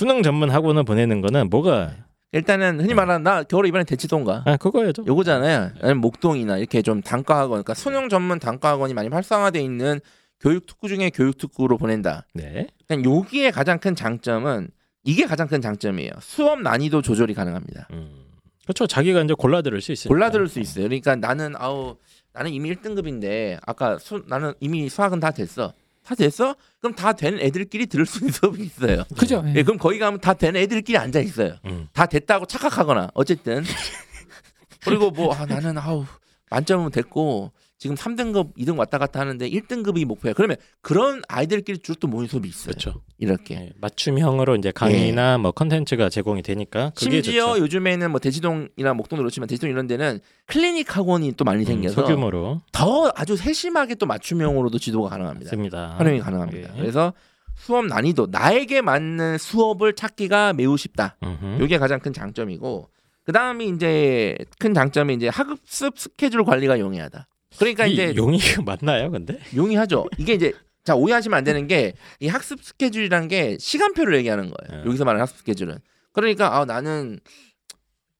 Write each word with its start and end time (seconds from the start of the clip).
수능 0.00 0.22
전문 0.22 0.48
학원을 0.48 0.84
보내는 0.84 1.20
거는 1.20 1.50
뭐가 1.50 1.94
일단은 2.32 2.80
흔히 2.80 2.94
말하는 2.94 3.22
나 3.22 3.42
겨울에 3.42 3.68
이번에 3.68 3.84
대치동가 3.84 4.44
아 4.46 4.56
그거예요. 4.56 4.92
요거잖아요. 5.06 5.72
아니면 5.82 5.98
목동이나 5.98 6.56
이렇게 6.56 6.80
좀 6.80 7.02
단과 7.02 7.34
학원, 7.36 7.62
그러니까 7.62 7.74
수능 7.74 8.08
전문 8.08 8.38
단과 8.38 8.70
학원이 8.70 8.94
많이 8.94 9.10
활성화돼 9.10 9.60
있는 9.60 10.00
교육 10.40 10.64
특구 10.64 10.88
중에 10.88 11.10
교육 11.10 11.36
특구로 11.36 11.76
보낸다. 11.76 12.24
네. 12.32 12.68
그냥 12.88 13.04
여기에 13.04 13.50
가장 13.50 13.78
큰 13.78 13.94
장점은 13.94 14.70
이게 15.04 15.26
가장 15.26 15.46
큰 15.48 15.60
장점이에요. 15.60 16.12
수업 16.20 16.62
난이도 16.62 17.02
조절이 17.02 17.34
가능합니다. 17.34 17.88
음. 17.90 18.24
그렇죠. 18.62 18.86
자기가 18.86 19.20
이제 19.20 19.34
골라 19.34 19.60
들을 19.60 19.82
수 19.82 19.92
있어요. 19.92 20.08
골라 20.08 20.30
들을 20.30 20.48
수 20.48 20.60
있어요. 20.60 20.84
그러니까 20.84 21.14
나는 21.14 21.52
아우 21.58 21.96
나는 22.32 22.52
이미 22.52 22.74
1등급인데 22.74 23.58
아까 23.66 23.98
수, 23.98 24.24
나는 24.28 24.54
이미 24.60 24.88
수학은 24.88 25.20
다 25.20 25.30
됐어. 25.30 25.74
다 26.10 26.16
됐어? 26.16 26.56
그럼 26.80 26.96
다 26.96 27.12
된 27.12 27.38
애들끼리 27.38 27.86
들을 27.86 28.04
수 28.04 28.18
있는 28.18 28.32
수업이 28.32 28.62
있어요. 28.66 29.04
그죠? 29.16 29.44
예. 29.46 29.54
예, 29.54 29.62
그럼 29.62 29.78
거기 29.78 30.00
가면 30.00 30.18
다 30.20 30.34
된 30.34 30.56
애들끼리 30.56 30.98
앉아 30.98 31.20
있어요. 31.20 31.56
음. 31.66 31.86
다 31.92 32.06
됐다고 32.06 32.46
착각하거나 32.46 33.10
어쨌든 33.14 33.62
그리고 34.82 35.10
뭐 35.12 35.32
아, 35.34 35.46
나는 35.46 35.78
아우 35.78 36.04
만점은 36.50 36.90
됐고 36.90 37.52
지금 37.80 37.96
3등급, 37.96 38.54
2등 38.58 38.78
왔다 38.78 38.98
갔다 38.98 39.20
하는데 39.20 39.48
1등급이 39.48 40.04
목표야. 40.04 40.34
그러면 40.34 40.58
그런 40.82 41.22
아이들끼리 41.28 41.78
쭉 41.78 41.95
또 41.95 42.08
모임 42.08 42.28
수업이 42.28 42.46
있어요. 42.46 42.66
그렇죠. 42.66 43.00
이렇게. 43.16 43.54
예, 43.54 43.72
맞춤형으로 43.80 44.56
이제 44.56 44.70
강의나 44.70 45.38
뭐 45.38 45.50
컨텐츠가 45.50 46.10
제공이 46.10 46.42
되니까 46.42 46.92
심지어 46.94 47.22
좋죠. 47.22 47.58
요즘에는 47.60 48.10
뭐 48.10 48.20
대치동이나 48.20 48.92
목동도 48.92 49.22
그렇지만 49.22 49.46
대치동 49.46 49.70
이런 49.70 49.86
데는 49.86 50.20
클리닉 50.48 50.94
학원이 50.94 51.32
또 51.38 51.46
많이 51.46 51.62
음, 51.62 51.64
생겨서 51.64 52.02
소규모로 52.02 52.60
더 52.70 53.10
아주 53.16 53.34
세심하게 53.34 53.94
또 53.94 54.04
맞춤형으로도 54.04 54.78
지도가 54.78 55.08
가능합니다. 55.08 55.48
맞습니다. 55.48 55.94
활용이 55.96 56.20
가능합니다. 56.20 56.76
예. 56.76 56.78
그래서 56.78 57.14
수업 57.56 57.86
난이도 57.86 58.26
나에게 58.30 58.82
맞는 58.82 59.38
수업을 59.38 59.94
찾기가 59.94 60.52
매우 60.52 60.76
쉽다. 60.76 61.16
음흠. 61.22 61.64
이게 61.64 61.78
가장 61.78 61.98
큰 61.98 62.12
장점이고 62.12 62.90
그 63.24 63.32
다음이 63.32 63.68
이제 63.70 64.36
큰 64.58 64.74
장점이 64.74 65.14
이제 65.14 65.28
학습 65.28 65.98
스케줄 65.98 66.44
관리가 66.44 66.78
용이하다. 66.78 67.26
그러니까 67.58 67.86
이 67.86 67.92
이제 67.94 68.14
용이 68.16 68.38
맞나요, 68.64 69.10
근데? 69.10 69.38
용이하죠. 69.54 70.06
이게 70.18 70.34
이제 70.34 70.52
자 70.84 70.94
오해하시면 70.94 71.36
안 71.36 71.44
되는 71.44 71.66
게 71.66 71.94
이 72.20 72.28
학습 72.28 72.62
스케줄이란 72.62 73.28
게 73.28 73.56
시간표를 73.58 74.16
얘기하는 74.18 74.50
거예요. 74.50 74.82
네. 74.82 74.88
여기서 74.88 75.04
말하는 75.04 75.22
학습 75.22 75.38
스케줄은. 75.38 75.78
그러니까 76.12 76.58
아 76.58 76.64
나는 76.64 77.18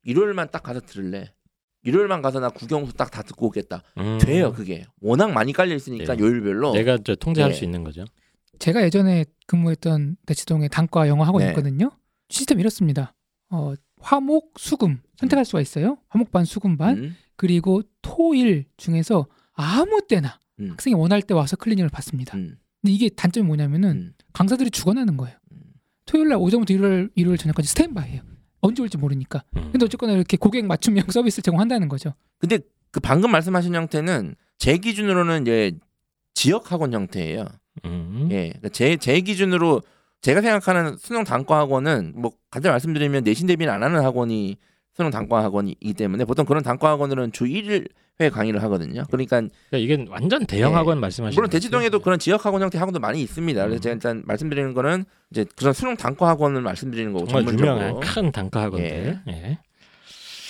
일요일만 0.05 0.49
딱 0.51 0.63
가서 0.63 0.81
들을래. 0.81 1.33
일요일만 1.83 2.21
가서 2.23 2.41
나 2.41 2.49
국영수 2.51 2.93
딱 2.95 3.11
다 3.11 3.23
듣고 3.23 3.47
오겠다. 3.47 3.83
음. 3.99 4.19
돼요 4.21 4.53
그게. 4.53 4.85
워낙 5.01 5.33
많이 5.33 5.53
깔려 5.53 5.75
있으니까 5.75 6.15
네. 6.15 6.23
요일별로. 6.23 6.73
내가 6.75 6.99
저 7.03 7.15
통제할 7.15 7.53
네. 7.53 7.57
수 7.57 7.65
있는 7.65 7.85
거죠. 7.85 8.05
제가 8.59 8.83
예전에 8.83 9.25
근무했던 9.47 10.17
대치동의 10.27 10.69
단과 10.69 11.09
영어 11.09 11.25
학원이 11.25 11.45
네. 11.45 11.51
있거든요. 11.53 11.91
시스템 12.29 12.61
이렇습니다. 12.61 13.15
어, 13.51 13.73
화목, 14.01 14.53
수금 14.59 15.01
선택할 15.17 15.45
수가 15.45 15.61
있어요. 15.63 15.99
화목 16.09 16.31
반, 16.31 16.45
수금 16.45 16.77
반. 16.77 16.99
음, 16.99 17.17
그리고 17.41 17.81
토일 18.03 18.67
중에서 18.77 19.27
아무 19.55 20.03
때나 20.07 20.39
음. 20.59 20.73
학생이 20.73 20.95
원할 20.95 21.23
때 21.23 21.33
와서 21.33 21.57
클리닉을 21.57 21.89
받습니다. 21.89 22.37
음, 22.37 22.59
근데 22.83 22.93
이게 22.93 23.09
단점이 23.09 23.47
뭐냐면은 23.47 23.91
음. 23.91 24.13
강사들이 24.35 24.71
죽어나는 24.71 25.17
거예요. 25.17 25.39
음. 25.53 25.59
토요일 26.05 26.29
날 26.29 26.37
오전부터 26.37 26.75
일요일, 26.75 27.09
일요일 27.15 27.39
저녁까지 27.39 27.67
스탠바이예요. 27.69 28.21
언제 28.61 28.83
올지 28.83 28.99
모르니까. 28.99 29.43
음. 29.57 29.71
근데 29.73 29.87
어쨌거나 29.87 30.13
이렇게 30.13 30.37
고객 30.37 30.67
맞춤형 30.67 31.07
서비스를 31.09 31.43
제공한다는 31.43 31.89
거죠. 31.89 32.13
근데 32.37 32.59
그 32.91 33.01
방금 33.01 33.33
말씀하신 33.33 33.75
형태는 33.75 34.35
제 34.59 34.77
기준으로는 34.77 35.41
이제 35.41 35.73
지역 36.35 36.71
학원 36.71 36.93
형태예요. 36.93 37.47
음. 37.87 38.29
예, 38.33 38.49
그러니까 38.49 38.69
제, 38.69 38.99
제 38.99 39.19
기준으로 39.19 39.81
제가 40.21 40.43
생각하는 40.43 40.99
수능 40.99 41.25
단과 41.25 41.57
학원은 41.61 42.13
뭐 42.17 42.33
간단히 42.51 42.73
말씀드리면 42.73 43.25
내신 43.25 43.47
대비는 43.47 43.73
안 43.73 43.83
하는 43.83 44.03
학원이 44.03 44.59
수능 45.01 45.11
단과 45.11 45.43
학원이기 45.43 45.95
때문에 45.95 46.27
보통 46.27 46.45
그런 46.45 46.63
단과 46.63 46.91
학원들은 46.91 47.33
주 47.33 47.45
1회 47.45 48.31
강의를 48.31 48.63
하거든요. 48.65 49.05
그러니까 49.11 49.41
그러니까 49.71 49.79
이게 49.79 50.07
완전 50.11 50.45
대형 50.45 50.73
예. 50.73 50.75
학원 50.75 51.01
말씀하시는 51.01 51.35
물론? 51.35 51.49
대치동에도 51.49 52.01
그런 52.01 52.19
지역 52.19 52.45
학원 52.45 52.61
형태 52.61 52.77
학원도 52.77 53.01
많이 53.01 53.23
있습니다. 53.23 53.63
그래서 53.63 53.79
음. 53.79 53.81
제가 53.81 53.95
일단 53.95 54.23
말씀드리는 54.27 54.75
거는 54.75 55.07
이제 55.31 55.47
그런 55.57 55.73
수능 55.73 55.97
단과 55.97 56.29
학원을 56.29 56.61
말씀드리는 56.61 57.15
거고 57.15 57.27
정말 57.29 57.45
전문적으로. 57.47 57.77
유명한 57.79 58.01
큰 58.01 58.31
단가 58.31 58.61
학원들. 58.65 59.21
예. 59.29 59.59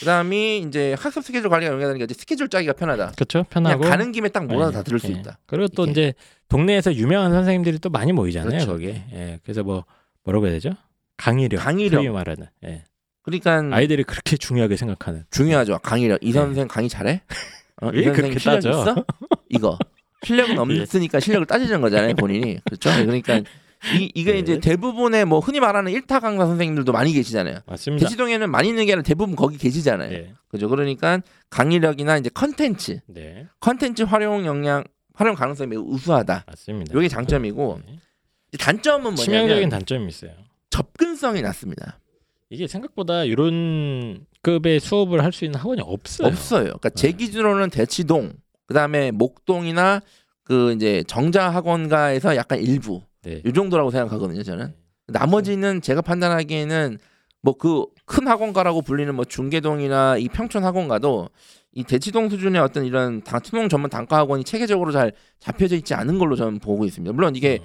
그다음이 0.00 0.64
이제 0.66 0.96
학습 0.98 1.22
스케줄 1.22 1.48
관리가 1.48 1.70
용이하다는 1.72 1.98
게 1.98 2.04
이제 2.04 2.14
스케줄 2.14 2.48
짜기가 2.48 2.72
편하다. 2.72 3.12
그렇죠. 3.12 3.44
편하고 3.50 3.84
가는 3.84 4.10
김에 4.10 4.30
딱 4.30 4.46
몰아서 4.46 4.72
예, 4.72 4.72
다 4.72 4.82
들을 4.82 4.98
수 4.98 5.12
예. 5.12 5.12
있다. 5.12 5.38
그리고 5.46 5.68
또 5.68 5.84
이렇게. 5.84 5.92
이제 5.92 6.14
동네에서 6.48 6.94
유명한 6.96 7.30
선생님들이 7.30 7.78
또 7.78 7.88
많이 7.88 8.12
모이잖아요, 8.12 8.50
그렇죠. 8.50 8.66
거기에. 8.72 9.04
예. 9.12 9.38
그래서 9.44 9.62
뭐 9.62 9.84
뭐라고 10.24 10.46
해야 10.46 10.54
되죠? 10.54 10.70
강의력. 11.18 11.60
강의력. 11.62 12.00
소위 12.00 12.08
말하는. 12.08 12.46
예. 12.64 12.82
그러니까 13.38 13.76
아이들이 13.76 14.02
그렇게 14.04 14.36
중요하게 14.36 14.76
생각하는. 14.76 15.24
중요하죠. 15.30 15.78
강의력. 15.82 16.18
이 16.22 16.26
네. 16.26 16.32
선생 16.32 16.68
강의 16.68 16.88
잘해? 16.88 17.22
어, 17.82 17.90
왜이 17.92 18.04
선생 18.04 18.22
그렇게 18.22 18.38
실력 18.38 18.54
따져? 18.56 18.68
예. 18.68 18.80
있어? 18.80 19.04
이거 19.48 19.78
실력은 20.24 20.58
없으니까 20.58 21.20
실력을 21.20 21.46
따지는 21.46 21.80
거잖아요, 21.80 22.14
본인이. 22.14 22.60
그렇죠? 22.64 22.90
그러니까 22.90 23.40
이 23.96 24.10
이게 24.14 24.32
네. 24.32 24.38
이제 24.40 24.60
대부분의 24.60 25.24
뭐 25.24 25.40
흔히 25.40 25.60
말하는 25.60 25.90
일타 25.92 26.20
강사 26.20 26.46
선생님들도 26.46 26.92
많이 26.92 27.12
계시잖아요. 27.12 27.60
맞습니다. 27.66 28.06
대치동에는 28.06 28.50
많이 28.50 28.68
있는 28.68 28.84
게 28.84 28.92
아니라 28.92 29.02
대부분 29.02 29.36
거기 29.36 29.56
계시잖아요. 29.56 30.12
예. 30.12 30.34
그죠? 30.48 30.68
그러니까 30.68 31.20
강의력이나 31.48 32.18
이제 32.18 32.28
컨텐츠, 32.28 33.00
네. 33.06 33.46
컨텐츠 33.60 34.02
활용 34.02 34.44
역량, 34.44 34.84
활용 35.14 35.34
가능성이 35.34 35.68
매우 35.68 35.82
우수하다. 35.82 36.44
맞습니다. 36.46 36.98
이게 36.98 37.08
장점이고 37.08 37.80
네. 37.86 37.98
단점은 38.58 39.16
치명적인 39.16 39.48
뭐냐면 39.48 39.68
단점이 39.70 40.08
있어요. 40.08 40.32
접근성이 40.68 41.40
낮습니다. 41.40 41.98
이게 42.50 42.66
생각보다 42.66 43.24
이런 43.24 44.26
급의 44.42 44.80
수업을 44.80 45.22
할 45.22 45.32
수 45.32 45.44
있는 45.44 45.58
학원이 45.60 45.80
없어요. 45.82 46.28
없어요. 46.28 46.64
그러니까 46.64 46.90
제 46.90 47.12
네. 47.12 47.16
기준으로는 47.16 47.70
대치동, 47.70 48.32
그다음에 48.66 49.10
목동이나 49.12 50.00
그 50.42 50.72
이제 50.72 51.04
정자 51.06 51.48
학원가에서 51.50 52.34
약간 52.36 52.58
일부 52.60 53.02
네. 53.22 53.40
이 53.46 53.52
정도라고 53.52 53.90
생각하거든요. 53.90 54.42
저는 54.42 54.74
나머지는 55.06 55.80
제가 55.80 56.00
판단하기에는 56.02 56.98
뭐 57.42 57.54
그 57.54 57.86
큰 58.10 58.26
학원가라고 58.26 58.82
불리는 58.82 59.14
뭐 59.14 59.24
중계동이나 59.24 60.16
이 60.16 60.28
평촌 60.28 60.64
학원가도 60.64 61.28
이 61.74 61.84
대치동 61.84 62.28
수준의 62.28 62.60
어떤 62.60 62.84
이런 62.84 63.22
당 63.22 63.38
수능 63.44 63.68
전문 63.68 63.88
단과 63.88 64.16
학원이 64.18 64.42
체계적으로 64.42 64.90
잘 64.90 65.12
잡혀져 65.38 65.76
있지 65.76 65.94
않은 65.94 66.18
걸로 66.18 66.34
저는 66.34 66.58
보고 66.58 66.84
있습니다. 66.84 67.12
물론 67.12 67.36
이게 67.36 67.60
어, 67.62 67.64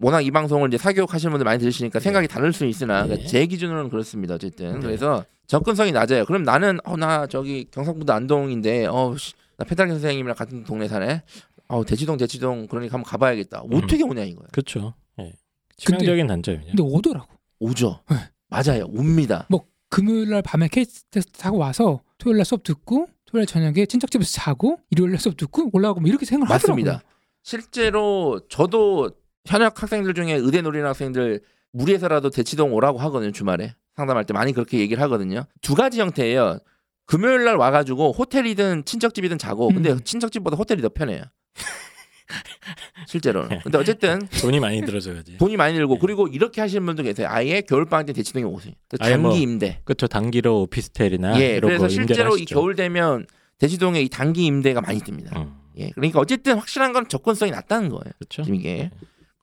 워낙 0.00 0.20
이 0.22 0.30
방송을 0.30 0.68
이제 0.68 0.78
사교육 0.78 1.12
하시는 1.14 1.30
분들 1.30 1.44
많이 1.44 1.58
들으시니까 1.58 2.00
생각이 2.00 2.28
다를 2.28 2.52
수 2.52 2.66
있으나 2.66 3.02
네. 3.02 3.08
그러니까 3.08 3.28
제 3.28 3.46
기준으로는 3.46 3.90
그렇습니다. 3.90 4.34
어쨌든 4.34 4.74
네. 4.74 4.80
그래서 4.80 5.24
접근성이 5.46 5.92
낮아요. 5.92 6.24
그럼 6.24 6.42
나는 6.42 6.78
어 6.84 6.96
나 6.96 7.26
저기 7.26 7.66
경상북도 7.70 8.12
안동인데 8.12 8.86
어 8.86 9.14
나 9.56 9.64
페달 9.64 9.88
선생님이랑 9.88 10.34
같은 10.34 10.64
동네 10.64 10.88
사네. 10.88 11.22
어 11.68 11.84
대치동 11.84 12.16
대치동 12.16 12.66
그러니까 12.66 12.94
한번 12.94 13.08
가봐야겠다. 13.08 13.60
어떻게 13.70 14.02
오냐 14.02 14.24
이거야. 14.24 14.48
그렇죠. 14.50 14.94
예. 15.20 15.32
치명적인 15.76 16.26
단점이죠. 16.26 16.66
근데 16.74 16.82
오더라고. 16.82 17.28
오죠. 17.60 18.00
네. 18.10 18.16
맞아요. 18.48 18.86
옵니다. 18.88 19.46
뭐 19.48 19.64
금요일 19.90 20.30
날 20.30 20.42
밤에 20.42 20.66
케이스 20.66 21.04
테스트 21.04 21.40
하고 21.42 21.58
와서 21.58 22.00
토요일 22.18 22.38
날 22.38 22.44
수업 22.44 22.64
듣고 22.64 23.06
토요일 23.26 23.42
날 23.42 23.46
저녁에 23.46 23.86
친척 23.86 24.10
집에서 24.10 24.32
자고 24.32 24.78
일요일 24.90 25.12
날 25.12 25.20
수업 25.20 25.36
듣고 25.36 25.70
올라가고 25.72 26.00
뭐 26.00 26.08
이렇게 26.08 26.26
생각을 26.26 26.48
맞습니다. 26.52 26.90
하더라고요. 26.94 27.14
실제로 27.44 28.40
저도 28.48 29.10
현역 29.46 29.82
학생들 29.82 30.14
중에 30.14 30.34
의대 30.34 30.62
노리는 30.62 30.86
학생들 30.86 31.40
무리해서라도 31.72 32.30
대치동 32.30 32.72
오라고 32.72 32.98
하거든요. 33.00 33.30
주말에 33.32 33.74
상담할 33.96 34.24
때 34.24 34.32
많이 34.32 34.52
그렇게 34.52 34.78
얘기를 34.78 35.02
하거든요. 35.04 35.44
두 35.60 35.74
가지 35.74 36.00
형태예요. 36.00 36.58
금요일 37.06 37.44
날 37.44 37.56
와가지고 37.56 38.12
호텔이든 38.12 38.84
친척집이든 38.86 39.36
자고 39.38 39.68
근데 39.68 39.92
음. 39.92 40.00
친척집보다 40.02 40.56
호텔이 40.56 40.80
더 40.80 40.88
편해요. 40.88 41.22
실제로는. 43.06 43.60
근데 43.62 43.76
어쨌든 43.76 44.20
돈이 44.40 44.58
많이 44.60 44.80
들어줘야지. 44.80 45.36
돈이 45.36 45.58
많이 45.58 45.74
들고 45.74 45.98
그리고 45.98 46.26
이렇게 46.26 46.62
하시는 46.62 46.84
분도 46.86 47.02
계세요. 47.02 47.28
아예 47.30 47.60
겨울방학 47.60 48.06
때 48.06 48.12
대치동에 48.14 48.44
오세요. 48.44 48.72
그 48.88 48.96
아예 49.00 49.12
단기 49.12 49.22
뭐 49.22 49.36
임대. 49.36 49.80
그렇죠. 49.84 50.06
단기로 50.06 50.62
오피스텔이나 50.62 51.38
예, 51.40 51.60
그래서 51.60 51.88
실제로 51.88 52.38
이. 52.38 52.46
겨울 52.46 52.74
되면 52.74 53.26
대치동에 53.58 54.00
이 54.00 54.08
단기 54.08 54.46
임대가 54.46 54.80
많이 54.80 55.00
듭니다. 55.00 55.38
음, 55.38 55.54
예, 55.76 55.90
그러니까 55.90 56.18
어쨌든 56.20 56.56
확실한 56.56 56.94
건 56.94 57.06
접근성이 57.08 57.50
낮다는 57.50 57.90
거예요. 57.90 58.04
그렇죠. 58.18 58.42
지금 58.42 58.54
이게 58.58 58.90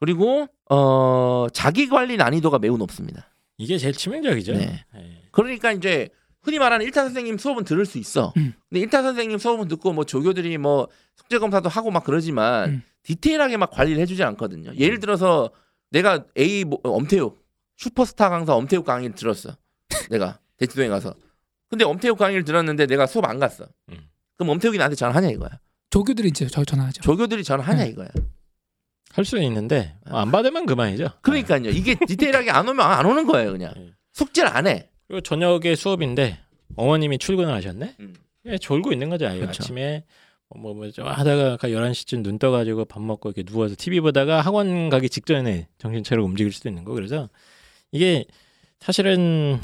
그리고 0.02 0.48
어 0.68 1.46
자기 1.54 1.88
관리 1.88 2.18
난이도가 2.18 2.58
매우 2.58 2.76
높습니다. 2.76 3.30
이게 3.58 3.78
제일 3.78 3.94
치명적이죠. 3.94 4.54
네. 4.54 4.84
예. 4.96 5.22
그러니까 5.32 5.72
이제 5.72 6.10
흔히 6.42 6.58
말하는 6.58 6.84
일타 6.88 7.04
선생님 7.04 7.38
수업은 7.38 7.66
들을 7.66 7.86
수 7.86 8.00
있어. 8.00 8.34
음. 8.36 8.56
근데 8.68 8.82
일타 8.82 9.04
선생님 9.04 9.38
수업은 9.38 9.68
듣고 9.68 9.94
뭐 9.94 10.04
조교들이 10.04 10.58
뭐 10.58 10.88
숙제 11.16 11.38
검사도 11.38 11.70
하고 11.70 11.92
막 11.92 12.04
그러지만 12.04 12.70
음. 12.70 12.84
디테일하게 13.04 13.58
막 13.58 13.70
관리를 13.70 14.02
해주지 14.02 14.24
않거든요. 14.24 14.74
예를 14.76 15.00
들어서 15.00 15.52
내가 15.92 16.26
A 16.36 16.64
뭐, 16.64 16.80
엄태욱 16.84 17.40
슈퍼스타 17.78 18.30
강사 18.30 18.56
엄태욱 18.56 18.84
강의를 18.84 19.16
들었어. 19.16 19.56
내가 20.10 20.40
대치동에 20.58 20.88
가서. 20.88 21.14
근데 21.70 21.86
엄태욱 21.86 22.18
강의를 22.18 22.44
들었는데 22.44 22.88
내가 22.88 23.06
수업 23.06 23.26
안 23.30 23.38
갔어. 23.38 23.68
음. 23.90 24.10
그럼 24.36 24.50
엄태욱이 24.50 24.80
나한테 24.80 24.96
전화하냐 24.96 25.30
이거야. 25.30 25.60
조교들이 25.92 26.30
이제 26.30 26.48
저 26.48 26.66
전화하죠. 26.66 27.04
조교들이 27.04 27.44
전화하냐 27.44 27.84
네. 27.84 27.90
이거야. 27.92 28.08
할 29.14 29.26
수는 29.26 29.44
있는데 29.44 29.96
뭐안 30.10 30.32
받으면 30.32 30.66
그만이죠. 30.66 31.10
그러니까요. 31.22 31.70
이게 31.70 31.96
디테일하게 31.96 32.52
안 32.52 32.68
오면 32.68 32.80
안 32.80 33.06
오는 33.06 33.26
거예요, 33.26 33.52
그냥. 33.52 33.74
네. 33.76 33.92
숙제를 34.14 34.56
안 34.56 34.68
해. 34.68 34.90
그리고 35.08 35.22
저녁에 35.22 35.76
수업인데 35.76 36.40
어머님이 36.76 37.18
출근을 37.18 37.54
하셨네. 37.54 37.96
음. 38.00 38.16
예, 38.46 38.58
졸고 38.58 38.92
있는 38.92 39.10
거죠. 39.10 39.28
아이가 39.28 39.42
그렇죠. 39.46 39.64
아침에 39.64 40.04
뭐, 40.56 40.74
뭐, 40.74 40.90
좀 40.92 41.08
하다가 41.08 41.58
11시쯤 41.58 42.24
눈 42.24 42.40
떠가지고 42.40 42.86
밥 42.86 43.02
먹고 43.02 43.30
이렇게 43.30 43.44
누워서 43.44 43.76
TV 43.78 44.02
보다가 44.02 44.42
학원 44.42 44.90
가기 44.90 45.10
직전에 45.10 45.68
정신 45.78 46.04
차리고 46.04 46.26
움직일 46.26 46.52
수도 46.52 46.70
있는 46.70 46.84
거. 46.84 46.94
그래서 46.94 47.30
이게 47.92 48.26
사실은 48.80 49.60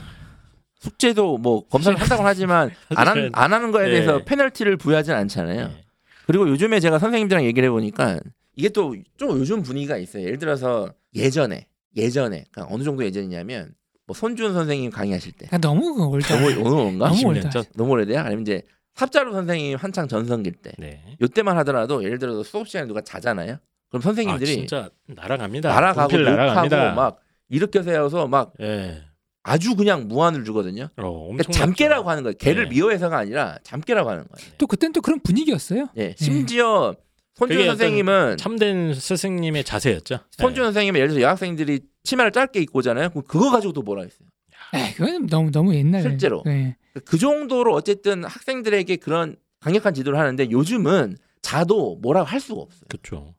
숙제도 0.79 1.38
뭐 1.38 1.67
검사를 1.67 1.97
한다고 2.00 2.23
하지만 2.25 2.71
안, 2.95 3.07
한, 3.07 3.29
안 3.33 3.53
하는 3.53 3.71
거에 3.71 3.85
네. 3.85 3.91
대해서 3.91 4.23
페널티를 4.23 4.77
부여하진 4.77 5.13
않잖아요. 5.13 5.61
예, 5.61 5.85
그리고 6.25 6.47
요즘에 6.47 6.79
제가 6.79 7.00
선생님들이랑 7.00 7.45
얘기를 7.45 7.67
해보니까 7.67 8.19
이게 8.57 8.68
또 8.69 8.94
좀 9.18 9.39
요즘 9.39 9.62
분위기가 9.63 9.98
있어요. 9.98 10.24
예를 10.24 10.38
들어서 10.38 10.92
예전에 11.15 11.68
예전에 11.95 12.45
그러니까 12.51 12.74
어느 12.75 12.83
정도 12.83 13.04
예전이냐면 13.06 13.74
뭐 14.06 14.13
손주은 14.15 14.53
선생님 14.54 14.92
강의하실 14.92 15.31
때 15.33 15.48
야, 15.54 15.57
너무 15.57 15.94
그 15.95 16.04
old. 16.06 16.27
너무 16.27 16.81
온가? 16.81 17.07
너무 17.07 17.19
20년 17.21 17.25
old. 17.27 17.50
전. 17.51 17.63
너무 17.75 17.92
오래돼요? 17.92 18.19
아니면 18.19 18.42
이제 18.42 18.62
삽자루 18.95 19.31
선생님 19.31 19.77
한창 19.77 20.07
전성기 20.07 20.51
때 20.63 20.71
네. 20.80 21.01
요때만 21.21 21.57
하더라도 21.59 22.04
예를 22.04 22.18
들어서 22.19 22.44
수업 22.44 22.68
시간에 22.68 22.88
누가 22.88 23.01
자잖아요. 23.01 23.57
그럼 23.89 24.01
아, 24.01 24.04
선생님들이 24.04 24.54
진짜 24.54 24.89
날아갑니다. 25.07 25.69
날아가고 25.69 26.18
날아갑니다. 26.18 26.94
막 26.95 27.19
이렇게 27.50 27.81
세워서 27.83 28.27
막 28.27 28.53
예. 28.62 29.03
아주 29.44 29.75
그냥 29.75 30.07
무한을 30.10 30.44
주거든요. 30.44 30.83
어, 30.98 31.01
그러니까 31.01 31.19
엄청 31.45 31.51
잠깨라고 31.51 32.10
하는 32.10 32.24
거예요. 32.24 32.36
걔를 32.38 32.63
네. 32.63 32.69
미워해서가 32.75 33.18
아니라 33.18 33.57
잠깨라고 33.63 34.10
하는 34.10 34.25
거예요. 34.27 34.51
또 34.57 34.68
그땐 34.68 34.92
또 34.92 35.00
그런 35.01 35.19
분위기였어요. 35.21 35.88
예, 35.98 36.15
심지어 36.18 36.95
손준 37.38 37.66
선생님은 37.68 38.38
참된 38.38 38.94
스승님의 38.95 39.63
자세였죠. 39.63 40.19
손준 40.31 40.63
선생님은 40.63 40.98
예를 40.98 41.10
들어서 41.10 41.22
여학생들이 41.22 41.81
치마를 42.04 42.31
짧게 42.31 42.60
입고 42.62 42.80
오잖아요. 42.80 43.10
그럼 43.10 43.24
그거 43.28 43.51
가지고도 43.51 43.84
뭐라 43.84 44.01
했어요. 44.04 44.28
에이, 44.74 44.94
그건 44.95 45.28
너무 45.28 45.51
너무 45.51 45.75
옛날에. 45.75 46.01
실제로. 46.01 46.42
네. 46.45 46.75
그 47.06 47.18
정도로 47.18 47.74
어쨌든 47.74 48.24
학생들에게 48.24 48.95
그런 48.98 49.36
강력한 49.60 49.94
지도를 49.94 50.18
하는데 50.18 50.50
요즘은 50.50 51.18
자도 51.42 52.00
뭐라고 52.01 52.25
할 52.28 52.39
수가 52.39 52.62
없어요. 52.62 52.81
그렇죠. 52.89 53.36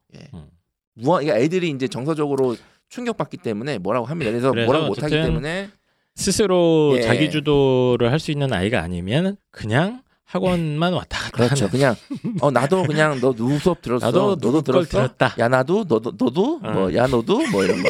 무한 0.94 1.24
그러니까 1.24 1.44
애들이 1.44 1.70
이제 1.70 1.88
정서적으로 1.88 2.56
충격받기 2.88 3.38
때문에 3.38 3.78
뭐라고 3.78 4.06
합니다. 4.06 4.30
그래서, 4.30 4.50
그래서 4.52 4.66
뭐라고 4.66 4.86
못하기 4.86 5.12
때문에 5.14 5.70
스스로 6.14 6.94
예. 6.96 7.02
자기 7.02 7.30
주도를 7.30 8.10
할 8.10 8.18
수 8.20 8.30
있는 8.30 8.52
아이가 8.52 8.80
아니면 8.80 9.36
그냥 9.50 10.02
학원만 10.28 10.92
왔다 10.92 11.18
갔다 11.18 11.30
그렇죠. 11.30 11.64
하는. 11.64 11.70
그냥 11.70 11.96
어 12.42 12.50
나도 12.50 12.82
그냥 12.82 13.18
너 13.20 13.32
누구 13.32 13.58
수업 13.58 13.80
들었어. 13.80 14.06
나도 14.06 14.36
너도 14.36 14.60
들었어. 14.60 15.08
야 15.38 15.48
나도 15.48 15.86
너도 15.88 16.12
너도 16.18 16.60
어. 16.62 16.70
뭐야 16.70 17.06
너도 17.06 17.46
뭐 17.50 17.64
이런 17.64 17.82
거. 17.82 17.88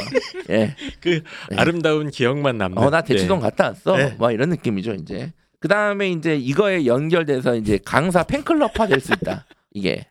예. 0.50 0.76
그 1.00 1.20
네. 1.50 1.56
아름다운 1.56 2.10
기억만 2.10 2.56
남는. 2.56 2.78
어나 2.78 3.02
대치동 3.02 3.40
네. 3.40 3.42
갔다 3.42 3.64
왔어. 3.68 3.96
네. 3.96 4.14
뭐 4.18 4.30
이런 4.30 4.50
느낌이죠 4.50 4.92
이제. 4.94 5.32
그 5.58 5.66
다음에 5.66 6.10
이제 6.10 6.36
이거에 6.36 6.86
연결돼서 6.86 7.56
이제 7.56 7.80
강사 7.84 8.22
팬클럽화 8.22 8.86
될 8.86 9.00
수 9.00 9.12
있다. 9.14 9.44
이게. 9.74 10.06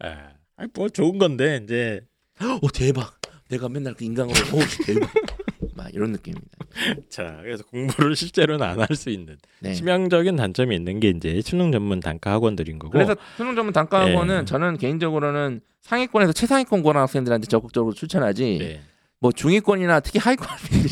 아, 0.00 0.30
뭐 0.72 0.88
좋은 0.88 1.18
건데 1.18 1.60
이제 1.62 2.00
오 2.62 2.68
대박. 2.68 3.18
내가 3.50 3.68
맨날 3.68 3.92
그 3.92 4.04
인강으로 4.04 4.34
오 4.54 4.60
대박. 4.86 5.10
막 5.78 5.88
이런 5.94 6.12
느낌입니다. 6.12 6.58
자 7.08 7.38
그래서 7.42 7.64
공부를 7.64 8.14
실제로는 8.16 8.66
안 8.66 8.78
할 8.80 8.88
수 8.96 9.08
있는 9.10 9.36
네. 9.60 9.72
치명적인 9.72 10.36
단점이 10.36 10.74
있는 10.76 10.98
게 11.00 11.08
이제 11.10 11.40
수능 11.42 11.72
전문 11.72 12.00
단과 12.00 12.32
학원들인 12.32 12.78
거고. 12.78 12.90
그래서 12.92 13.16
수능 13.36 13.54
전문 13.54 13.72
단과 13.72 14.00
학원은 14.06 14.40
네. 14.40 14.44
저는 14.44 14.76
개인적으로는 14.76 15.60
상위권에서 15.82 16.32
최상위권 16.32 16.82
고등학생들한테 16.82 17.46
적극적으로 17.46 17.94
추천하지. 17.94 18.58
네. 18.60 18.80
뭐 19.20 19.32
중위권이나 19.32 19.98
특히 20.00 20.20
하위권 20.20 20.46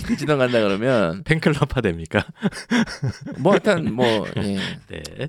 대치동 0.08 0.38
간다 0.38 0.60
그러면 0.60 1.22
팬클럽화 1.26 1.80
됩니까? 1.80 2.24
뭐 3.38 3.54
일단 3.54 3.92
뭐 3.94 4.04
예. 4.38 4.56
네. 4.88 5.28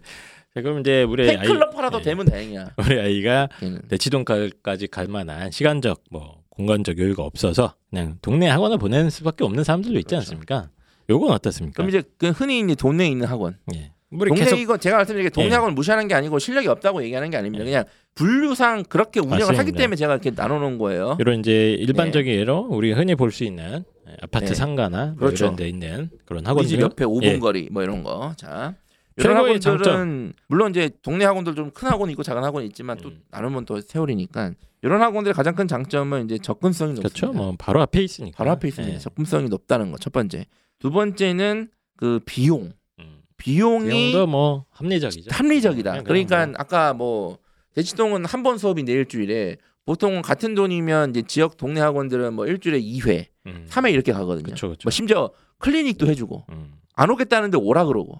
자, 0.56 0.62
그럼 0.64 0.80
이제 0.80 1.04
우리 1.04 1.30
아이 1.30 1.38
팬클럽화라도 1.38 2.00
네. 2.00 2.04
되면 2.06 2.26
다행이야. 2.26 2.72
우리 2.78 3.00
아이가. 3.00 3.50
대치동까지 3.90 4.88
갈 4.88 5.08
만한 5.08 5.52
시간적 5.52 6.04
뭐 6.10 6.42
공간적 6.58 6.98
여유가 7.00 7.24
없어서 7.24 7.76
그냥 7.90 8.18
동네 8.22 8.48
학원을 8.50 8.78
보내는 8.78 9.10
수밖에 9.10 9.44
없는 9.46 9.64
사람들도 9.64 9.98
있지 10.00 10.08
그렇죠. 10.08 10.18
않습니까? 10.18 10.70
요건 11.10 11.32
어떻습니까? 11.32 11.76
그럼 11.78 11.90
이제 11.90 12.04
그 12.18 12.30
흔히 12.32 12.60
이제 12.60 12.76
동네에 12.76 13.08
있는 13.08 13.28
학원. 13.28 13.58
예. 13.76 13.92
우리 14.10 14.30
동네 14.30 14.44
계속 14.44 14.58
이거 14.58 14.78
제가 14.78 14.98
말씀드린 14.98 15.26
게 15.26 15.30
동네 15.30 15.50
예. 15.50 15.54
학원 15.54 15.76
무시하는 15.76 16.08
게 16.08 16.16
아니고 16.16 16.40
실력이 16.40 16.68
없다고 16.68 17.04
얘기하는 17.04 17.30
게 17.30 17.38
아닙니다. 17.38 17.64
예. 17.66 17.70
그냥 17.70 17.86
분류상 18.16 18.84
그렇게 18.90 19.20
운영을 19.20 19.42
하기 19.42 19.54
맞습니다. 19.54 19.78
때문에 19.78 19.96
제가 19.96 20.14
이렇게 20.14 20.32
나눠놓은 20.32 20.78
거예요. 20.80 21.16
이런 21.20 21.40
이제 21.40 21.72
일반적인 21.74 22.34
예로 22.34 22.68
우리 22.70 22.92
흔히 22.94 23.16
볼 23.16 23.32
수 23.32 23.44
있는 23.44 23.84
아파트 24.22 24.48
네. 24.48 24.54
상가나 24.56 25.08
뭐 25.08 25.28
그렇죠. 25.28 25.46
이런 25.46 25.56
데 25.56 25.70
있는 25.70 26.10
그런 26.26 26.46
우리 26.48 26.66
집 26.68 26.80
학원들 26.80 26.82
옆에 26.82 27.06
5분 27.06 27.24
예. 27.24 27.40
거리 27.40 27.70
뭐 27.72 27.84
이런 27.84 28.04
거. 28.04 28.34
자. 28.38 28.74
이런 29.18 29.36
학원들은 29.38 29.60
장점. 29.62 30.34
물론 30.48 30.72
이제 30.72 30.90
동네 31.02 31.26
학원들 31.26 31.56
좀 31.56 31.72
큰 31.72 31.88
학원이 31.90 32.12
있고 32.14 32.24
작은 32.24 32.44
학원이 32.44 32.66
있지만 32.68 32.98
또 32.98 33.10
음. 33.10 33.22
나누면 33.32 33.66
또 33.66 33.80
세월이니까 33.82 34.52
이런 34.84 35.02
학원들의 35.02 35.34
가장 35.34 35.56
큰 35.56 35.68
장점은 35.68 36.26
이제 36.26 36.38
접근성이 36.38 36.94
높습니다. 36.94 37.10
그렇죠. 37.20 37.34
뭐 37.34 37.56
바로 37.58 37.82
앞에 37.82 38.02
있으니까. 38.04 38.38
바로 38.38 38.52
앞에 38.52 38.68
있습니다. 38.68 38.94
예. 38.96 39.00
접근성이 39.00 39.50
높다는 39.50 39.92
거 39.92 39.98
첫 40.00 40.14
번째. 40.14 40.46
두 40.80 40.92
번째는 40.92 41.70
그 41.96 42.20
비용. 42.26 42.72
음. 43.00 43.22
비용이 43.38 43.88
비용도 43.90 44.28
뭐 44.28 44.66
합리적이죠. 44.72 45.30
합리적이다. 45.34 45.92
그냥 45.92 46.04
그러니까 46.04 46.46
뭐. 46.46 46.56
아까 46.58 46.94
뭐 46.94 47.38
대치동은 47.74 48.26
한 48.26 48.44
번 48.44 48.58
수업이 48.58 48.84
내 48.84 48.92
일주일에 48.94 49.58
보통 49.86 50.22
같은 50.22 50.54
돈이면 50.54 51.12
이제 51.12 51.22
지역 51.24 51.58
동네 51.58 51.80
학원들은 51.82 52.34
뭐 52.34 52.46
일주일에 52.46 52.80
2회, 52.82 53.26
음. 53.48 53.66
3회 53.70 53.94
이렇게 53.94 54.12
가거든요. 54.12 54.44
그렇죠, 54.44 54.68
그렇죠. 54.68 54.82
뭐 54.86 54.92
심지어 54.92 55.32
클리닉도 55.60 56.08
해주고 56.08 56.46
음. 56.50 56.74
안 56.94 57.10
오겠다는데 57.10 57.58
오라 57.58 57.86
그러고, 57.86 58.20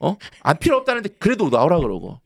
어? 0.00 0.16
안 0.42 0.58
필요 0.58 0.76
없다는데 0.76 1.10
그래도 1.18 1.48
나오라 1.48 1.78
그러고, 1.80 2.20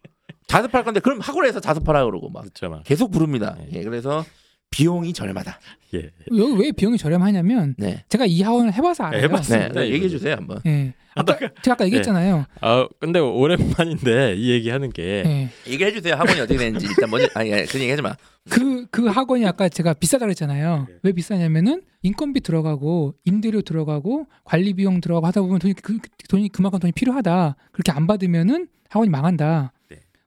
자습할 0.48 0.82
건데 0.82 0.98
그럼 1.00 1.20
학원에서 1.20 1.60
자습하라 1.60 2.04
그러고 2.06 2.30
막 2.30 2.44
막. 2.62 2.82
계속 2.84 3.10
부릅니다. 3.10 3.56
네. 3.58 3.68
예, 3.74 3.82
그래서 3.84 4.24
비용이 4.70 5.12
저렴하다. 5.12 5.60
예. 5.94 6.10
여기 6.36 6.62
왜 6.62 6.72
비용이 6.72 6.98
저렴하냐면 6.98 7.74
네, 7.78 8.04
제가 8.08 8.26
이 8.26 8.42
학원을 8.42 8.72
해봐서 8.74 9.04
알아요. 9.04 9.22
해봤어요. 9.22 9.68
네, 9.68 9.80
네, 9.80 9.90
얘기해 9.90 10.08
주세요 10.08 10.34
한번. 10.34 10.60
예. 10.66 10.94
아까 11.14 11.36
제가 11.36 11.72
아까 11.72 11.84
얘기했잖아요. 11.86 12.44
아 12.60 12.86
근데 13.00 13.18
오랜만인데 13.18 14.36
이 14.36 14.50
얘기하는 14.50 14.90
게 14.90 15.02
예. 15.26 15.50
얘기해 15.70 15.92
주세요 15.92 16.14
학원이 16.14 16.40
어떻게 16.40 16.58
되는지 16.58 16.86
일단 16.86 17.10
먼저 17.10 17.28
아니 17.34 17.52
아니, 17.52 17.66
그 17.66 17.78
얘기하지 17.78 18.02
마. 18.02 18.14
그, 18.50 18.86
그 18.90 19.06
학원이 19.06 19.44
아까 19.46 19.68
제가 19.68 19.94
비싸다 19.94 20.24
그랬잖아요. 20.26 20.86
네. 20.88 20.94
왜 21.02 21.12
비싸냐면은 21.12 21.82
인건비 22.02 22.40
들어가고 22.40 23.14
임대료 23.24 23.62
들어가고 23.62 24.26
관리 24.44 24.72
비용 24.74 25.00
들어가고 25.00 25.26
하다 25.26 25.40
보면 25.42 25.58
돈이, 25.58 25.74
그, 25.74 25.98
돈이 26.28 26.48
그만큼 26.50 26.78
돈이 26.78 26.92
필요하다. 26.92 27.56
그렇게 27.72 27.92
안 27.92 28.06
받으면은 28.06 28.68
학원이 28.88 29.10
망한다. 29.10 29.72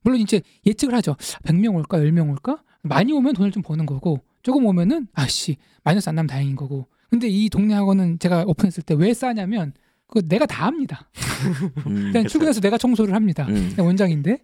네. 0.03 0.09
물론 0.09 0.19
이제 0.19 0.41
예측을 0.65 0.93
하죠. 0.95 1.15
100명 1.43 1.75
올까 1.75 1.97
10명 1.99 2.29
올까? 2.31 2.61
많이 2.83 3.13
오면 3.13 3.33
돈을 3.33 3.51
좀 3.51 3.61
버는 3.63 3.85
거고 3.85 4.19
조금 4.41 4.65
오면은 4.65 5.07
아씨 5.13 5.57
마이너스 5.83 6.09
안 6.09 6.15
나면 6.15 6.27
다행인 6.27 6.55
거고. 6.55 6.87
근데 7.09 7.27
이 7.27 7.49
동네 7.49 7.73
학원은 7.75 8.19
제가 8.19 8.45
오픈했을 8.47 8.83
때 8.83 8.93
왜 8.95 9.13
싸냐면 9.13 9.73
그거 10.07 10.21
내가 10.27 10.45
다 10.45 10.65
합니다. 10.65 11.09
음, 11.87 12.11
그냥 12.11 12.25
출근해서 12.27 12.59
내가 12.61 12.77
청소를 12.77 13.13
합니다. 13.13 13.45
음. 13.49 13.73
원장인데 13.77 14.39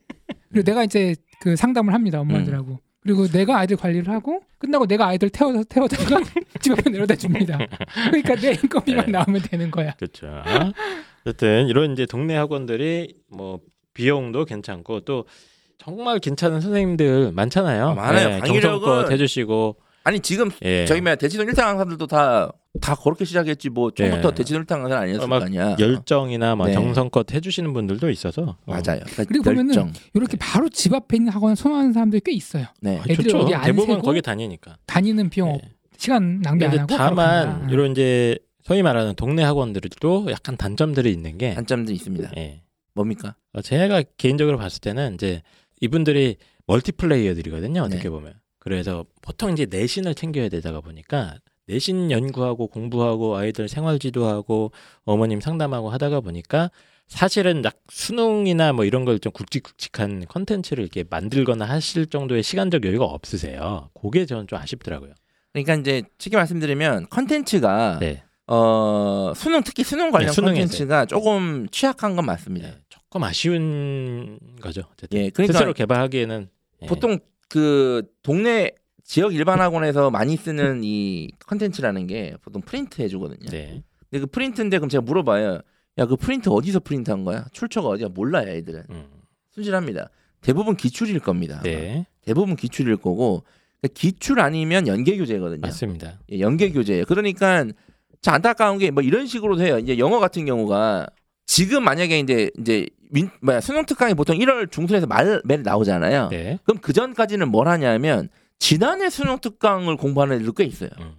그리고 0.50 0.64
내가 0.66 0.84
이제 0.84 1.16
그 1.40 1.56
상담을 1.56 1.94
합니다 1.94 2.20
엄마들하고 2.22 2.80
그리고 3.02 3.28
내가 3.28 3.58
아이들 3.60 3.78
관리를 3.78 4.12
하고 4.14 4.42
끝나고 4.60 4.86
내가 4.86 5.08
아이들 5.08 5.30
태워 5.30 5.64
태워다가 5.64 6.20
집 6.62 6.74
앞에 6.74 6.90
내려다 6.90 7.16
줍니다. 7.16 7.58
그러니까 8.12 8.36
내 8.36 8.52
인건비만 8.62 9.06
네. 9.06 9.12
나오면 9.14 9.42
되는 9.44 9.72
거야. 9.72 9.94
그렇죠. 9.96 10.28
어쨌든 11.26 11.68
이런 11.68 11.94
이제 11.94 12.06
동네 12.06 12.36
학원들이 12.36 13.16
뭐 13.30 13.60
비용도 14.02 14.46
괜찮고 14.46 15.02
또 15.02 15.26
정말 15.80 16.20
괜찮은 16.20 16.62
선생님들 16.62 17.32
많잖아요. 17.34 17.90
아, 17.90 17.94
많아요. 17.96 18.30
네, 18.30 18.40
강의력은- 18.42 18.62
정성껏 18.62 19.12
해주시고 19.12 19.76
아니 20.04 20.20
지금 20.22 20.50
예. 20.64 20.86
저기 20.86 21.02
뭐 21.02 21.16
대치동 21.16 21.48
일등 21.48 21.64
강사들도 21.64 22.08
다 22.08 22.52
다 22.80 22.94
그렇게 22.94 23.26
시작했지 23.26 23.70
뭐 23.70 23.90
처음부터 23.90 24.30
예. 24.30 24.34
대치동 24.36 24.62
일등 24.62 24.82
강사 24.84 25.00
아니었을 25.00 25.24
어, 25.24 25.28
막거 25.28 25.46
아니야. 25.46 25.76
열정이나 25.80 26.56
뭐 26.56 26.68
네. 26.68 26.74
정성껏 26.74 27.34
해주시는 27.34 27.74
분들도 27.74 28.08
있어서 28.12 28.44
어. 28.44 28.56
맞아요. 28.68 29.00
그러니까 29.02 29.24
그리고 29.28 29.44
보면은 29.46 29.70
열정. 29.74 29.94
이렇게 30.14 30.38
바로 30.38 30.70
집 30.70 30.94
앞에 30.94 31.18
있는 31.18 31.32
학원 31.32 31.56
선호하는 31.56 31.92
사람들이 31.94 32.22
꽤 32.24 32.34
있어요. 32.34 32.66
네. 32.82 33.00
아, 33.00 33.04
애들이 33.10 33.24
좋죠. 33.30 33.40
어디 33.40 33.56
안 33.56 33.64
대부분 33.64 33.96
세고 33.96 34.02
거기 34.04 34.22
다니니까. 34.22 34.78
다니는 34.86 35.32
비용 35.32 35.54
네. 35.54 35.62
시간 35.98 36.40
낭비 36.42 36.66
안 36.66 36.78
하고 36.78 36.96
다만. 36.96 37.68
이런 37.72 37.92
이제 37.94 38.38
소위 38.62 38.84
말하는 38.84 39.16
동네 39.16 39.42
학원들도 39.42 40.28
약간 40.30 40.56
단점들이 40.56 41.12
있는 41.12 41.40
게 41.40 41.56
단점도 41.56 41.92
있습니다. 41.94 42.30
예. 42.38 42.62
뭡니까? 42.94 43.36
어, 43.58 43.62
제가 43.62 44.04
개인적으로 44.18 44.58
봤을 44.58 44.82
때는 44.82 45.16
이제 45.16 45.42
이분들이 45.82 46.38
멀티플레이어들이거든요. 46.68 47.82
어떻게 47.82 48.04
네. 48.04 48.10
보면. 48.10 48.34
그래서 48.60 49.06
보통 49.22 49.52
이제 49.52 49.66
내신을 49.70 50.14
챙겨야 50.14 50.50
되다가 50.50 50.82
보니까 50.82 51.36
내신 51.66 52.12
연구하고 52.12 52.68
공부하고 52.68 53.36
아이들 53.36 53.68
생활 53.68 53.98
지도하고 54.00 54.72
어머님 55.06 55.42
상담하고 55.42 55.90
하다가 55.90 56.22
보니까 56.22 56.70
사실은 57.08 57.62
딱 57.62 57.76
수능이나 57.90 58.74
뭐 58.74 58.86
이런 58.86 59.06
걸 59.06 59.18
좀 59.20 59.32
굵직굵직한 59.32 60.26
컨텐츠를 60.28 60.84
이렇게 60.84 61.04
만들거나 61.10 61.66
하실 61.66 62.06
정도의 62.08 62.44
시간적 62.44 62.86
여유가 62.86 63.06
없으세요. 63.06 63.90
그게 64.00 64.26
저는 64.26 64.48
좀 64.48 64.60
아쉽더라고요. 64.60 65.14
그러니까 65.54 65.76
이제 65.76 66.04
쉽게 66.20 66.38
말씀드리면 66.38 67.08
컨텐츠가 67.10 67.98
네. 68.02 68.24
어 68.48 69.34
수능 69.36 69.64
특히 69.64 69.84
수능 69.84 70.12
관련 70.12 70.32
네. 70.34 70.42
컨텐츠가 70.42 71.06
조금 71.06 71.68
취약한 71.72 72.16
건 72.16 72.26
맞습니다. 72.26 72.68
네, 72.70 72.76
조금 73.10 73.24
아쉬운 73.24 74.38
거죠. 74.62 74.82
어쨌든 74.94 75.18
예, 75.20 75.30
그러니까 75.30 75.54
스스로 75.54 75.74
개발하기에는 75.74 76.50
예. 76.82 76.86
보통 76.88 77.20
그 77.50 78.04
동네 78.22 78.72
지역 79.04 79.34
일반 79.34 79.62
학원에서 79.62 80.12
많이 80.12 80.36
쓰는 80.36 80.82
이 80.84 81.30
컨텐츠라는 81.46 82.08
게 82.08 82.36
보통 82.42 82.62
프린트 82.62 83.02
해주거든요. 83.02 83.50
네. 83.50 83.82
근데 84.10 84.20
그 84.20 84.26
프린트인데 84.28 84.78
그럼 84.80 84.90
제가 84.90 85.02
물어봐요. 85.02 85.62
야 86.00 86.06
그 86.06 86.16
프린트 86.16 86.50
어디서 86.50 86.82
프린트한 86.82 87.24
거야? 87.24 87.46
출처가 87.54 87.88
어디야? 87.88 88.10
몰라요, 88.10 88.50
애들은. 88.50 88.84
음. 88.92 89.06
순실합니다. 89.52 90.10
대부분 90.42 90.76
기출일 90.76 91.20
겁니다. 91.20 91.60
네. 91.64 92.06
대부분 92.22 92.56
기출일 92.56 92.98
거고 92.98 93.44
그러니까 93.82 94.00
기출 94.00 94.40
아니면 94.40 94.86
연계 94.88 95.18
교재거든요. 95.18 95.62
맞습니다. 95.62 96.20
예, 96.32 96.40
연계 96.40 96.72
교재예요. 96.72 97.06
그러니까 97.06 97.66
참 98.22 98.36
안타까운 98.36 98.78
게 98.78 98.92
뭐 98.92 99.02
이런 99.02 99.26
식으로 99.26 99.60
해요. 99.62 99.80
이제 99.80 99.98
영어 99.98 100.20
같은 100.20 100.46
경우가 100.46 101.08
지금 101.48 101.84
만약에 101.84 102.20
이제 102.20 102.52
이제 102.60 102.88
민, 103.10 103.30
뭐야 103.42 103.62
수능 103.62 103.86
특강이 103.86 104.14
보통 104.14 104.38
1월 104.38 104.70
중순에서 104.70 105.08
말 105.08 105.42
말에 105.46 105.64
나오잖아요. 105.64 106.28
네. 106.30 106.60
그럼 106.66 106.80
그 106.82 106.94
전까지는 106.94 107.48
뭘 107.50 107.68
하냐면 107.70 108.30
지난해 108.60 109.10
수능 109.10 109.40
특강을 109.40 109.96
공부하는 109.98 110.36
애들도 110.36 110.52
꽤 110.54 110.66
있어요. 110.66 110.90
음. 111.00 111.14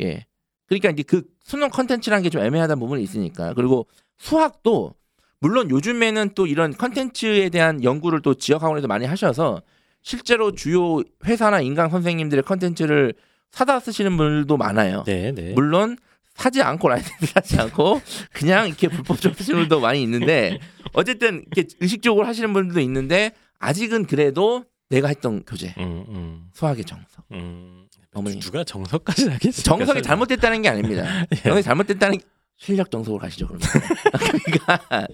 예. 0.00 0.24
그러니까 0.66 0.90
이제 0.90 1.02
그 1.02 1.22
수능 1.42 1.68
컨텐츠라는 1.68 2.22
게 2.22 2.30
좀 2.30 2.42
애매하다는 2.42 2.80
부분이 2.80 3.02
있으니까 3.02 3.52
그리고 3.54 3.86
수학도 4.18 4.94
물론 5.40 5.68
요즘에는 5.70 6.30
또 6.36 6.46
이런 6.46 6.72
컨텐츠에 6.72 7.48
대한 7.48 7.82
연구를 7.82 8.22
또 8.22 8.34
지역 8.34 8.62
학원에서 8.62 8.86
많이 8.86 9.04
하셔서 9.04 9.60
실제로 10.02 10.52
주요 10.52 11.00
회사나 11.24 11.60
인강 11.60 11.90
선생님들의 11.90 12.44
컨텐츠를 12.44 13.14
사다 13.50 13.80
쓰시는 13.80 14.16
분들도 14.16 14.56
많아요. 14.56 15.02
네, 15.04 15.32
네. 15.32 15.52
물론 15.54 15.98
사지 16.34 16.62
않고 16.62 16.88
라이센스 16.88 17.26
사지 17.32 17.58
않고 17.60 18.00
그냥 18.32 18.66
이렇게 18.68 18.88
불법적으로 18.88 19.36
하시는 19.38 19.58
분들도 19.60 19.80
많이 19.80 20.02
있는데 20.02 20.58
어쨌든 20.92 21.44
이렇게 21.54 21.68
의식적으로 21.80 22.26
하시는 22.26 22.52
분들도 22.52 22.80
있는데 22.80 23.32
아직은 23.58 24.06
그래도 24.06 24.64
내가 24.88 25.08
했던 25.08 25.42
교재 25.44 25.74
음, 25.78 26.04
음, 26.08 26.50
수학의 26.52 26.84
정석 26.84 27.24
음. 27.32 27.86
어머니. 28.14 28.38
누가 28.40 28.62
정석까지 28.62 29.28
하겠어요? 29.30 29.62
정석이 29.62 30.02
잘못됐다는 30.02 30.60
게 30.62 30.68
아닙니다. 30.68 31.04
예. 31.32 31.36
정석이 31.36 31.62
잘못됐다는 31.62 32.18
게 32.18 32.24
실력 32.58 32.90
정석으로 32.90 33.18
가시죠 33.20 33.46
그러면. 33.46 33.66
그러니까 34.44 35.06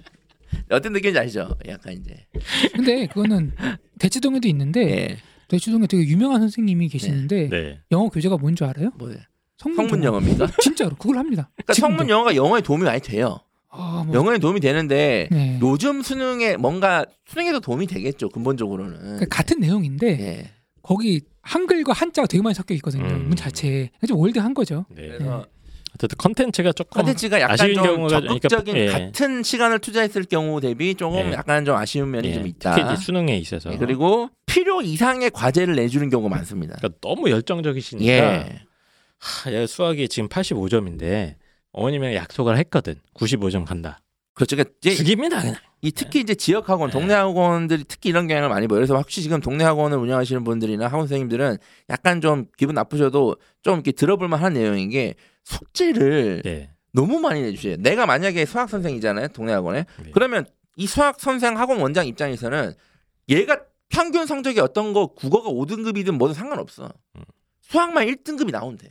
어떤 0.70 0.92
느낌인지 0.94 1.18
아시죠? 1.20 1.48
약간 1.68 1.92
이제 1.92 2.26
근데 2.74 3.06
그거는 3.06 3.54
대치동에도 4.00 4.48
있는데 4.48 4.80
예, 4.90 5.18
대치동에 5.46 5.86
되게 5.86 6.02
유명한 6.08 6.40
선생님이 6.40 6.88
계시는데 6.88 7.48
네. 7.48 7.80
영어 7.92 8.08
교재가 8.08 8.36
뭔 8.38 8.56
줄 8.56 8.66
알아요? 8.66 8.90
뭐예요? 8.98 9.18
성문, 9.58 9.88
성문 9.88 10.04
영어. 10.04 10.16
영어입니까? 10.18 10.46
진짜로 10.60 10.94
그걸 10.96 11.18
합니다. 11.18 11.50
그러니까 11.56 11.74
지금도. 11.74 11.96
성문 11.98 12.08
영어가 12.10 12.36
영어에 12.36 12.60
도움이 12.60 12.84
많이 12.84 13.00
돼요. 13.00 13.40
아, 13.70 14.04
뭐, 14.06 14.14
영어에 14.14 14.38
도움이 14.38 14.60
되는데 14.60 15.28
네. 15.30 15.58
요즘 15.60 16.02
수능에 16.02 16.56
뭔가 16.56 17.04
수능에도 17.26 17.60
도움이 17.60 17.86
되겠죠 17.86 18.28
근본적으로는. 18.30 18.98
그러니까 18.98 19.26
같은 19.28 19.60
내용인데 19.60 20.06
예. 20.20 20.50
거기 20.82 21.20
한글과 21.42 21.92
한자가 21.92 22.26
되게 22.26 22.42
많이 22.42 22.54
섞여 22.54 22.74
있거든요. 22.76 23.04
음. 23.04 23.26
문 23.28 23.36
자체에. 23.36 23.90
좀 24.06 24.18
old한 24.18 24.54
거죠. 24.54 24.86
네. 24.90 25.08
그래서 25.08 25.44
어쨌든 25.94 26.16
컨텐츠가 26.18 26.72
조금 26.72 27.02
컨텐츠가 27.02 27.40
약간 27.40 27.54
아쉬운 27.54 27.74
좀 27.74 27.84
경우가 27.84 28.20
적극적인 28.20 28.74
그러니까, 28.74 29.00
예. 29.00 29.06
같은 29.06 29.42
시간을 29.42 29.80
투자했을 29.80 30.24
경우 30.24 30.60
대비 30.60 30.94
조금 30.94 31.18
예. 31.18 31.32
약간 31.32 31.64
좀 31.64 31.74
아쉬운 31.76 32.10
면이 32.10 32.28
예, 32.28 32.34
좀 32.34 32.42
특히 32.44 32.50
있다. 32.56 32.92
이제 32.92 33.02
수능에 33.02 33.36
있어서 33.38 33.72
예, 33.72 33.76
그리고 33.76 34.30
필요 34.46 34.80
이상의 34.80 35.30
과제를 35.30 35.74
내주는 35.76 36.08
경우가 36.08 36.34
많습니다. 36.34 36.76
그러니까 36.76 36.98
너무 37.02 37.30
열정적이시니까 37.30 38.12
예. 38.12 38.60
하, 39.18 39.52
야, 39.52 39.66
수학이 39.66 40.08
지금 40.08 40.28
85점인데 40.28 41.36
어머님이랑 41.72 42.14
약속을 42.14 42.56
했거든. 42.58 42.94
95점 43.14 43.64
간다. 43.64 44.00
그렇죠. 44.34 44.56
그러니까 44.56 44.74
이제 44.80 44.94
죽입니다 44.94 45.40
그냥. 45.40 45.56
이 45.80 45.92
특히 45.92 46.20
이제 46.20 46.34
지역 46.34 46.68
학원, 46.68 46.90
네. 46.90 46.98
동네 46.98 47.14
학원들이 47.14 47.84
특히 47.86 48.10
이런 48.10 48.26
경향을 48.26 48.48
많이 48.48 48.66
보여요. 48.66 48.80
그래서 48.80 48.96
혹시 48.96 49.22
지금 49.22 49.40
동네 49.40 49.64
학원을 49.64 49.98
운영하시는 49.98 50.42
분들이나 50.44 50.86
학원 50.86 51.02
선생님들은 51.02 51.58
약간 51.90 52.20
좀 52.20 52.46
기분 52.56 52.74
나쁘셔도 52.74 53.36
좀 53.62 53.74
이렇게 53.74 53.92
들어볼 53.92 54.28
만한 54.28 54.54
내용인 54.54 54.90
게 54.90 55.14
숙제를 55.44 56.42
네. 56.44 56.70
너무 56.92 57.20
많이 57.20 57.42
내주세요. 57.42 57.76
내가 57.78 58.06
만약에 58.06 58.44
수학 58.44 58.68
선생이잖아요, 58.68 59.28
동네 59.28 59.52
학원에. 59.52 59.84
네. 60.02 60.10
그러면 60.12 60.46
이 60.76 60.86
수학 60.86 61.20
선생 61.20 61.58
학원 61.58 61.80
원장 61.80 62.06
입장에서는 62.06 62.72
얘가 63.28 63.60
평균 63.88 64.26
성적이 64.26 64.60
어떤 64.60 64.92
거 64.92 65.08
국어가 65.08 65.48
5등급이든 65.48 66.12
뭐든 66.12 66.34
상관없어. 66.34 66.92
음. 67.16 67.22
수학만 67.60 68.06
1등급이 68.06 68.50
나온대. 68.50 68.88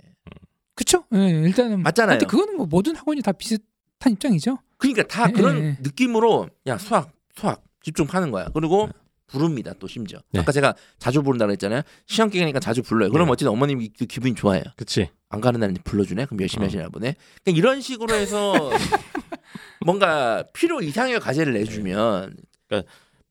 그쵸? 0.77 1.03
예, 1.15 1.29
일단은 1.29 1.81
맞잖아요. 1.81 2.19
근데 2.19 2.29
그거는 2.29 2.55
뭐 2.55 2.67
모든 2.67 2.95
학원이 2.95 3.23
다 3.23 3.31
비슷한 3.31 4.13
입장이죠. 4.13 4.59
그러니까 4.77 5.07
다 5.07 5.25
예, 5.27 5.31
그런 5.33 5.57
예. 5.57 5.77
느낌으로 5.81 6.49
야 6.67 6.77
수학 6.77 7.11
수학 7.35 7.63
집중하는 7.81 8.29
거야. 8.29 8.49
그리고 8.53 8.87
부릅니다 9.25 9.73
또 9.79 9.87
심지어. 9.87 10.19
네. 10.31 10.39
아까 10.39 10.51
제가 10.51 10.75
자주 10.99 11.23
부른다 11.23 11.47
그랬잖아요. 11.47 11.81
시험 12.05 12.29
기간이니까 12.29 12.59
자주 12.59 12.83
불러요. 12.83 13.09
그럼 13.09 13.25
네. 13.25 13.31
어쨌든 13.31 13.51
어머님이 13.51 13.89
그 13.97 14.05
기분이 14.05 14.35
좋아요. 14.35 14.61
그치. 14.75 15.09
안 15.29 15.41
가는 15.41 15.59
날인데 15.59 15.81
불러주네. 15.83 16.25
그럼 16.25 16.41
열심히 16.41 16.65
어. 16.65 16.67
하시나 16.67 16.89
보네. 16.89 17.15
그러니까 17.43 17.59
이런 17.59 17.81
식으로 17.81 18.13
해서 18.13 18.53
뭔가 19.83 20.43
필요 20.53 20.79
이상의 20.79 21.19
과제를 21.19 21.53
내주면 21.53 22.35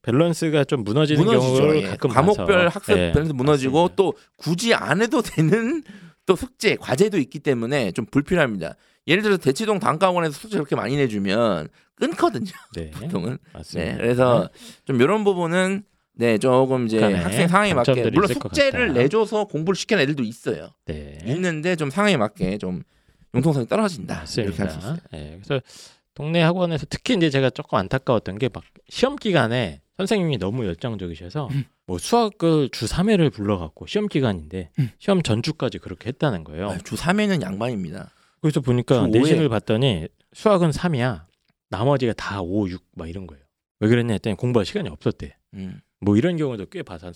밸런스가 0.01 0.65
좀 0.65 0.83
무너지는 0.83 1.23
무너지죠. 1.23 1.53
경우를 1.55 1.81
예. 1.83 1.87
가끔 1.87 2.09
과목별. 2.09 2.67
학습 2.67 2.91
예, 2.91 3.13
밸런스 3.13 3.31
무너지고 3.31 3.83
맞습니다. 3.83 3.95
또 3.95 4.13
굳이 4.35 4.73
안 4.73 5.01
해도 5.01 5.21
되는 5.21 5.83
또 6.27 6.35
숙제 6.35 6.75
과제도 6.75 7.17
있기 7.17 7.39
때문에 7.39 7.91
좀 7.93 8.05
불필요합니다. 8.05 8.75
예를 9.07 9.23
들어서 9.23 9.41
대치동 9.41 9.79
단과원에서 9.79 10.33
숙제 10.33 10.57
그렇게 10.57 10.75
많이 10.75 10.95
내주면 10.97 11.69
끊거든요. 11.95 12.51
네. 12.75 12.91
보통은. 12.91 13.39
맞습니다. 13.53 13.91
네, 13.91 13.97
그래서 13.97 14.47
좀 14.85 15.01
이런 15.01 15.23
부분은 15.23 15.83
네 16.13 16.37
조금 16.37 16.85
이제 16.85 16.99
학생 17.01 17.47
상황에 17.47 17.73
맞게 17.73 18.09
물론 18.11 18.27
숙제를. 18.27 18.93
내줘서 18.93 19.45
공부를 19.45 19.75
시키는 19.75 20.03
애들도 20.03 20.21
있어요. 20.23 20.69
네. 20.85 21.17
있는데 21.25 21.75
좀 21.75 21.89
상황에 21.89 22.17
맞게 22.17 22.57
좀 22.59 22.83
융통성이 23.33 23.67
떨어진다 23.67 24.25
이렇게 24.37 24.57
할수 24.63 24.77
있어요. 24.79 24.91
맞습니다. 24.91 25.03
예, 25.13 25.39
그래서 25.43 25.61
동네 26.13 26.41
학원에서 26.41 26.85
특히 26.89 27.13
이제 27.15 27.29
제가 27.29 27.49
조금 27.51 27.77
안타까웠던 27.77 28.37
게 28.39 28.49
막 28.53 28.63
시험 28.89 29.15
기간에 29.15 29.81
선생님이 29.97 30.37
너무 30.37 30.65
열정적이셔서 30.65 31.47
음. 31.51 31.65
뭐 31.85 31.97
수학을 31.97 32.69
주 32.71 32.85
3회를 32.85 33.33
불러갖고 33.33 33.87
시험 33.87 34.07
기간인데 34.07 34.69
음. 34.79 34.89
시험 34.99 35.23
전주까지 35.23 35.79
그렇게 35.79 36.09
했다는 36.09 36.43
거예요. 36.43 36.69
아유, 36.69 36.77
주 36.83 36.95
3회는 36.95 37.41
양반입니다. 37.41 38.11
그래서 38.41 38.61
보니까. 38.61 39.07
내신을 39.07 39.49
봤더니 39.49 40.07
수학은 40.33 40.69
3이야. 40.69 41.25
나머지가 41.69 42.13
다 42.13 42.41
5, 42.41 42.69
6 42.69 42.83
막 42.95 43.09
이런 43.09 43.27
거예요. 43.27 43.43
왜 43.79 43.89
그랬냐 43.89 44.13
했더니 44.13 44.35
공부할 44.35 44.65
시간이 44.65 44.89
없었대. 44.89 45.35
음. 45.55 45.81
뭐 45.99 46.15
이런 46.15 46.37
경우도 46.37 46.67
꽤 46.67 46.83
봐서 46.83 47.11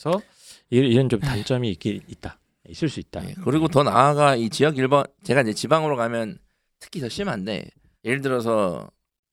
이런, 0.69 1.09
좀. 1.09 1.19
단점이 1.19 1.69
있긴 1.71 2.01
있다. 2.07 2.39
있을 2.67 2.89
수 2.89 2.99
있다. 2.99 3.21
네, 3.21 3.35
그리고 3.43 3.67
더 3.67 3.83
나아가 3.83 4.35
이 4.35 4.49
지역 4.49 4.77
일반 4.77 5.03
제가 5.23 5.41
이제 5.41 5.53
지방으로 5.53 5.95
가면 5.95 6.39
특히 6.79 6.99
더 6.99 7.09
심한데 7.09 7.69
예를 8.03 8.21
들어서 8.21 8.89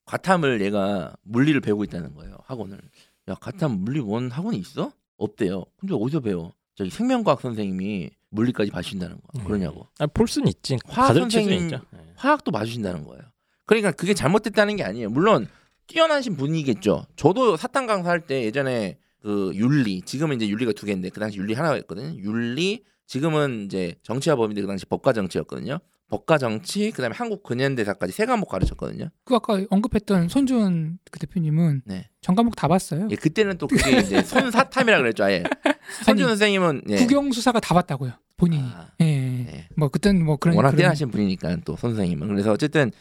과탐을 0.06 0.60
얘가 0.62 1.14
물리를 1.22 1.60
배우고 1.60 1.84
있다는 1.84 2.14
거예요 2.14 2.38
학원을 2.44 2.80
야 3.28 3.34
과탐 3.40 3.80
물리 3.84 4.00
원 4.00 4.30
학원이 4.30 4.56
있어? 4.58 4.92
없대요 5.16 5.64
근데 5.78 5.94
어디서 5.94 6.20
배워 6.20 6.52
저기 6.74 6.90
생명과학 6.90 7.40
선생님이 7.40 8.10
물리까지 8.30 8.70
봐주신다는 8.70 9.16
거 9.16 9.22
음. 9.40 9.44
그러냐고 9.44 9.86
아, 9.98 10.06
볼 10.06 10.28
수는 10.28 10.48
있지. 10.48 10.76
화학 10.86 11.14
선생님- 11.14 11.64
있죠. 11.64 11.80
예. 11.94 11.98
화학도 12.16 12.50
봐주신다는 12.52 13.04
거예요 13.04 13.22
그러니까 13.66 13.90
그게 13.92 14.14
잘못됐다는 14.14 14.76
게 14.76 14.84
아니에요 14.84 15.10
물론 15.10 15.48
뛰어나신 15.86 16.36
분이겠죠 16.36 17.06
저도 17.16 17.56
사탕 17.56 17.86
강사할 17.86 18.26
때 18.26 18.44
예전에 18.44 18.98
그 19.20 19.50
윤리 19.54 20.00
지금은 20.02 20.36
이제 20.36 20.48
윤리가 20.48 20.72
두 20.72 20.86
개인데 20.86 21.08
그 21.10 21.18
당시 21.20 21.38
윤리 21.38 21.54
하나가 21.54 21.76
있거든요 21.78 22.14
윤리 22.18 22.84
지금은 23.08 23.64
이제 23.64 23.96
정치와 24.04 24.36
법인데 24.36 24.60
그 24.60 24.66
당시 24.68 24.86
법과 24.86 25.12
정치였거든요 25.12 25.78
법과 26.10 26.38
정치 26.38 26.90
그다음에 26.90 27.14
한국 27.16 27.42
근현대사까지 27.42 28.12
세 28.12 28.24
과목 28.26 28.48
가르쳤거든요 28.48 29.08
그 29.24 29.34
아까 29.34 29.60
언급했던 29.70 30.28
손준 30.28 30.98
그 31.10 31.18
대표님은 31.18 31.82
네. 31.86 32.08
전 32.20 32.34
과목 32.34 32.54
다 32.56 32.68
봤어요. 32.68 33.08
예, 33.10 33.16
그때는 33.16 33.58
또 33.58 33.66
그게 33.66 33.98
이제 33.98 34.22
손사탐이라 34.22 34.98
그랬죠 34.98 35.24
아예 35.24 35.42
손준 36.04 36.28
선생님은 36.28 36.82
예. 36.90 36.96
국영 36.96 37.32
수사가 37.32 37.60
다 37.60 37.74
봤다고요. 37.74 38.12
본인이. 38.36 38.62
아, 38.62 38.88
예. 39.00 39.04
네. 39.04 39.68
뭐 39.76 39.88
그땐 39.88 40.22
뭐 40.24 40.36
그런 40.36 40.54
워낙 40.56 40.70
그런- 40.70 40.78
뛰어나신 40.78 41.10
분이니까 41.10 41.56
또 41.64 41.76
선생님은 41.76 42.28
그래서 42.28 42.52
어쨌든 42.52 42.92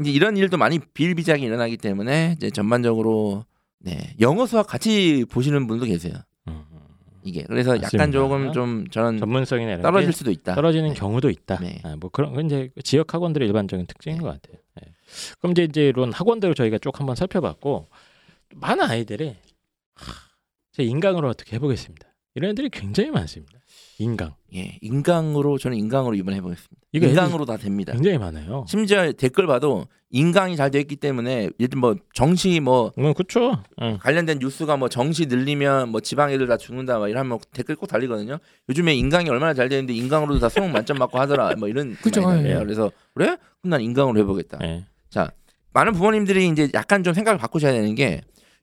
이제 0.00 0.10
이런 0.10 0.36
일도 0.36 0.56
많이 0.56 0.78
비일비재하게 0.78 1.44
일어나기 1.46 1.76
때문에 1.76 2.34
이제 2.36 2.50
전반적으로 2.50 3.44
네 3.78 4.14
영어 4.20 4.46
수학 4.46 4.66
같이 4.66 5.24
보시는 5.30 5.66
분도 5.66 5.84
계세요. 5.86 6.14
음. 7.22 7.28
이게 7.28 7.44
그래서 7.44 7.76
약간 7.76 7.82
맞습니다. 7.82 8.10
조금 8.10 8.52
좀 8.52 8.86
저는 8.88 9.18
전문성이나 9.18 9.80
떨어질 9.82 10.08
게 10.08 10.12
수도 10.12 10.30
있다. 10.30 10.54
떨어지는 10.54 10.90
네. 10.90 10.94
경우도 10.94 11.30
있다. 11.30 11.58
네. 11.60 11.80
아, 11.84 11.96
뭐 11.98 12.10
그런 12.10 12.34
건 12.34 12.46
이제 12.46 12.70
지역 12.84 13.14
학원들의 13.14 13.46
일반적인 13.46 13.86
특징인 13.86 14.18
네. 14.18 14.22
것 14.24 14.28
같아요. 14.28 14.60
예. 14.82 14.92
그럼 15.38 15.52
이제 15.52 15.64
이제 15.64 15.88
이런 15.88 16.12
학원들을 16.12 16.54
저희가 16.54 16.78
쭉 16.78 16.98
한번 16.98 17.16
살펴봤고 17.16 17.88
많은 18.54 18.84
아이들이 18.84 19.36
하, 19.94 20.12
제 20.72 20.82
인강으로 20.82 21.28
어떻게 21.28 21.56
해보겠습니다. 21.56 22.06
이런 22.34 22.50
애들이 22.52 22.70
굉장히 22.70 23.10
많습니다. 23.10 23.58
인강 24.02 24.34
예, 24.54 24.78
인강으로 24.80 25.58
저는 25.58 25.76
인강으로 25.78 26.14
이번 26.14 26.34
해보겠습니다. 26.34 26.76
이거 26.92 27.06
인강으로 27.06 27.44
다 27.44 27.56
됩니다. 27.56 27.92
굉장히 27.92 28.18
많아요. 28.18 28.64
심지어 28.68 29.12
댓글 29.12 29.46
봐도 29.46 29.86
인강이 30.10 30.56
잘돼 30.56 30.78
있기 30.80 30.96
때문에 30.96 31.50
예를 31.58 31.78
뭐 31.78 31.96
정시 32.12 32.60
뭐 32.60 32.92
음, 32.98 33.14
그렇죠. 33.14 33.62
응. 33.80 33.98
관련된 34.00 34.38
뉴스가 34.40 34.76
뭐 34.76 34.88
정시 34.88 35.26
늘리면 35.26 35.88
뭐 35.88 36.00
지방 36.00 36.30
애들 36.30 36.46
다 36.46 36.56
죽는다 36.58 36.98
막 36.98 37.08
이러면 37.08 37.38
댓글 37.52 37.76
꼭 37.76 37.86
달리거든요. 37.86 38.38
요즘에 38.68 38.94
인강이 38.94 39.28
얼마나 39.30 39.54
잘 39.54 39.68
되는데 39.68 39.94
인강으로도 39.94 40.38
다 40.40 40.48
수능 40.48 40.72
만점 40.72 40.98
맞고 40.98 41.18
하더라. 41.18 41.54
뭐 41.56 41.68
이런 41.68 41.96
달려요. 42.12 42.46
예. 42.46 42.54
그래서 42.62 42.90
그래? 43.14 43.36
그럼 43.60 43.70
난 43.70 43.80
인강으로 43.80 44.18
해보겠다. 44.20 44.58
예. 44.62 44.84
많은 45.72 45.92
부모님들이 45.92 46.48
이제 46.48 46.68
약간 46.74 47.02
좀 47.02 47.14
생각을 47.14 47.38
바꾸셔야 47.38 47.72
되는 47.72 47.94
게 47.94 48.20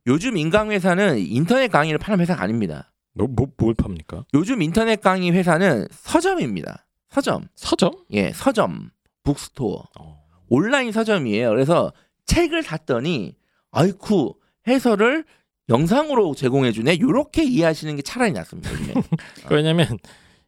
요즘 0.08 0.38
인강 0.38 0.72
회사는 0.72 1.19
인터넷 1.19 1.67
강의를 1.67 1.98
파는 1.98 2.19
회사가 2.19 2.43
아닙니다. 2.43 2.91
뭐, 3.13 3.27
뭐, 3.27 3.47
뭘 3.57 3.73
팝니까? 3.73 4.25
요즘 4.33 4.61
인터넷 4.61 5.01
강의 5.01 5.31
회사는 5.31 5.87
서점입니다. 5.91 6.85
서점. 7.09 7.47
서점? 7.55 7.91
예, 8.11 8.31
서점. 8.33 8.91
bookstore. 9.23 9.83
어. 9.99 10.23
온라인 10.47 10.91
서점이에요. 10.91 11.49
그래서 11.49 11.91
책을 12.25 12.63
샀더니 12.63 13.35
아이쿠 13.71 14.35
해설을 14.67 15.25
영상으로 15.69 16.33
제공해 16.35 16.71
주네. 16.71 16.99
요렇게 16.99 17.43
이해하시는 17.43 17.95
게 17.95 18.01
차라리 18.01 18.31
낫습니다. 18.31 18.71
요즘에. 18.71 18.93
왜냐면 19.51 19.97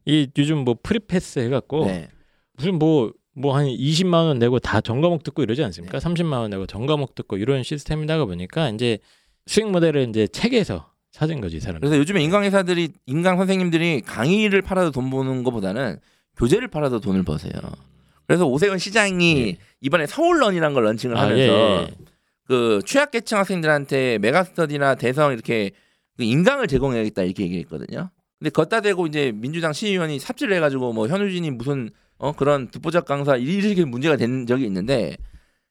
이 0.05 0.27
요즘 0.37 0.59
뭐 0.59 0.75
free 0.81 1.10
pass 1.10 1.39
해갖고 1.39 1.85
네. 1.85 2.09
무슨 2.57 2.79
뭐 2.79 3.11
뭐 3.33 3.55
한 3.55 3.65
20만 3.65 4.13
원 4.25 4.39
내고 4.39 4.59
다 4.59 4.81
전과목 4.81 5.23
듣고 5.23 5.43
이러지 5.43 5.63
않습니까? 5.63 5.99
네. 5.99 6.05
30만 6.05 6.33
원 6.39 6.49
내고 6.49 6.65
전과목 6.65 7.15
듣고 7.15 7.37
이런 7.37 7.63
시스템이다가 7.63 8.25
보니까 8.25 8.69
이제 8.69 8.99
수익 9.47 9.69
모델을 9.69 10.09
이제 10.09 10.27
책에서 10.27 10.90
찾은 11.21 11.39
거지 11.39 11.57
이 11.57 11.59
사람. 11.59 11.79
그래서 11.79 11.97
요즘에 11.97 12.23
인강 12.23 12.43
회사들이 12.43 12.89
인강 13.05 13.37
선생님들이 13.37 14.01
강의를 14.01 14.63
팔아도 14.63 14.89
돈 14.89 15.11
버는 15.11 15.43
것보다는 15.43 15.99
교재를 16.35 16.67
팔아도 16.67 16.99
돈을 16.99 17.21
버세요. 17.21 17.53
그래서 18.25 18.47
오세훈 18.47 18.79
시장이 18.79 19.49
예. 19.49 19.57
이번에 19.81 20.07
서울런이라는 20.07 20.73
걸 20.73 20.85
런칭을 20.85 21.15
아, 21.15 21.21
하면서 21.21 21.41
예, 21.43 21.81
예. 21.83 21.91
그 22.47 22.81
취약계층 22.87 23.37
학생들한테 23.37 24.17
메가스터디나 24.17 24.95
대성 24.95 25.31
이렇게 25.31 25.71
그 26.17 26.23
인강을 26.23 26.67
제공해야겠다 26.67 27.21
이렇게 27.21 27.43
얘기했거든요. 27.43 28.09
근데 28.39 28.49
걷다 28.49 28.81
대고 28.81 29.05
이제 29.05 29.31
민주당 29.35 29.73
시의원이 29.73 30.17
삽질을 30.17 30.55
해가지고 30.55 30.91
뭐 30.93 31.07
현우진이 31.07 31.51
무슨 31.51 31.91
어 32.17 32.31
그런 32.31 32.71
듣보잡 32.71 33.05
강사 33.05 33.35
이렇게 33.35 33.85
문제가 33.85 34.15
된 34.15 34.47
적이 34.47 34.65
있는데 34.65 35.17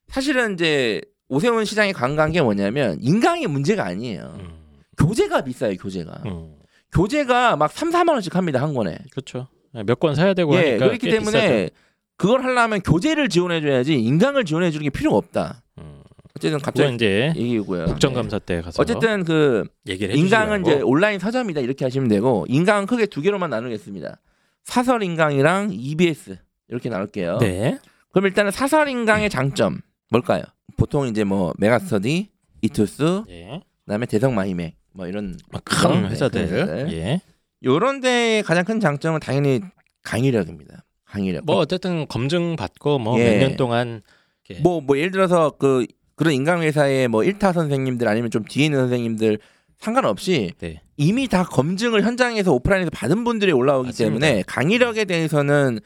사실은 0.06 0.54
이제 0.54 1.00
오세훈 1.28 1.64
시장이 1.64 1.92
강조한 1.92 2.30
게 2.30 2.40
뭐냐면 2.40 2.98
인강의 3.00 3.48
문제가 3.48 3.84
아니에요. 3.84 4.36
음, 4.38 4.59
교재가 5.00 5.42
비싸요 5.44 5.76
교재가. 5.76 6.22
음. 6.26 6.54
교재가 6.92 7.56
막 7.56 7.70
3, 7.72 7.90
4만 7.90 8.10
원씩 8.10 8.34
합니다 8.36 8.60
한 8.62 8.74
권에. 8.74 8.98
그렇죠. 9.12 9.48
몇 9.72 9.94
권 10.00 10.14
사야 10.14 10.34
되고 10.34 10.52
예, 10.54 10.58
하니까 10.70 10.86
그렇기 10.86 10.98
꽤 11.06 11.10
때문에 11.18 11.66
비싸죠. 11.66 11.74
그걸 12.16 12.42
하려면 12.44 12.80
교재를 12.82 13.28
지원해 13.28 13.60
줘야지 13.60 13.94
인강을 13.94 14.44
지원해 14.44 14.70
주는 14.70 14.84
게 14.84 14.90
필요가 14.90 15.16
없다. 15.16 15.62
음. 15.78 16.02
어쨌든 16.36 16.58
갑자기 16.58 16.94
이제 16.94 17.32
얘기고요. 17.36 17.86
국정감사 17.86 18.38
때 18.40 18.60
가서 18.60 18.82
어쨌든 18.82 19.24
그 19.24 19.64
얘기를 19.88 20.14
인강은 20.16 20.62
이제 20.62 20.80
온라인 20.82 21.18
서점이다 21.18 21.60
이렇게 21.60 21.84
하시면 21.84 22.08
되고 22.08 22.46
인강은 22.48 22.86
크게 22.86 23.06
두 23.06 23.20
개로만 23.20 23.50
나누겠습니다. 23.50 24.20
사설 24.64 25.02
인강이랑 25.02 25.70
EBS 25.72 26.38
이렇게 26.68 26.88
나눌게요. 26.88 27.38
네. 27.38 27.78
그럼 28.12 28.26
일단은 28.26 28.50
사설 28.50 28.88
인강의 28.88 29.30
장점 29.30 29.80
뭘까요? 30.10 30.42
보통 30.76 31.06
이제 31.08 31.24
뭐 31.24 31.52
메가스터디, 31.58 32.30
이투스, 32.62 33.22
예. 33.28 33.60
그다음에 33.84 34.06
대성 34.06 34.34
마이맥 34.34 34.76
뭐 34.92 35.06
이런 35.06 35.36
막큰 35.50 36.02
네, 36.02 36.08
회사들. 36.10 36.46
큰 36.46 36.54
회사들. 36.54 36.92
예. 36.92 37.20
요런 37.64 38.00
데의 38.00 38.42
가장 38.42 38.64
큰 38.64 38.80
장점은 38.80 39.20
당연히 39.20 39.60
강의력입니다. 40.02 40.84
강의력. 41.04 41.44
뭐 41.44 41.56
어쨌든 41.56 42.06
검증 42.08 42.56
받고 42.56 42.98
뭐몇 42.98 43.26
예. 43.26 43.38
년 43.38 43.56
동안 43.56 44.02
이렇게 44.48 44.62
뭐, 44.62 44.80
뭐 44.80 44.96
예를 44.98 45.10
들어서 45.10 45.50
그 45.50 45.86
그런 46.14 46.34
인강 46.34 46.62
회사의 46.62 47.08
뭐 47.08 47.22
1타 47.22 47.52
선생님들 47.52 48.06
아니면 48.08 48.30
좀 48.30 48.44
뒤에 48.44 48.66
있는 48.66 48.78
선생님들 48.80 49.38
상관없이 49.78 50.52
네. 50.58 50.82
이미 50.96 51.26
다 51.28 51.44
검증을 51.44 52.02
현장에서 52.02 52.52
오프라인에서 52.52 52.90
받은 52.90 53.24
분들이 53.24 53.52
올라오기 53.52 53.88
맞습니다. 53.88 54.08
때문에 54.20 54.42
강의력에 54.46 55.06
대해서는 55.06 55.80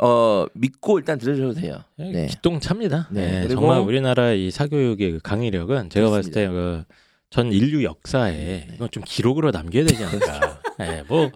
어 0.00 0.44
믿고 0.54 0.98
일단 0.98 1.18
들으셔도 1.18 1.54
돼요. 1.54 1.78
예, 2.00 2.10
네. 2.10 2.26
기똥차입니다. 2.26 3.08
네, 3.12 3.30
네, 3.30 3.42
그리고- 3.46 3.60
정말 3.62 3.80
우리나라 3.80 4.32
이 4.32 4.50
사교육의 4.50 5.12
그 5.12 5.18
강의력은 5.22 5.88
제가 5.90 6.10
봤을 6.10 6.30
그렇습니다. 6.32 6.40
때그 6.40 6.84
전 7.30 7.52
인류 7.52 7.82
역사에 7.84 8.32
네. 8.32 8.68
이건 8.74 8.88
좀 8.90 9.02
기록으로 9.06 9.50
남겨야 9.50 9.84
되지 9.84 10.04
않을까. 10.04 10.60
예, 10.80 11.02
뭐, 11.08 11.30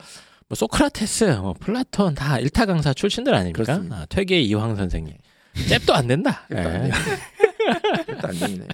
뭐 0.49 0.55
소크라테스, 0.55 1.25
뭐 1.41 1.55
플라톤 1.59 2.15
다 2.15 2.39
일타 2.39 2.67
강사 2.67 2.93
출신들 2.93 3.35
아닙니까? 3.35 3.83
아, 3.91 4.07
퇴계 4.09 4.41
이황 4.41 4.77
선생님. 4.77 5.15
잽도 5.69 5.95
안 5.95 6.07
된다. 6.07 6.47
잽도 6.49 6.69
안 6.69 6.87
예. 6.87 6.91
안 8.23 8.39
되네. 8.39 8.67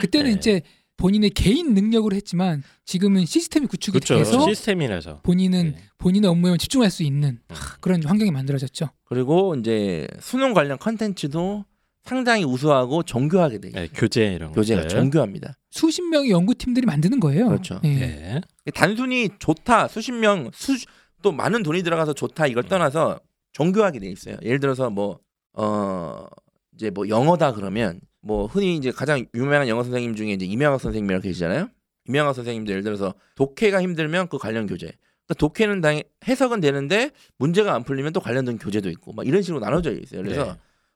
그때는 0.00 0.30
네. 0.30 0.36
이제 0.36 0.60
본인의 0.96 1.30
개인 1.30 1.74
능력으로 1.74 2.14
했지만 2.14 2.62
지금은 2.84 3.26
시스템이 3.26 3.66
구축이 3.66 3.98
그렇죠. 3.98 4.16
돼서 4.18 4.46
시스템이라서. 4.48 5.20
본인은 5.24 5.72
네. 5.72 5.82
본인의 5.98 6.30
업무에만 6.30 6.58
집중할 6.58 6.90
수 6.90 7.02
있는 7.02 7.40
음. 7.50 7.54
하, 7.54 7.76
그런 7.80 8.04
환경이 8.04 8.30
만들어졌죠. 8.30 8.90
그리고 9.04 9.56
이제 9.56 10.06
수능 10.20 10.54
관련 10.54 10.78
컨텐츠도 10.78 11.64
상당히 12.04 12.44
우수하고 12.44 13.02
정교하게 13.02 13.58
돼 13.58 13.68
있어요. 13.68 13.82
네, 13.82 13.88
교재 13.94 14.34
이런 14.34 14.52
교재가 14.52 14.82
것들. 14.82 14.96
정교합니다. 14.96 15.54
수십 15.70 16.02
명의 16.02 16.30
연구팀들이 16.30 16.84
만드는 16.86 17.20
거예요. 17.20 17.48
그렇죠. 17.48 17.80
예. 17.84 17.88
네. 17.88 18.40
단순히 18.74 19.28
좋다 19.38 19.88
수십 19.88 20.12
명 20.12 20.50
수 20.52 20.74
또 21.22 21.30
많은 21.30 21.62
돈이 21.62 21.84
들어가서 21.84 22.14
좋다 22.14 22.48
이걸 22.48 22.64
떠나서 22.64 23.20
정교하게 23.52 24.00
돼 24.00 24.10
있어요. 24.10 24.36
예를 24.42 24.58
들어서 24.58 24.90
뭐어 24.90 26.26
이제 26.74 26.90
뭐 26.90 27.08
영어다 27.08 27.52
그러면 27.52 28.00
뭐 28.20 28.46
흔히 28.46 28.76
이제 28.76 28.90
가장 28.90 29.24
유명한 29.34 29.68
영어 29.68 29.84
선생님 29.84 30.16
중에 30.16 30.32
이제 30.32 30.44
이명학 30.44 30.80
선생님이라고 30.80 31.22
계시잖아요. 31.22 31.68
이명학 32.08 32.34
선생님도 32.34 32.72
예를 32.72 32.82
들어서 32.82 33.14
독해가 33.36 33.80
힘들면 33.82 34.28
그 34.28 34.38
관련 34.38 34.66
교재. 34.66 34.86
그러니까 35.26 35.34
독해는 35.38 35.80
당 35.80 36.02
해석은 36.26 36.60
되는데 36.60 37.10
문제가 37.38 37.74
안 37.74 37.84
풀리면 37.84 38.12
또 38.12 38.18
관련된 38.20 38.58
교재도 38.58 38.90
있고 38.90 39.12
막 39.12 39.24
이런 39.24 39.42
식으로 39.42 39.60
나눠져 39.60 39.92
있어요. 39.92 40.22
그래서 40.22 40.44
네. 40.44 40.52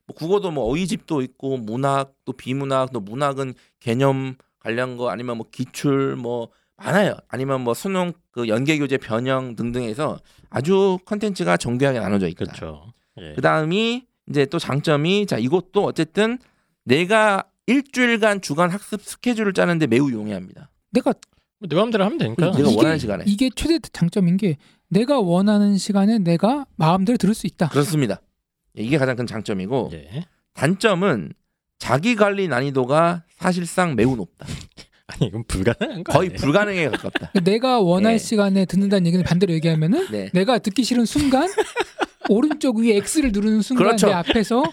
뭐 0.07 0.14
국어도 0.14 0.51
뭐 0.51 0.64
어휘집도 0.71 1.23
있고 1.23 1.57
문학 1.57 2.14
또 2.25 2.33
비문학 2.33 2.92
또 2.92 3.01
문학은 3.01 3.55
개념 3.81 4.37
관련 4.61 4.97
거 4.97 5.11
아니면 5.11 5.37
뭐 5.38 5.47
기출 5.51 6.16
뭐 6.16 6.49
많아요. 6.77 7.16
아니면 7.29 7.62
뭐 7.62 7.75
수능 7.75 8.12
그 8.31 8.49
연계 8.49 8.79
교재 8.79 8.99
변형 8.99 9.57
등등해서 9.57 10.19
아주 10.51 10.99
컨텐츠가 11.05 11.57
정교하게 11.57 12.01
나눠져 12.01 12.29
있다. 12.29 12.45
그렇죠. 12.45 12.92
예. 13.19 13.33
그 13.35 13.40
다음이 13.40 14.07
이제 14.29 14.47
또 14.47 14.59
장점이 14.59 15.27
자 15.27 15.38
이것도 15.38 15.85
어쨌든 15.85 16.38
내가 16.85 17.45
일주일간 17.66 18.42
주간 18.42 18.71
학습 18.71 19.03
스케줄을 19.03 19.53
짜는데 19.53 19.87
매우 19.87 20.11
용이합니다. 20.12 20.71
내가 20.92 21.12
뭐내 21.59 21.75
마음대로 21.75 22.05
하면 22.05 22.19
되니까. 22.19 22.53
내가 22.53 22.69
원하는 22.71 22.99
시간에. 22.99 23.25
이게 23.27 23.51
최대 23.55 23.79
장점인 23.79 24.37
게 24.37 24.57
내가 24.88 25.19
원하는 25.19 25.79
시간에 25.79 26.19
내가 26.19 26.66
마음대로 26.77 27.16
들을 27.16 27.35
수 27.35 27.47
있다. 27.47 27.69
그렇습니다. 27.71 28.21
이게 28.76 28.98
가장 28.98 29.16
큰 29.16 29.26
장점이고 29.26 29.90
예. 29.94 30.24
단점은 30.54 31.32
자기 31.78 32.14
관리 32.16 32.48
난이도가 32.48 33.24
사실상 33.38 33.94
매우 33.96 34.16
높다. 34.16 34.46
아니 35.08 35.26
이건 35.28 35.44
불가능한 35.46 36.02
거 36.04 36.12
거의 36.12 36.28
아니에요? 36.30 36.40
불가능에 36.40 36.88
가깝다. 36.88 37.32
내가 37.44 37.80
원할 37.80 38.14
네. 38.14 38.18
시간에 38.18 38.64
듣는다는 38.64 39.06
얘기는 39.06 39.24
반대로 39.24 39.52
얘기하면은 39.54 40.08
네. 40.10 40.30
내가 40.32 40.58
듣기 40.58 40.82
싫은 40.84 41.04
순간 41.04 41.48
오른쪽 42.28 42.78
위에 42.78 42.96
X를 42.96 43.30
누르는 43.32 43.62
순간 43.62 43.86
그렇죠. 43.86 44.08
내 44.08 44.12
앞에서 44.14 44.64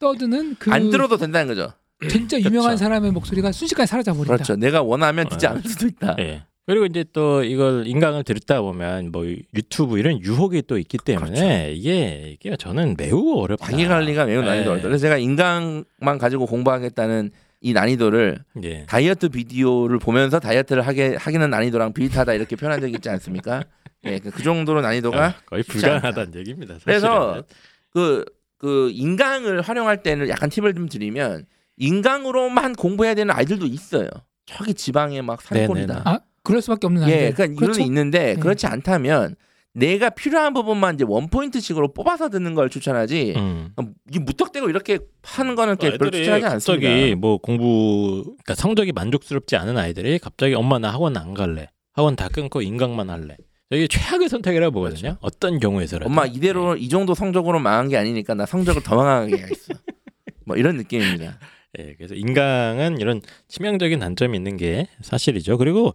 떠드는 0.00 0.56
그 0.58 0.72
안 0.72 0.90
들어도 0.90 1.16
된다는 1.16 1.54
거죠. 1.54 1.72
진짜 2.10 2.36
유명한 2.40 2.70
그렇죠. 2.70 2.78
사람의 2.78 3.12
목소리가 3.12 3.52
순식간에 3.52 3.86
사라져 3.86 4.12
버린다. 4.14 4.34
그렇죠. 4.34 4.56
내가 4.56 4.82
원하면 4.82 5.28
듣지 5.28 5.46
어. 5.46 5.50
않을 5.50 5.62
수도 5.62 5.86
있다. 5.86 6.16
예. 6.18 6.44
그리고 6.66 6.86
이제 6.86 7.04
또 7.12 7.42
이걸 7.42 7.86
인강을 7.86 8.22
들었다 8.22 8.60
보면 8.62 9.10
뭐 9.10 9.24
유튜브 9.26 9.98
이런 9.98 10.20
유혹이 10.20 10.62
또 10.68 10.78
있기 10.78 10.96
때문에 10.98 11.72
이게 11.72 12.36
이게 12.40 12.56
저는 12.56 12.94
매우 12.96 13.34
어렵다. 13.40 13.66
자기 13.66 13.86
관리가 13.86 14.26
매우 14.26 14.42
난이도 14.42 14.64
네. 14.64 14.70
어렵다. 14.70 14.88
그래서 14.88 15.02
제가 15.02 15.18
인강만 15.18 16.18
가지고 16.18 16.46
공부하겠다는 16.46 17.30
이 17.62 17.72
난이도를 17.72 18.38
예. 18.64 18.86
다이어트 18.86 19.28
비디오를 19.28 19.98
보면서 19.98 20.38
다이어트를 20.40 20.86
하게 20.86 21.16
하기는 21.16 21.48
난이도랑 21.50 21.92
비슷하다 21.92 22.34
이렇게 22.34 22.54
표현한 22.56 22.80
적이 22.80 22.94
있지 22.94 23.08
않습니까? 23.08 23.64
예, 24.04 24.18
그- 24.18 24.30
그 24.30 24.42
정도로 24.42 24.80
난이도가 24.82 25.24
아, 25.24 25.34
거의 25.46 25.62
불가능하다는 25.64 26.34
얘기입니다. 26.36 26.74
사실은. 26.74 26.84
그래서 26.86 27.42
그, 27.90 28.24
그 28.58 28.90
인강을 28.92 29.60
활용할 29.62 30.02
때는 30.02 30.28
약간 30.28 30.48
팁을 30.50 30.74
좀 30.74 30.88
드리면 30.88 31.44
인강으로만 31.76 32.74
공부해야 32.74 33.14
되는 33.14 33.32
아이들도 33.34 33.66
있어요. 33.66 34.08
저기 34.46 34.74
지방에 34.74 35.22
막 35.22 35.40
산골이다. 35.40 35.86
네네네. 35.94 36.00
아, 36.04 36.18
그럴 36.42 36.62
수밖에 36.62 36.86
없는 36.86 37.02
아이들. 37.04 37.16
예, 37.18 37.30
그러니까 37.32 37.60
그렇죠? 37.60 37.80
있는데 37.82 38.34
네. 38.34 38.40
그렇지 38.40 38.66
않다면 38.66 39.36
내가 39.74 40.10
필요한 40.10 40.52
부분만 40.52 40.96
이제 40.96 41.04
원 41.06 41.28
포인트식으로 41.28 41.94
뽑아서 41.94 42.28
듣는 42.28 42.54
걸 42.54 42.68
추천하지. 42.68 43.34
음. 43.36 43.72
이 44.12 44.18
무턱대고 44.18 44.68
이렇게 44.68 44.98
하는 45.22 45.54
거는 45.54 45.76
이렇게 45.80 45.96
별로 45.96 46.10
추천하지 46.10 46.44
않습니다. 46.44 46.88
갑자기 46.88 47.14
뭐 47.14 47.38
공부 47.38 48.22
그러니까 48.24 48.54
성적이 48.54 48.92
만족스럽지 48.92 49.56
않은 49.56 49.78
아이들이 49.78 50.18
갑자기 50.18 50.54
엄마 50.54 50.78
나 50.78 50.92
학원 50.92 51.16
안 51.16 51.32
갈래. 51.32 51.68
학원 51.94 52.16
다 52.16 52.28
끊고 52.28 52.60
인강만 52.60 53.08
할래. 53.08 53.36
이게 53.70 53.86
최악의 53.86 54.28
선택이라고 54.28 54.72
보거든요. 54.72 55.16
어떤 55.20 55.58
경우에서라도. 55.58 56.10
엄마 56.10 56.26
이대로 56.26 56.76
이 56.76 56.90
정도 56.90 57.14
성적으로 57.14 57.58
망한 57.58 57.88
게 57.88 57.96
아니니까 57.96 58.34
나 58.34 58.44
성적을 58.44 58.82
더 58.82 58.96
망하게 58.96 59.38
해야겠어. 59.38 59.72
뭐 60.44 60.56
이런 60.56 60.76
느낌입니다. 60.76 61.38
예, 61.78 61.94
그래서 61.96 62.14
인강은 62.14 62.98
이런 63.00 63.20
치명적인 63.48 63.98
단점이 63.98 64.36
있는 64.36 64.56
게 64.58 64.88
사실이죠. 65.00 65.56
그리고 65.56 65.94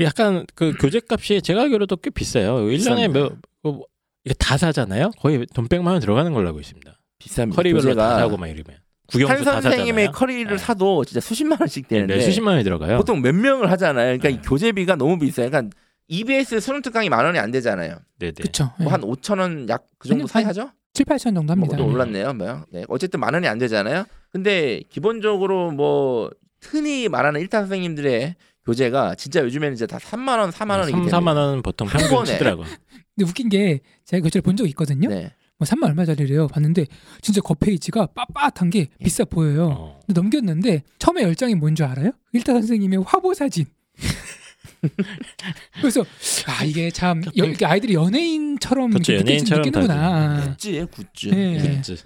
약간 0.00 0.46
그 0.54 0.72
교재값이 0.78 1.42
제가 1.42 1.62
알기로도 1.62 1.96
꽤 1.96 2.10
비싸요. 2.10 2.56
1년에 2.58 3.08
비쌉니다. 3.08 3.12
몇, 3.12 3.32
뭐, 3.62 3.82
이게 4.24 4.34
다 4.38 4.56
사잖아요. 4.56 5.10
거의 5.18 5.44
돈 5.54 5.66
100만 5.68 5.86
원 5.88 6.00
들어가는 6.00 6.32
걸로 6.32 6.46
알고 6.48 6.60
있습니다. 6.60 6.98
비쌉니다. 7.18 7.54
커리별로 7.56 7.94
다 7.94 8.18
사고 8.18 8.36
막 8.36 8.46
이러면. 8.46 8.78
구경수 9.08 9.34
한다 9.34 9.60
선생님의. 9.62 10.08
커리를 10.12 10.46
네. 10.50 10.58
사도 10.58 11.04
진짜 11.04 11.20
수십만 11.20 11.58
원씩 11.60 11.86
되는데 11.88 12.16
네, 12.16 12.20
수십만 12.20 12.54
원이 12.54 12.64
들어가요. 12.64 12.96
보통 12.98 13.20
몇 13.22 13.32
명을 13.34 13.70
하잖아요. 13.72 14.18
그러니까 14.18 14.28
네. 14.28 14.34
이 14.34 14.38
교재비가 14.42 14.96
너무 14.96 15.18
비싸요. 15.18 15.48
그러니까 15.50 15.76
EBS 16.08 16.60
수능 16.60 16.82
특강이 16.82 17.08
만 17.08 17.24
원이 17.24 17.38
안 17.38 17.50
되잖아요. 17.52 17.98
네네. 18.18 18.32
그렇죠. 18.38 18.72
뭐한 18.80 19.00
5천 19.02 19.38
원 19.40 19.66
약 19.68 19.84
그 19.98 20.08
정도 20.08 20.26
사이 20.26 20.42
한- 20.44 20.50
하죠? 20.50 20.70
7, 20.94 21.04
8천 21.04 21.18
정도 21.34 21.42
뭐 21.42 21.52
합니다. 21.52 21.76
또 21.76 21.86
올랐네요. 21.86 22.32
뭐. 22.34 22.64
네. 22.72 22.84
어쨌든 22.88 23.20
만 23.20 23.32
원이 23.34 23.46
안 23.46 23.58
되잖아요. 23.58 24.04
근데 24.36 24.82
기본적으로 24.90 25.70
뭐 25.70 26.30
흔히 26.60 27.08
말하는 27.08 27.40
일타 27.40 27.60
선생님들의 27.60 28.34
교재가 28.66 29.14
진짜 29.14 29.40
요즘에는 29.42 29.72
이제 29.74 29.86
다 29.86 29.96
3만 29.96 30.38
원, 30.38 30.50
4만 30.50 30.78
원이기 30.80 30.90
3, 30.92 31.06
때문에 31.06 31.10
4만 31.10 31.36
원 31.36 31.62
보통 31.62 31.88
한 31.88 31.98
평균 32.00 32.16
번에. 32.18 32.32
치더라고. 32.32 32.64
근데 33.16 33.26
웃긴 33.26 33.48
게 33.48 33.80
제가 34.04 34.22
교재를 34.22 34.42
본 34.42 34.56
적이 34.56 34.68
있거든요. 34.70 35.08
네. 35.08 35.32
뭐 35.56 35.66
3만 35.66 35.84
얼마짜리래요. 35.84 36.48
봤는데 36.48 36.84
진짜 37.22 37.40
겉페이지가 37.40 38.08
빳빳한 38.08 38.70
게 38.70 38.78
예. 38.80 39.04
비싸 39.04 39.24
보여요. 39.24 39.68
어. 39.70 40.00
근데 40.06 40.20
넘겼는데 40.20 40.82
처음에 40.98 41.22
열장이 41.22 41.54
뭔 41.54 41.74
줄 41.74 41.86
알아요? 41.86 42.10
일타 42.34 42.52
선생님의 42.52 43.04
화보 43.06 43.32
사진. 43.32 43.64
그래서 45.80 46.04
아 46.46 46.64
이게 46.64 46.90
참 46.90 47.22
여, 47.38 47.44
이렇게 47.44 47.64
아이들이 47.64 47.94
연예인처럼 47.94 48.90
그렇죠, 48.90 49.14
연예인처럼 49.14 49.64
느끼는구나. 49.64 50.56
굿즈. 50.58 51.28
네. 51.30 51.58
네. 51.62 51.76
굿즈. 51.76 51.96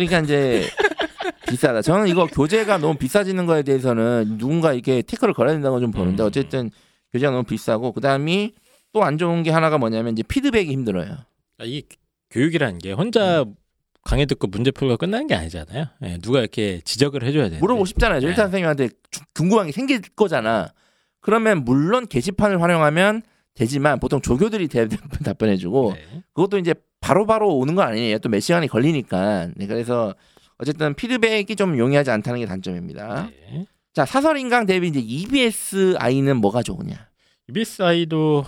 네. 0.00 0.06
그러니까 0.06 0.20
이제 0.24 0.68
비싸다. 1.48 1.82
저는 1.82 2.08
이거 2.08 2.26
교재가 2.26 2.78
너무 2.78 2.96
비싸지는 2.96 3.46
거에 3.46 3.62
대해서는 3.62 4.36
누군가 4.38 4.72
이렇게 4.72 5.02
태클을 5.02 5.34
걸어야 5.34 5.54
된다고 5.54 5.80
좀 5.80 5.90
보는데 5.90 6.22
음. 6.22 6.26
어쨌든 6.26 6.70
교재가 7.12 7.30
너무 7.32 7.44
비싸고 7.44 7.92
그다음이 7.92 8.54
또 8.92 9.02
안 9.02 9.18
좋은 9.18 9.42
게 9.44 9.50
하나가 9.50 9.78
뭐냐면 9.78 10.12
이제 10.14 10.22
피드백이 10.24 10.70
힘들어요. 10.72 11.16
아, 11.58 11.64
이 11.64 11.82
교육이라는 12.30 12.78
게 12.78 12.92
혼자 12.92 13.44
강의 14.02 14.26
듣고 14.26 14.46
문제 14.48 14.70
풀고 14.70 14.96
끝나는 14.96 15.26
게 15.26 15.34
아니잖아요. 15.34 15.86
예, 16.04 16.18
누가 16.18 16.40
이렇게 16.40 16.80
지적을 16.84 17.22
해줘야 17.22 17.44
되는데. 17.44 17.60
물어보고 17.60 17.84
싶잖아요. 17.86 18.20
네. 18.20 18.26
일타 18.26 18.42
선생님한테 18.44 18.88
주- 19.10 19.20
궁금한 19.34 19.66
게 19.66 19.72
생길 19.72 20.00
거잖아. 20.16 20.72
그러면 21.20 21.64
물론 21.64 22.06
게시판을 22.08 22.62
활용하면 22.62 23.22
되지만 23.54 24.00
보통 24.00 24.20
조교들이 24.22 24.68
대- 24.68 24.88
답변해주고 25.24 25.92
네. 25.94 26.22
그것도 26.32 26.58
이제 26.58 26.74
바로 27.10 27.26
바로 27.26 27.56
오는 27.56 27.74
건 27.74 27.88
아니에요. 27.88 28.18
또 28.20 28.28
몇 28.28 28.38
시간이 28.40 28.68
걸리니까. 28.68 29.48
네, 29.56 29.66
그래서 29.66 30.14
어쨌든 30.58 30.94
피드백이 30.94 31.56
좀 31.56 31.76
용이하지 31.78 32.10
않다는 32.10 32.38
게 32.40 32.46
단점입니다. 32.46 33.30
네. 33.50 33.66
자 33.92 34.04
사설 34.06 34.38
인강 34.38 34.66
대비 34.66 34.86
이제 34.88 35.00
EBS 35.00 35.96
아이는 35.98 36.36
뭐가 36.36 36.62
좋으냐? 36.62 37.08
EBSI도 37.48 38.44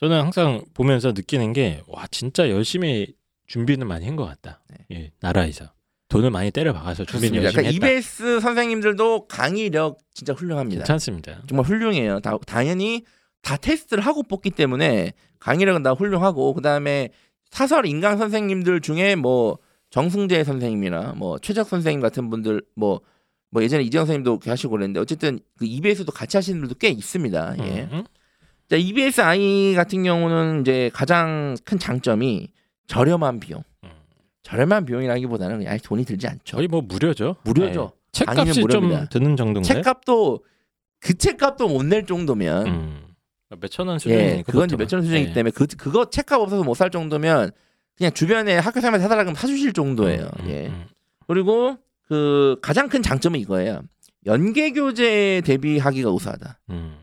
저는 0.00 0.20
항상 0.20 0.64
보면서 0.74 1.12
느끼는 1.12 1.52
게 1.52 1.82
와 1.86 2.06
진짜 2.10 2.50
열심히 2.50 3.14
준비는 3.46 3.86
많이 3.86 4.04
한 4.06 4.16
것 4.16 4.24
같다. 4.26 4.62
네. 4.68 4.96
예, 4.96 5.10
나라에서 5.20 5.66
돈을 6.08 6.30
많이 6.30 6.50
때려 6.50 6.72
박아서 6.72 7.04
준비는. 7.04 7.42
열심히 7.44 7.62
그러니까 7.62 7.72
했다. 7.72 7.86
EBS 7.86 8.40
선생님들도 8.40 9.28
강의력 9.28 9.98
진짜 10.12 10.32
훌륭합니다. 10.32 10.80
괜찮습니다. 10.80 11.42
정말 11.48 11.64
훌륭해요. 11.66 12.18
다, 12.20 12.36
당연히 12.46 13.04
다 13.42 13.56
테스트를 13.56 14.04
하고 14.04 14.24
뽑기 14.24 14.50
때문에 14.50 15.12
강의력은 15.38 15.84
다 15.84 15.92
훌륭하고 15.92 16.52
그다음에 16.54 17.10
사설 17.56 17.86
인강 17.86 18.18
선생님들 18.18 18.82
중에 18.82 19.14
뭐 19.16 19.56
정승재 19.88 20.44
선생님이나 20.44 21.14
뭐 21.16 21.38
최적 21.38 21.66
선생님 21.66 22.02
같은 22.02 22.28
분들 22.28 22.60
뭐뭐 22.74 23.62
예전에 23.62 23.82
이재영 23.84 24.04
선생님도 24.04 24.40
하시고 24.44 24.72
그랬는데 24.72 25.00
어쨌든 25.00 25.38
그 25.56 25.64
EBS도 25.64 26.12
같이 26.12 26.36
하시는 26.36 26.60
분들도 26.60 26.78
꽤 26.78 26.88
있습니다. 26.88 27.54
예. 27.60 27.88
음, 27.92 28.04
자, 28.68 28.76
EBS 28.76 29.22
I 29.22 29.72
같은 29.74 30.02
경우는 30.02 30.60
이제 30.60 30.90
가장 30.92 31.56
큰 31.64 31.78
장점이 31.78 32.48
저렴한 32.88 33.40
비용. 33.40 33.62
음. 33.84 33.90
저렴한 34.42 34.84
비용이라기보다는 34.84 35.60
그냥 35.60 35.78
돈이 35.82 36.04
들지 36.04 36.28
않죠. 36.28 36.58
거의 36.58 36.68
뭐 36.68 36.82
무료죠. 36.82 37.36
무료죠. 37.44 37.92
예. 38.20 38.24
강의는 38.26 38.52
책값이 38.52 38.68
좀. 38.70 39.06
드는 39.08 39.34
정도인가요? 39.36 39.62
책값도 39.62 40.44
그 41.00 41.16
책값도 41.16 41.68
못 41.68 41.86
낼 41.86 42.04
정도면 42.04 42.66
음. 42.66 43.05
몇천 43.48 43.86
원 43.88 43.98
수준이 43.98 44.20
예, 44.20 44.42
그건 44.44 44.66
이제 44.66 44.76
몇천 44.76 44.98
원 44.98 45.04
수준이기 45.06 45.32
때문에 45.32 45.50
그 45.52 45.66
그거 45.66 46.10
책값 46.10 46.40
없어서 46.40 46.64
못 46.64 46.74
살 46.74 46.90
정도면 46.90 47.50
그냥 47.96 48.12
주변에 48.12 48.56
학교 48.58 48.80
사람한테 48.80 49.02
사달라 49.02 49.22
그러면 49.22 49.36
사주실 49.36 49.72
정도예요. 49.72 50.28
음, 50.40 50.48
예. 50.48 50.66
음. 50.66 50.86
그리고 51.26 51.76
그 52.08 52.56
가장 52.60 52.88
큰 52.88 53.02
장점은 53.02 53.38
이거예요. 53.40 53.82
연계 54.26 54.72
교재 54.72 55.40
대비하기가 55.44 56.10
우수하다. 56.10 56.58
음. 56.70 56.96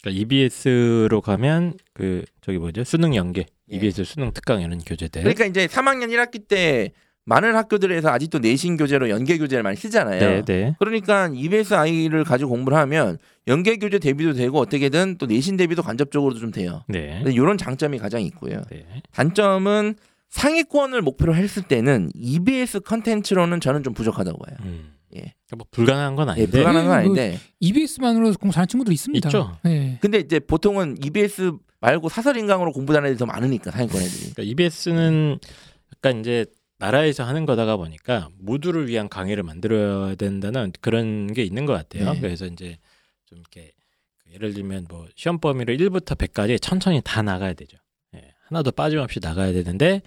그러니까 0.00 0.20
EBS로 0.20 1.20
가면 1.20 1.74
그 1.92 2.24
저기 2.40 2.58
뭐죠 2.58 2.84
수능 2.84 3.14
연계, 3.14 3.46
예. 3.70 3.76
EBS 3.76 4.04
수능 4.04 4.32
특강 4.32 4.60
이런 4.60 4.78
교재들. 4.78 5.22
그러니까 5.22 5.44
이제 5.46 5.66
3학년 5.66 6.08
1학기 6.10 6.46
때 6.48 6.92
많은 7.26 7.56
학교들에서 7.56 8.10
아직도 8.10 8.38
내신 8.38 8.76
교재로 8.76 9.08
연계 9.08 9.38
교재를 9.38 9.62
많이 9.62 9.76
쓰잖아요. 9.76 10.20
네, 10.20 10.42
네. 10.44 10.76
그러니까 10.78 11.30
EBS 11.32 11.74
아이를 11.74 12.24
가지고 12.24 12.50
공부를 12.50 12.76
하면 12.78 13.18
연계 13.46 13.76
교재 13.76 13.98
대비도 13.98 14.34
되고 14.34 14.58
어떻게든 14.58 15.16
또 15.18 15.26
내신 15.26 15.56
대비도 15.56 15.82
간접적으로도 15.82 16.38
좀 16.38 16.50
돼요. 16.50 16.84
네. 16.88 17.22
이런 17.26 17.56
장점이 17.56 17.98
가장 17.98 18.20
있고요. 18.22 18.60
네. 18.70 18.84
단점은 19.12 19.94
상위권을 20.28 21.00
목표로 21.00 21.34
했을 21.34 21.62
때는 21.62 22.10
EBS 22.14 22.80
컨텐츠로는 22.80 23.60
저는 23.60 23.82
좀 23.82 23.94
부족하다고 23.94 24.38
봐요. 24.38 24.56
음. 24.64 24.92
예. 25.14 25.20
그러니까 25.20 25.56
뭐 25.56 25.66
불가능한 25.70 26.16
건 26.16 26.28
예, 26.28 26.32
아닌데. 26.32 26.50
불가능한 26.50 26.84
건뭐 26.86 26.96
아닌데 26.98 27.38
EBS만으로 27.60 28.32
공부 28.32 28.52
잘하는 28.52 28.66
친구들 28.66 28.92
있습니다. 28.92 29.28
있죠. 29.28 29.56
예. 29.66 29.98
근데 30.00 30.18
이제 30.18 30.40
보통은 30.40 30.96
EBS 31.04 31.52
말고 31.80 32.08
사설 32.08 32.36
인강으로 32.36 32.72
공부하는 32.72 33.06
애들이 33.06 33.18
더 33.18 33.26
많으니까 33.26 33.70
상위권 33.70 34.02
애들이. 34.02 34.32
그러니까 34.32 34.42
EBS는 34.42 35.38
약간 35.94 36.20
이제 36.20 36.46
나라에서 36.78 37.24
하는 37.24 37.46
거다가 37.46 37.76
보니까 37.76 38.28
모두를 38.38 38.88
위한 38.88 39.08
강의를 39.08 39.42
만들어야 39.42 40.14
된다는 40.16 40.72
그런 40.80 41.32
게 41.32 41.42
있는 41.42 41.66
것 41.66 41.72
같아요. 41.72 42.12
네. 42.14 42.20
그래서 42.20 42.46
이제 42.46 42.78
좀 43.26 43.38
이렇게 43.38 43.72
그 44.18 44.32
예를 44.34 44.54
들면 44.54 44.86
뭐 44.88 45.06
시험 45.14 45.38
범위를 45.38 45.76
1부터 45.76 46.16
100까지 46.16 46.60
천천히 46.60 47.00
다 47.04 47.22
나가야 47.22 47.54
되죠. 47.54 47.78
예, 48.16 48.32
하나도 48.48 48.72
빠짐없이 48.72 49.20
나가야 49.22 49.52
되는데 49.52 50.02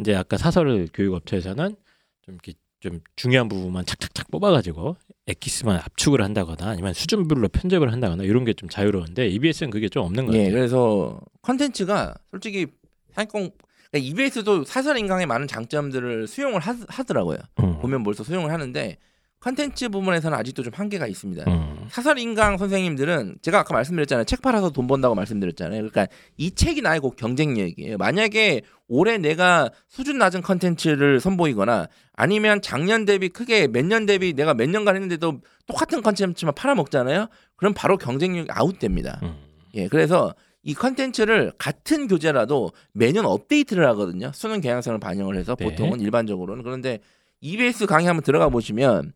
이제 0.00 0.14
아까 0.14 0.36
사설 0.36 0.88
교육업체에서는 0.92 1.76
좀 2.22 2.34
이렇게 2.34 2.54
좀 2.80 3.00
중요한 3.16 3.48
부분만 3.48 3.86
착착착 3.86 4.30
뽑아가지고 4.30 4.96
엑기스만 5.26 5.76
압축을 5.78 6.22
한다거나 6.22 6.68
아니면 6.70 6.94
수준별로 6.94 7.48
편집을 7.48 7.92
한다거나 7.92 8.22
이런 8.22 8.44
게 8.44 8.52
좀 8.54 8.68
자유로운데 8.68 9.28
EBS는 9.28 9.70
그게 9.70 9.88
좀 9.88 10.04
없는 10.04 10.26
것 10.26 10.34
예, 10.34 10.38
같아요. 10.38 10.52
그래서 10.54 11.20
컨텐츠가 11.42 12.14
솔직히 12.30 12.66
상위권 13.12 13.50
그러니까 13.90 14.10
EBS도 14.10 14.64
사설 14.64 14.98
인강의 14.98 15.26
많은 15.26 15.46
장점들을 15.46 16.26
수용을 16.26 16.60
하, 16.60 16.76
하더라고요. 16.88 17.38
음. 17.60 17.78
보면 17.80 18.02
벌써 18.02 18.22
수용을 18.24 18.52
하는데 18.52 18.96
컨텐츠 19.40 19.90
부분에서는 19.90 20.36
아직도 20.36 20.64
좀 20.64 20.72
한계가 20.74 21.06
있습니다. 21.06 21.44
음. 21.46 21.86
사설 21.90 22.18
인강 22.18 22.58
선생님들은 22.58 23.36
제가 23.40 23.60
아까 23.60 23.72
말씀드렸잖아요. 23.72 24.24
책 24.24 24.42
팔아서 24.42 24.70
돈 24.70 24.88
번다고 24.88 25.14
말씀드렸잖아요. 25.14 25.78
그러니까 25.78 26.08
이 26.36 26.50
책이 26.50 26.82
나의 26.82 26.98
곧 26.98 27.14
경쟁력이에요. 27.14 27.98
만약에 27.98 28.62
올해 28.88 29.16
내가 29.16 29.70
수준 29.86 30.18
낮은 30.18 30.42
컨텐츠를 30.42 31.20
선보이거나 31.20 31.86
아니면 32.14 32.60
작년 32.62 33.04
대비 33.04 33.28
크게 33.28 33.68
몇 33.68 33.84
년 33.84 34.06
대비 34.06 34.32
내가 34.34 34.54
몇 34.54 34.68
년간 34.68 34.96
했는데도 34.96 35.40
똑같은 35.68 36.02
컨텐츠만 36.02 36.54
팔아먹잖아요. 36.56 37.28
그럼 37.54 37.74
바로 37.74 37.96
경쟁력이 37.96 38.48
아웃됩니다. 38.50 39.20
음. 39.22 39.36
예, 39.74 39.86
그래서 39.86 40.34
이 40.62 40.74
컨텐츠를 40.74 41.52
같은 41.58 42.08
교재라도 42.08 42.72
매년 42.92 43.24
업데이트를 43.24 43.86
하거든요. 43.88 44.30
수능 44.34 44.60
경향성을 44.60 44.98
반영을 44.98 45.36
해서 45.36 45.54
네. 45.54 45.64
보통은 45.64 46.00
일반적으로는 46.00 46.62
그런데 46.62 46.98
EBS 47.40 47.86
강의 47.86 48.06
한번 48.06 48.22
들어가 48.22 48.48
보시면 48.48 49.12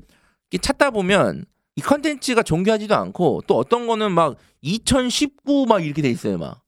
찾다 0.60 0.90
보면 0.90 1.44
이 1.76 1.80
컨텐츠가 1.80 2.42
정교하지도 2.42 2.94
않고 2.94 3.42
또 3.46 3.56
어떤 3.56 3.86
거는 3.86 4.12
막 4.12 4.36
2019 4.60 5.66
막 5.66 5.84
이렇게 5.84 6.02
돼 6.02 6.10
있어요, 6.10 6.38
막. 6.38 6.62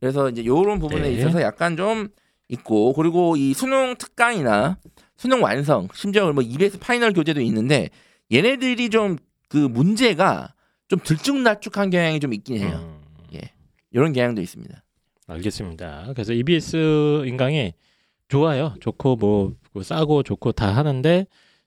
그래서 0.00 0.28
이제 0.28 0.44
요런 0.44 0.78
부분에 0.78 1.02
네. 1.02 1.12
있어서 1.12 1.40
약간 1.40 1.76
좀 1.76 2.08
있고 2.48 2.92
그리고 2.92 3.36
이 3.36 3.54
수능 3.54 3.94
특강이나 3.96 4.78
수능 5.16 5.42
완성 5.42 5.88
심지어 5.94 6.32
뭐 6.32 6.42
EBS 6.42 6.78
파이널 6.78 7.12
교재도 7.12 7.40
있는데 7.40 7.90
얘네들이 8.32 8.90
좀 8.90 9.16
그 9.50 9.56
문제가 9.58 10.54
좀 10.88 10.98
들쭉날쭉한 11.02 11.90
경향이 11.90 12.20
좀 12.20 12.32
있긴 12.32 12.58
해요. 12.58 12.89
음. 13.92 13.94
예. 13.94 13.98
이런 13.98 14.12
경향도 14.12 14.40
있습니다. 14.42 14.82
알겠습니다. 15.26 16.12
그래서 16.14 16.32
EBS 16.32 17.24
인강이 17.26 17.72
좋아요. 18.28 18.74
좋고 18.80 19.16
뭐그 19.16 19.82
싸고 19.82 20.22
좋고 20.22 20.52
다 20.52 20.74
하는데 20.76 21.26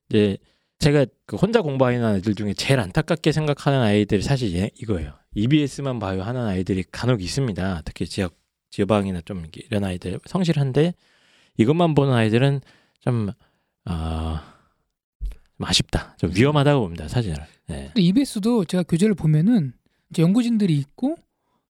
이제 0.10 0.38
제가 0.80 1.06
그 1.26 1.36
혼자 1.38 1.62
공부하는 1.62 2.04
아이들 2.04 2.36
중에 2.36 2.54
제일 2.54 2.80
안타깝게 2.80 3.32
생각하는 3.32 3.80
아이들이 3.80 4.22
사실 4.22 4.54
얘- 4.56 4.70
이거예요. 4.82 5.14
EBS만 5.36 6.00
봐요 6.00 6.24
하는 6.24 6.42
아이들이 6.46 6.84
간혹 6.92 7.22
있습니다. 7.22 7.82
특히 7.86 8.06
지역 8.06 8.36
지방이나 8.70 9.22
좀 9.22 9.46
이런 9.56 9.84
아이들 9.84 10.20
성실한데 10.26 10.94
이것만 11.58 11.96
보는 11.96 12.14
아이들은 12.14 12.62
좀 13.00 13.30
아, 13.86 14.54
좀 15.32 15.68
아쉽다. 15.68 16.16
좀 16.18 16.32
위험하다고 16.36 16.82
봅니다. 16.82 17.08
사실은. 17.08 17.38
네. 17.68 17.86
근데 17.94 18.02
EBS도 18.02 18.66
제가 18.66 18.84
교재를 18.84 19.14
보면은 19.16 19.74
이제 20.10 20.22
연구진들이 20.22 20.76
있고 20.78 21.16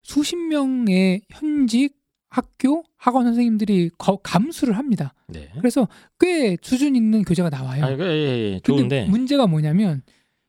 수십 0.03 0.35
명의 0.35 1.21
현직 1.31 1.95
학교 2.29 2.83
학원 2.97 3.25
선생님들이 3.25 3.91
거- 3.97 4.17
감수를 4.23 4.77
합니다. 4.77 5.13
네. 5.27 5.49
그래서 5.57 5.87
꽤 6.19 6.57
수준 6.61 6.95
있는 6.95 7.23
교재가 7.23 7.49
나와요. 7.49 7.85
아, 7.85 7.89
이거 7.91 8.05
예, 8.05 8.09
예, 8.09 8.59
근데 8.63 8.79
좋은데. 8.79 9.05
문제가 9.05 9.45
뭐냐면 9.47 10.01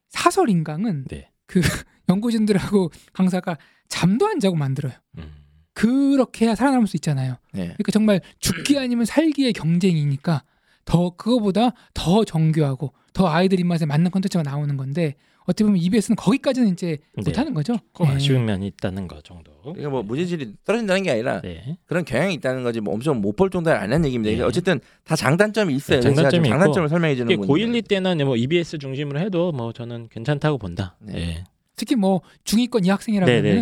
사설 0.08 0.48
인강은 0.48 1.04
네. 1.08 1.30
그 1.46 1.60
연구진들하고 2.08 2.90
강사가 3.12 3.58
잠도 3.88 4.26
안 4.26 4.40
자고 4.40 4.56
만들어요. 4.56 4.92
음. 5.18 5.30
그렇게 5.74 6.46
해야 6.46 6.54
살아남을 6.54 6.86
수 6.86 6.96
있잖아요. 6.96 7.36
네. 7.52 7.64
그러니까 7.64 7.92
정말 7.92 8.20
죽기 8.38 8.78
아니면 8.78 9.04
살기의 9.04 9.52
경쟁이니까 9.52 10.42
더 10.84 11.10
그거보다 11.16 11.72
더 11.94 12.24
정교하고 12.24 12.92
더 13.12 13.28
아이들 13.28 13.58
입맛에 13.60 13.84
맞는 13.86 14.10
컨텐츠가 14.10 14.42
나오는 14.42 14.76
건데 14.76 15.14
어떻게 15.44 15.64
보면 15.64 15.78
EBS는 15.80 16.16
거기까지는 16.16 16.72
이제 16.72 16.98
네. 17.14 17.22
못하는 17.24 17.52
거죠. 17.54 17.74
네. 18.00 18.06
아쉬운 18.08 18.44
면이 18.46 18.66
있다는 18.68 19.06
거 19.08 19.20
정도. 19.20 19.52
이게 19.76 19.86
뭐 19.86 20.02
문제질이 20.02 20.54
떨어진다는 20.64 21.02
게 21.02 21.10
아니라 21.10 21.40
네. 21.42 21.76
그런 21.86 22.04
경향이 22.04 22.34
있다는 22.34 22.62
거지 22.62 22.80
뭐 22.80 22.94
엄청 22.94 23.20
못 23.20 23.34
볼 23.36 23.50
정도는 23.50 23.76
아니라는 23.78 24.06
얘기입니다. 24.06 24.36
네. 24.36 24.42
어쨌든 24.42 24.80
다 25.04 25.16
장단점이 25.16 25.74
있어요. 25.74 26.00
네, 26.00 26.02
장단점이 26.02 26.48
장단점을 26.48 26.88
설명해 26.88 27.16
주는 27.16 27.36
거예요. 27.36 27.48
고1, 27.48 27.74
2 27.76 27.82
때는 27.82 28.18
뭐 28.24 28.36
EBS 28.36 28.78
중심으로 28.78 29.18
해도 29.20 29.50
뭐 29.52 29.72
저는 29.72 30.08
괜찮다고 30.08 30.58
본다. 30.58 30.96
네. 31.00 31.12
네. 31.12 31.44
특히 31.76 31.96
뭐 31.96 32.22
중위권 32.44 32.84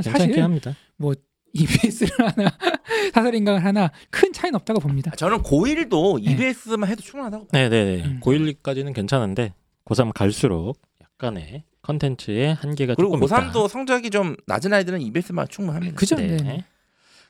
괜찮게 0.03 0.19
사실 0.19 0.43
합니다. 0.43 0.77
EBS를 1.55 2.11
하나 2.19 2.51
사설 3.13 3.35
인강을 3.35 3.65
하나 3.65 3.91
큰 4.11 4.33
차이는 4.33 4.55
없다고 4.57 4.81
봅니다. 4.81 5.11
저는 5.13 5.39
고1도 5.43 6.23
네. 6.23 6.33
EBS만 6.33 6.89
해도 6.89 7.03
충분하다고. 7.03 7.49
봐요. 7.49 7.69
네, 7.69 7.69
네, 7.69 7.97
네. 7.97 8.05
음. 8.05 8.21
고1, 8.23 8.57
2까지는 8.63 8.95
괜찮은데 8.95 9.53
고3 9.85 10.13
갈수록 10.15 10.81
약간의 11.03 11.65
컨텐츠의 11.83 12.55
한계가 12.55 12.95
그리고 12.95 13.19
조금 13.19 13.27
고3도 13.27 13.69
성적이 13.69 14.11
좀 14.11 14.37
낮은 14.47 14.73
아이들은 14.73 15.01
EBS만 15.01 15.49
충분합니다. 15.49 15.95
그죠? 15.97 16.17
네. 16.17 16.37
네. 16.37 16.65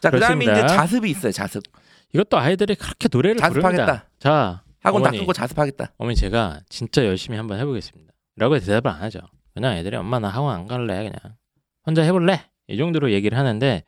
자, 0.00 0.10
그다음에 0.10 0.44
이제. 0.44 0.66
자습이 0.66 1.10
있어요. 1.10 1.32
자습. 1.32 1.62
이것도 2.12 2.38
아이들이 2.38 2.74
그렇게 2.74 3.08
노래를 3.10 3.36
부릅니다. 3.36 3.68
자습하겠다. 3.70 4.08
자, 4.18 4.62
학원 4.80 5.02
어머니. 5.02 5.16
다 5.16 5.22
끄고 5.22 5.32
자습하겠다. 5.32 5.92
어머니 5.96 6.16
제가 6.16 6.60
진짜 6.68 7.04
열심히 7.06 7.36
한번 7.38 7.58
해보겠습니다. 7.60 8.12
라고 8.36 8.58
대답을 8.58 8.90
안 8.90 9.02
하죠. 9.02 9.20
그냥 9.54 9.76
애들이 9.76 9.96
엄마 9.96 10.18
나 10.18 10.28
학원 10.28 10.54
안 10.54 10.66
갈래 10.66 10.96
그냥 10.96 11.36
혼자 11.86 12.02
해볼래 12.02 12.42
이 12.68 12.76
정도로 12.76 13.12
얘기를 13.12 13.36
하는데 13.36 13.84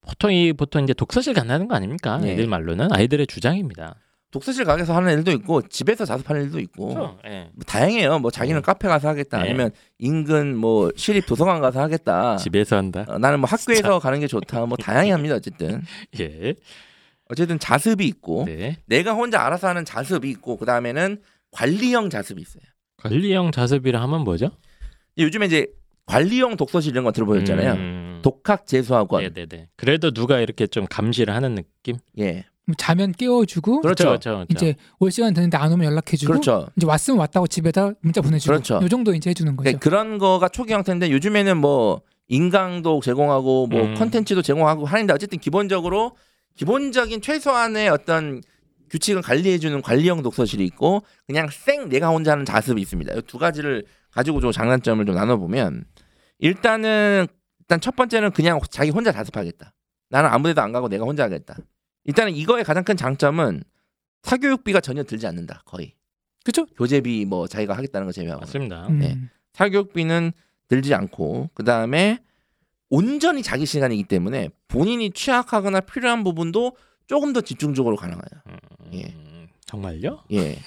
보통 0.00 0.32
이 0.32 0.52
보통 0.52 0.82
이제 0.82 0.92
독서실 0.92 1.34
간다는 1.34 1.68
거 1.68 1.74
아닙니까? 1.74 2.18
네. 2.18 2.32
애들 2.32 2.46
말로는 2.46 2.92
아이들의 2.92 3.26
주장입니다. 3.26 3.96
독서실 4.34 4.64
가게에서 4.64 4.96
하는 4.96 5.10
애들도 5.10 5.30
있고 5.30 5.62
집에서 5.62 6.04
자습하는 6.04 6.42
애들도 6.42 6.58
있고 6.58 6.88
그렇죠? 6.88 7.18
예. 7.24 7.50
뭐 7.54 7.62
다양해요. 7.64 8.18
뭐 8.18 8.32
자기는 8.32 8.60
네. 8.60 8.62
카페 8.64 8.88
가서 8.88 9.06
하겠다. 9.06 9.38
네. 9.38 9.44
아니면 9.44 9.70
인근 9.98 10.56
뭐 10.56 10.90
시립 10.96 11.24
도서관 11.26 11.60
가서 11.60 11.80
하겠다. 11.80 12.36
집에서 12.38 12.76
한다. 12.76 13.04
어, 13.06 13.16
나는 13.16 13.38
뭐 13.38 13.48
학교에서 13.48 14.00
가는 14.00 14.18
게 14.18 14.26
좋다. 14.26 14.66
뭐 14.66 14.76
다양합니다. 14.76 15.36
어쨌든 15.36 15.82
예. 16.18 16.56
어쨌든 17.28 17.60
자습이 17.60 18.04
있고 18.08 18.46
네. 18.46 18.76
내가 18.86 19.12
혼자 19.12 19.40
알아서 19.40 19.68
하는 19.68 19.84
자습이 19.84 20.28
있고 20.30 20.56
그 20.56 20.66
다음에는 20.66 21.22
관리형 21.52 22.10
자습이 22.10 22.42
있어요. 22.42 22.64
관리형 22.96 23.52
자습이라 23.52 24.02
하면 24.02 24.22
뭐죠? 24.22 24.50
요즘에 25.16 25.46
이제 25.46 25.68
관리형 26.06 26.56
독서실 26.56 26.90
이런 26.90 27.04
거 27.04 27.12
들어보셨잖아요. 27.12 27.72
음. 27.74 28.20
독학 28.24 28.66
재수학원. 28.66 29.22
네네네. 29.22 29.68
그래도 29.76 30.10
누가 30.10 30.40
이렇게 30.40 30.66
좀 30.66 30.86
감시를 30.90 31.32
하는 31.32 31.54
느낌? 31.54 31.98
예. 32.18 32.46
뭐 32.66 32.74
자면 32.78 33.12
깨워주고 33.12 33.80
그렇죠. 33.82 34.04
그렇죠. 34.04 34.30
그렇죠. 34.30 34.46
이제 34.50 34.74
올 34.98 35.10
시간 35.10 35.34
됐는데 35.34 35.56
안 35.56 35.72
오면 35.72 35.86
연락해주고 35.86 36.32
그렇죠. 36.32 36.68
이제 36.76 36.86
왔으면 36.86 37.18
왔다고 37.20 37.46
집에다 37.46 37.92
문자 38.00 38.20
보내주고 38.20 38.52
그렇죠. 38.52 38.80
요 38.82 38.88
정도 38.88 39.14
이제 39.14 39.30
해주는 39.30 39.54
거죠. 39.56 39.70
네, 39.70 39.76
그런 39.78 40.18
거가 40.18 40.48
초기 40.48 40.72
형태인데 40.72 41.10
요즘에는 41.10 41.56
뭐 41.58 42.00
인강도 42.28 43.00
제공하고 43.02 43.66
뭐 43.66 43.82
음. 43.82 43.94
컨텐츠도 43.94 44.40
제공하고 44.42 44.86
하는데 44.86 45.12
어쨌든 45.12 45.38
기본적으로 45.38 46.16
기본적인 46.56 47.20
최소한의 47.20 47.88
어떤 47.90 48.40
규칙을 48.90 49.22
관리해주는 49.22 49.82
관리형 49.82 50.22
독서실이 50.22 50.64
있고 50.66 51.02
그냥 51.26 51.48
생 51.50 51.88
내가 51.88 52.08
혼자 52.08 52.32
하는 52.32 52.44
자습이 52.44 52.80
있습니다. 52.80 53.12
이 53.14 53.22
두 53.26 53.38
가지를 53.38 53.84
가지고 54.10 54.40
좀 54.40 54.52
장단점을 54.52 55.04
좀 55.04 55.14
나눠보면 55.16 55.84
일단은 56.38 57.26
일단 57.60 57.80
첫 57.80 57.96
번째는 57.96 58.30
그냥 58.32 58.60
자기 58.70 58.90
혼자 58.90 59.10
자습하겠다. 59.12 59.72
나는 60.10 60.30
아무데도 60.30 60.60
안 60.62 60.72
가고 60.72 60.88
내가 60.88 61.04
혼자 61.04 61.24
하겠다. 61.24 61.56
일단은 62.04 62.34
이거의 62.34 62.64
가장 62.64 62.84
큰 62.84 62.96
장점은 62.96 63.62
사교육비가 64.22 64.80
전혀 64.80 65.02
들지 65.02 65.26
않는다. 65.26 65.62
거의 65.64 65.94
그렇죠? 66.44 66.66
교재비 66.76 67.24
뭐 67.24 67.46
자기가 67.46 67.76
하겠다는 67.76 68.06
거 68.06 68.12
제외하고 68.12 68.40
맞습니다. 68.40 68.86
음. 68.88 68.98
네. 68.98 69.18
사교육비는 69.54 70.32
들지 70.68 70.94
않고 70.94 71.50
그 71.54 71.64
다음에 71.64 72.18
온전히 72.90 73.42
자기 73.42 73.66
시간이기 73.66 74.04
때문에 74.04 74.50
본인이 74.68 75.10
취약하거나 75.10 75.80
필요한 75.80 76.24
부분도 76.24 76.76
조금 77.06 77.32
더 77.32 77.40
집중적으로 77.40 77.96
가능해요. 77.96 78.22
음, 78.46 78.56
예. 78.94 79.14
정말요? 79.66 80.22
예. 80.32 80.58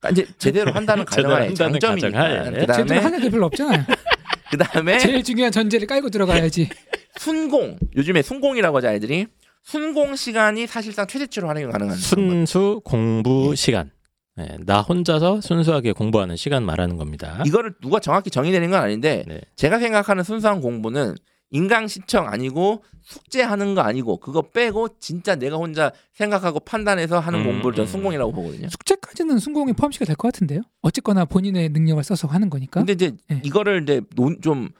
그러니까 0.00 0.10
이제 0.10 0.26
제대로 0.38 0.72
한다는 0.72 1.04
가정하에 1.06 1.54
장점이니까. 1.54 2.10
가정하에. 2.10 2.44
그 2.44 2.60
제대로 2.60 2.66
다음에 2.86 2.98
하는 2.98 3.20
게 3.20 3.30
별로 3.30 3.46
없잖아요. 3.46 3.84
그 4.50 4.56
다음에 4.56 4.98
제일 4.98 5.22
중요한 5.22 5.52
전제를 5.52 5.86
깔고 5.86 6.10
들어가야지. 6.10 6.68
순공 7.18 7.78
요즘에 7.96 8.22
순공이라고 8.22 8.76
하죠 8.78 8.88
아이들이 8.88 9.26
순공 9.64 10.14
시간이 10.14 10.66
사실상 10.66 11.06
최대치로 11.06 11.48
활용이 11.48 11.72
가능한 11.72 11.96
순수 11.96 12.80
공부 12.84 13.54
시간. 13.56 13.90
네, 14.36 14.56
나 14.60 14.82
혼자서 14.82 15.40
순수하게 15.40 15.92
공부하는 15.92 16.36
시간 16.36 16.64
말하는 16.64 16.96
겁니다. 16.96 17.42
이거를 17.46 17.74
누가 17.80 17.98
정확히 17.98 18.30
정의되는 18.30 18.70
건 18.70 18.82
아닌데 18.82 19.24
네. 19.26 19.40
제가 19.56 19.78
생각하는 19.78 20.22
순수한 20.22 20.60
공부는 20.60 21.14
인강 21.50 21.86
시청 21.86 22.26
아니고 22.26 22.82
숙제하는 23.00 23.74
거 23.74 23.82
아니고 23.82 24.18
그거 24.18 24.42
빼고 24.42 24.98
진짜 24.98 25.36
내가 25.36 25.56
혼자 25.56 25.92
생각하고 26.12 26.58
판단해서 26.60 27.20
하는 27.20 27.40
음, 27.40 27.44
공부를 27.44 27.76
전 27.76 27.84
음. 27.84 27.86
순공이라고 27.86 28.32
보거든요. 28.32 28.68
숙제까지는 28.68 29.38
순공에 29.38 29.72
포함시켜 29.72 30.04
될것 30.04 30.32
같은데요. 30.32 30.62
어쨌거나 30.82 31.24
본인의 31.24 31.68
능력을 31.68 32.02
써서 32.02 32.26
하는 32.26 32.50
거니까. 32.50 32.80
근데 32.80 32.94
이제 32.94 33.12
네. 33.28 33.40
이거를 33.44 33.84
이제 33.84 34.02
논, 34.16 34.40
좀, 34.40 34.70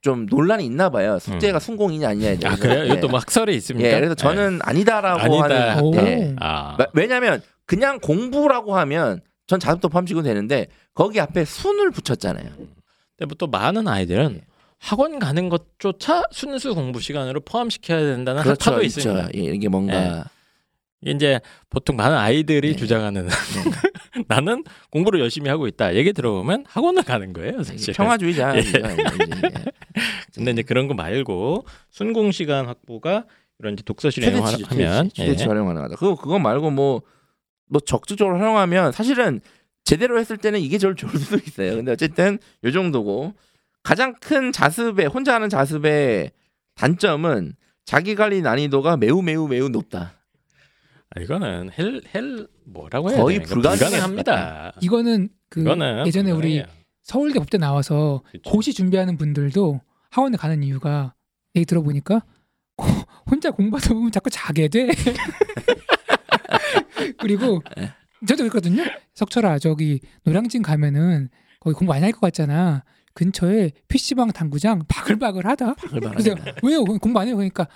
좀 0.00 0.26
논란이 0.26 0.64
있나 0.64 0.90
봐요. 0.90 1.18
숙제가 1.18 1.58
순공이냐 1.58 2.08
아니냐에 2.10 2.34
아 2.36 2.38
대해서. 2.38 2.62
그래요? 2.62 2.82
예. 2.84 2.86
이것도 2.86 3.08
뭐 3.08 3.18
학설에 3.18 3.52
있습니까? 3.54 3.88
예, 3.88 3.94
그래서 3.96 4.14
저는 4.14 4.60
아니다라고 4.62 5.20
아니다. 5.42 5.70
하는. 5.76 5.82
오. 5.84 5.94
예. 5.96 6.36
아, 6.38 6.76
마- 6.78 6.86
왜냐하면 6.94 7.42
그냥 7.66 7.98
공부라고 7.98 8.76
하면 8.76 9.20
전 9.46 9.58
자습도 9.58 9.88
포함시키면 9.88 10.24
되는데 10.24 10.66
거기 10.94 11.20
앞에 11.20 11.44
순을 11.44 11.90
붙였잖아요. 11.90 12.44
근데 12.48 13.26
뭐또 13.26 13.48
많은 13.48 13.88
아이들은 13.88 14.36
예. 14.36 14.40
학원 14.78 15.18
가는 15.18 15.48
것조차 15.48 16.22
순수 16.30 16.74
공부 16.76 17.00
시간으로 17.00 17.40
포함시켜야 17.40 17.98
된다는 18.00 18.42
그렇죠, 18.44 18.80
있죠. 18.82 19.00
있습니다. 19.00 19.28
예, 19.34 19.40
이게 19.40 19.68
뭔가 19.68 20.24
이제 21.02 21.40
보통 21.70 21.96
많은 21.96 22.16
아이들이 22.16 22.70
네. 22.72 22.76
주장하는 22.76 23.26
네. 23.28 23.32
나는 24.26 24.64
공부를 24.90 25.20
열심히 25.20 25.48
하고 25.48 25.68
있다. 25.68 25.94
얘기 25.94 26.12
들어보면 26.12 26.64
학원을 26.68 27.04
가는 27.04 27.32
거예요, 27.32 27.62
사실. 27.62 27.94
평화주의자. 27.94 28.56
예. 28.56 28.60
이제, 28.60 28.78
이제. 28.78 29.64
근데 30.34 30.50
이제 30.52 30.62
그런 30.62 30.88
거 30.88 30.94
말고 30.94 31.64
순공 31.90 32.32
시간 32.32 32.66
확보가 32.66 33.26
이런 33.60 33.74
이제 33.74 33.82
독서실에 33.84 34.26
최대치 34.26 34.64
하면 34.64 35.04
최대치, 35.04 35.14
최대치 35.14 35.44
활용 35.46 35.66
가능하다. 35.66 35.96
그거 35.96 36.16
그거 36.16 36.38
말고 36.38 36.70
뭐뭐 36.70 37.00
적극적으로 37.86 38.38
활용하면 38.38 38.92
사실은 38.92 39.40
제대로 39.84 40.18
했을 40.18 40.36
때는 40.36 40.60
이게 40.60 40.78
제일 40.78 40.94
좋을 40.94 41.16
수도 41.16 41.36
있어요. 41.36 41.76
근데 41.76 41.92
어쨌든 41.92 42.38
요 42.64 42.72
정도고 42.72 43.34
가장 43.82 44.14
큰 44.20 44.52
자습의 44.52 45.06
혼자 45.06 45.34
하는 45.34 45.48
자습의 45.48 46.32
단점은 46.74 47.54
자기 47.84 48.14
관리 48.14 48.42
난이도가 48.42 48.96
매우 48.96 49.22
매우 49.22 49.48
매우 49.48 49.68
높다. 49.68 50.17
아, 51.16 51.20
이거는 51.20 51.70
hell, 51.78 52.02
hell 52.14 52.46
뭐라고 52.64 53.10
해야 53.10 53.18
거의. 53.22 53.42
불가능합니다. 53.42 54.72
이거는 54.80 55.28
그 55.48 55.60
이거는 55.62 56.06
예전에 56.06 56.30
우리 56.30 56.58
불가능해요. 56.60 56.66
서울대 57.02 57.38
법대 57.38 57.56
나와서 57.58 58.22
그쵸. 58.30 58.50
고시 58.50 58.74
준비하는 58.74 59.16
분들도 59.16 59.80
학원에 60.10 60.36
가는 60.36 60.62
이유가 60.62 61.14
얘기 61.56 61.64
들어보니까 61.64 62.22
혼자 63.30 63.50
공부하다 63.50 63.94
보면 63.94 64.12
자꾸 64.12 64.30
자게 64.30 64.68
돼. 64.68 64.88
그리고 67.18 67.62
네. 67.76 67.92
저도 68.26 68.44
그랬거든요. 68.44 68.84
석철아 69.14 69.58
저기 69.58 70.00
노량진 70.24 70.62
가면은 70.62 71.28
거기 71.60 71.74
공부 71.74 71.92
많이 71.92 72.04
할 72.04 72.12
것 72.12 72.20
같잖아. 72.20 72.84
근처에 73.14 73.72
PC방 73.88 74.28
당구장 74.32 74.82
바글바글하다. 74.88 75.74
그래서 75.74 76.34
왜요? 76.62 76.84
공부 76.84 77.18
안 77.18 77.26
해요? 77.26 77.36
그러니까 77.36 77.64
아, 77.64 77.68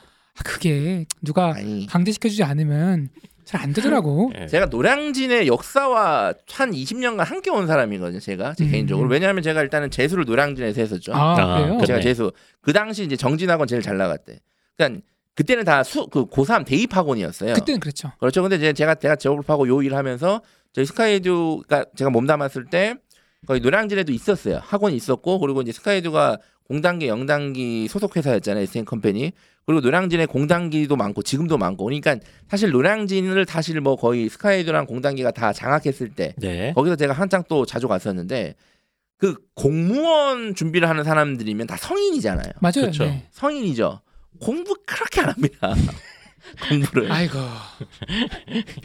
그게 0.45 1.07
누가 1.23 1.55
아니 1.55 1.87
강제시켜주지 1.87 2.43
않으면 2.43 3.09
잘 3.45 3.61
안 3.61 3.73
되더라고. 3.73 4.33
예. 4.41 4.47
제가 4.47 4.67
노량진의 4.67 5.47
역사와 5.49 6.33
한 6.53 6.71
20년간 6.71 7.19
함께 7.25 7.51
온 7.51 7.67
사람이거든요. 7.67 8.21
제가 8.21 8.55
제 8.55 8.65
음. 8.65 8.71
개인적으로 8.71 9.09
왜냐하면 9.09 9.43
제가 9.43 9.61
일단은 9.63 9.91
재수를 9.91 10.25
노량진에서 10.25 10.81
했었죠. 10.81 11.13
아, 11.15 11.33
아, 11.39 11.59
그래요? 11.59 11.75
그래. 11.77 11.87
제가. 11.87 12.01
재수 12.01 12.33
그 12.61 12.73
당시 12.73 13.05
이제 13.05 13.17
정진학원 13.17 13.67
제일 13.69 13.83
잘 13.83 13.97
나갔대. 13.99 14.39
그러니까 14.77 15.03
그때는 15.35 15.65
다 15.65 15.83
수 15.83 16.07
그 16.07 16.27
고3 16.27 16.65
대입 16.65 16.97
학원이었어요. 16.97 17.55
그때는 17.55 17.81
그랬죠. 17.81 18.13
그렇죠. 18.21 18.43
근데 18.43 18.57
이제 18.57 18.73
제가 18.73 18.95
제가 18.95 19.17
졸업하고 19.17 19.67
요 19.69 19.83
일하면서 19.83 20.41
저희 20.73 20.87
스카이듀가 20.87 21.87
제가 21.97 22.11
몸담았을 22.11 22.67
때 22.67 22.95
거의 23.47 23.61
노량진에도 23.61 24.13
있었어요. 24.13 24.61
학원이 24.63 24.95
있었고 24.97 25.41
그리고 25.41 25.63
이제 25.63 25.73
스카이듀가 25.73 26.39
공단기 26.73 27.07
영단기 27.07 27.87
소속 27.89 28.17
회사였잖아요. 28.17 28.63
SN 28.63 28.87
컴퍼니. 28.87 29.33
그리고 29.67 29.83
노량진에 29.83 30.25
공단기도 30.25 30.97
많고 30.97 31.23
지금도 31.23 31.59
많고. 31.59 31.85
그러니까 31.85 32.17
사실 32.49 32.71
노량진을 32.71 33.45
사실 33.47 33.79
뭐 33.83 33.95
거의 33.97 34.31
스카이듀랑 34.31 34.87
공단기가 34.87 35.33
다 35.33 35.53
장악했을 35.53 36.15
때 36.15 36.33
네. 36.39 36.73
거기서 36.75 36.97
제가 36.97 37.13
한창 37.13 37.45
또 37.47 37.67
자주 37.67 37.89
갔었는데 37.89 38.55
그 39.19 39.37
공무원 39.55 40.55
준비를 40.55 40.89
하는 40.89 41.05
사람들이면 41.05 41.67
다 41.67 41.77
성인이잖아요. 41.77 42.53
맞아요. 42.61 42.73
그렇죠. 42.75 43.05
네. 43.05 43.27
성인이죠. 43.33 44.01
공부 44.41 44.75
그렇게 44.87 45.21
안 45.21 45.29
합니다. 45.29 45.75
공부를. 46.71 47.13
아이고 47.13 47.39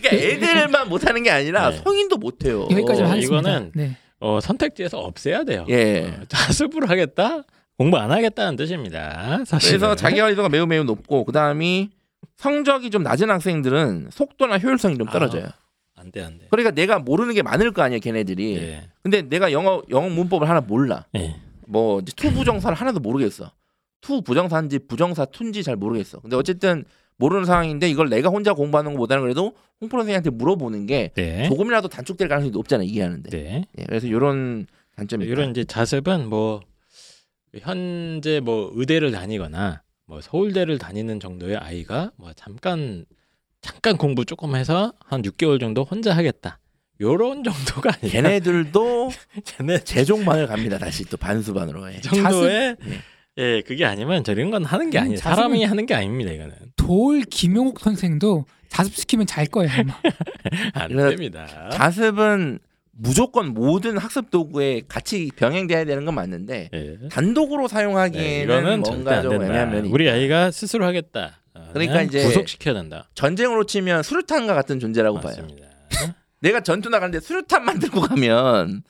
그러니까 0.02 0.10
애들만 0.12 0.90
못하는 0.90 1.24
게 1.24 1.32
아니라 1.32 1.70
네. 1.70 1.78
성인도 1.78 2.18
못해요. 2.18 2.68
여기까지만 2.70 3.10
어, 3.10 3.14
하겠습니다. 3.14 3.50
이거는 3.50 3.72
네. 3.76 3.98
어, 4.20 4.40
선택지에서 4.42 5.00
없애야 5.00 5.46
돼요. 5.46 5.66
예. 5.70 6.02
어, 6.20 6.26
자습을 6.28 6.90
하겠다? 6.90 7.44
공부 7.78 7.98
안 7.98 8.12
하겠다는 8.12 8.56
뜻입니다. 8.56 9.44
사실. 9.46 9.70
그래서 9.78 9.96
자기 9.96 10.20
완료도가 10.20 10.50
매우 10.50 10.66
매우 10.66 10.84
높고 10.84 11.26
그 11.26 11.32
다음이 11.32 11.92
성적이 12.36 12.90
좀 12.90 13.04
낮은 13.04 13.30
학생들은 13.30 14.10
속도나 14.12 14.58
효율성이 14.58 14.98
좀 14.98 15.08
떨어져요. 15.08 15.48
안돼 15.96 16.24
안돼. 16.24 16.48
그러니까 16.50 16.72
내가 16.72 17.00
모르는 17.00 17.34
게 17.34 17.42
많을 17.44 17.72
거 17.72 17.82
아니에요, 17.84 18.00
걔네들이. 18.00 18.58
예. 18.58 18.90
근데 19.04 19.22
내가 19.22 19.52
영어 19.52 19.82
영어 19.90 20.10
문법을 20.10 20.50
하나 20.50 20.62
몰라. 20.62 21.06
예. 21.16 21.36
뭐 21.68 22.00
이제 22.00 22.12
to 22.16 22.32
부정사를 22.32 22.76
하나도 22.76 23.00
모르겠어. 23.00 23.52
to 24.02 24.22
부정사인지 24.22 24.80
부정사 24.88 25.26
to인지 25.26 25.64
잘 25.64 25.76
모르겠어. 25.76 26.20
근데 26.20 26.36
어쨌든 26.36 26.84
모르는 27.18 27.46
상황인데 27.46 27.90
이걸 27.90 28.10
내가 28.10 28.30
혼자 28.30 28.54
공부하는 28.54 28.94
것보다는 28.94 29.24
그래도 29.24 29.54
홍프로 29.82 30.02
선생님한테 30.04 30.30
물어보는 30.32 30.86
게 30.86 31.12
네. 31.16 31.48
조금이라도 31.50 31.88
단축될 31.88 32.28
가능성이 32.28 32.52
높잖아요, 32.52 32.88
이해하는데. 32.88 33.30
네. 33.30 33.66
예, 33.78 33.84
그래서 33.86 34.08
이런 34.08 34.68
단점이. 34.96 35.26
이런 35.26 35.52
이제 35.52 35.64
자습은 35.64 36.30
뭐 36.30 36.62
현재 37.62 38.40
뭐 38.40 38.72
의대를 38.76 39.12
다니거나 39.12 39.82
뭐 40.06 40.22
서울대를 40.22 40.78
다니는 40.78 41.20
정도의 41.20 41.58
아이가 41.58 42.12
뭐 42.18 42.32
잠깐 42.34 43.06
잠깐 43.62 43.98
공부 43.98 44.26
조금 44.26 44.56
해서 44.56 44.94
한 45.06 45.22
6개월 45.22 45.60
정도 45.60 45.84
혼자 45.84 46.16
하겠다. 46.16 46.60
요런 47.00 47.44
정도가 47.44 47.92
아니라 47.94 48.10
걔네들도 48.12 49.12
걔네 49.46 49.80
재종반을 49.84 50.48
갑니다. 50.48 50.78
다시 50.78 51.06
또 51.06 51.18
반수반으로. 51.18 51.92
예. 51.94 52.02
정도의 52.02 52.76
네. 52.80 52.98
예 53.38 53.62
그게 53.62 53.86
아니면 53.86 54.24
저런 54.24 54.50
건 54.50 54.66
하는 54.66 54.90
게 54.90 54.98
음, 54.98 55.04
아니에요. 55.04 55.18
사람이 55.18 55.64
하는 55.64 55.86
게 55.86 55.94
아닙니다. 55.94 56.32
이거는 56.32 56.56
돌 56.76 57.22
김용옥 57.22 57.80
선생도 57.80 58.46
자습시키면 58.70 59.28
잘 59.28 59.46
거예요. 59.46 59.70
아마. 59.72 59.94
안 60.74 60.96
됩니다. 60.96 61.70
자습은 61.72 62.60
무조건 63.00 63.54
모든 63.54 63.98
학습 63.98 64.32
도구에 64.32 64.82
같이 64.88 65.32
병행돼야 65.36 65.86
되는 65.86 66.04
건 66.06 66.16
맞는데 66.16 66.70
예. 66.74 66.98
단독으로 67.10 67.68
네, 67.68 67.74
사용하기에는 67.74 68.84
절대 68.84 68.90
뭔가 69.04 69.18
안좀 69.18 69.34
애매한. 69.44 69.72
면이 69.72 69.90
우리. 69.90 70.10
아이가 70.10 70.50
스스로 70.52 70.86
하겠다. 70.86 71.42
어, 71.54 71.70
그러니까 71.74 72.02
이제 72.02 72.24
구속시켜야 72.24 72.74
된다. 72.74 73.08
전쟁으로 73.14 73.66
치면 73.66 74.04
수류탄과 74.04 74.54
같은 74.56 74.80
존재라고 74.80 75.20
봐요. 75.20 75.36
맞습니다. 75.38 75.68
내가 76.42 76.62
전투 76.62 76.90
나가는데 76.90 77.20
수류탄만 77.20 77.80
들고 77.80 78.02
가면 78.02 78.84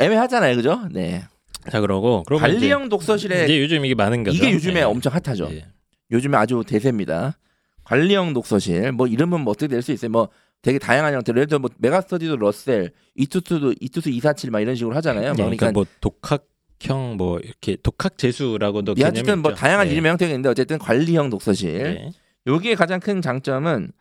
애매하잖아요, 0.00 0.56
그죠? 0.56 0.82
네. 0.90 1.24
자 1.70 1.80
그러고 1.80 2.24
관리형 2.24 2.88
독서실에 2.88 3.44
이제, 3.44 3.60
요즘 3.60 3.84
이게 3.84 3.94
많은 3.94 4.24
거죠. 4.24 4.36
이게 4.36 4.52
요즘에 4.52 4.80
예. 4.80 4.82
엄청 4.82 5.12
핫하죠. 5.14 5.48
예. 5.52 5.66
요즘에 6.10 6.36
아주 6.36 6.62
대세입니다. 6.66 7.38
관리형 7.84 8.32
독서실 8.34 8.92
뭐 8.92 9.06
이름은 9.06 9.40
뭐 9.42 9.52
어떻게 9.52 9.68
될 9.68 9.82
수 9.82 9.92
있어요? 9.92 10.10
뭐 10.10 10.28
되게 10.62 10.78
다양한 10.78 11.12
형태로 11.14 11.38
예를 11.38 11.48
들어 11.48 11.58
뭐 11.58 11.70
메가스터디도 11.78 12.36
러셀, 12.36 12.92
이투투도 13.16 13.74
이투수 13.80 14.10
247 14.10 14.50
막 14.50 14.60
이런 14.60 14.74
식으로 14.76 14.94
하잖아요. 14.96 15.34
뭐 15.34 15.34
그러니까, 15.34 15.66
그러니까 15.66 15.72
뭐 15.72 15.86
독학 16.00 16.46
형 16.80 17.16
뭐 17.16 17.38
이렇게 17.38 17.76
독학 17.76 18.18
재수라고도 18.18 18.94
예, 18.98 19.04
어쨌든 19.04 19.40
뭐 19.40 19.54
다양한 19.54 19.86
네. 19.86 19.92
이름의 19.92 20.10
형태가 20.10 20.30
있는데 20.30 20.48
어쨌든 20.48 20.78
관리형 20.78 21.30
독서실 21.30 21.82
네. 21.82 22.12
여기에 22.46 22.74
가장 22.74 23.00
큰 23.00 23.22
장점은 23.22 23.92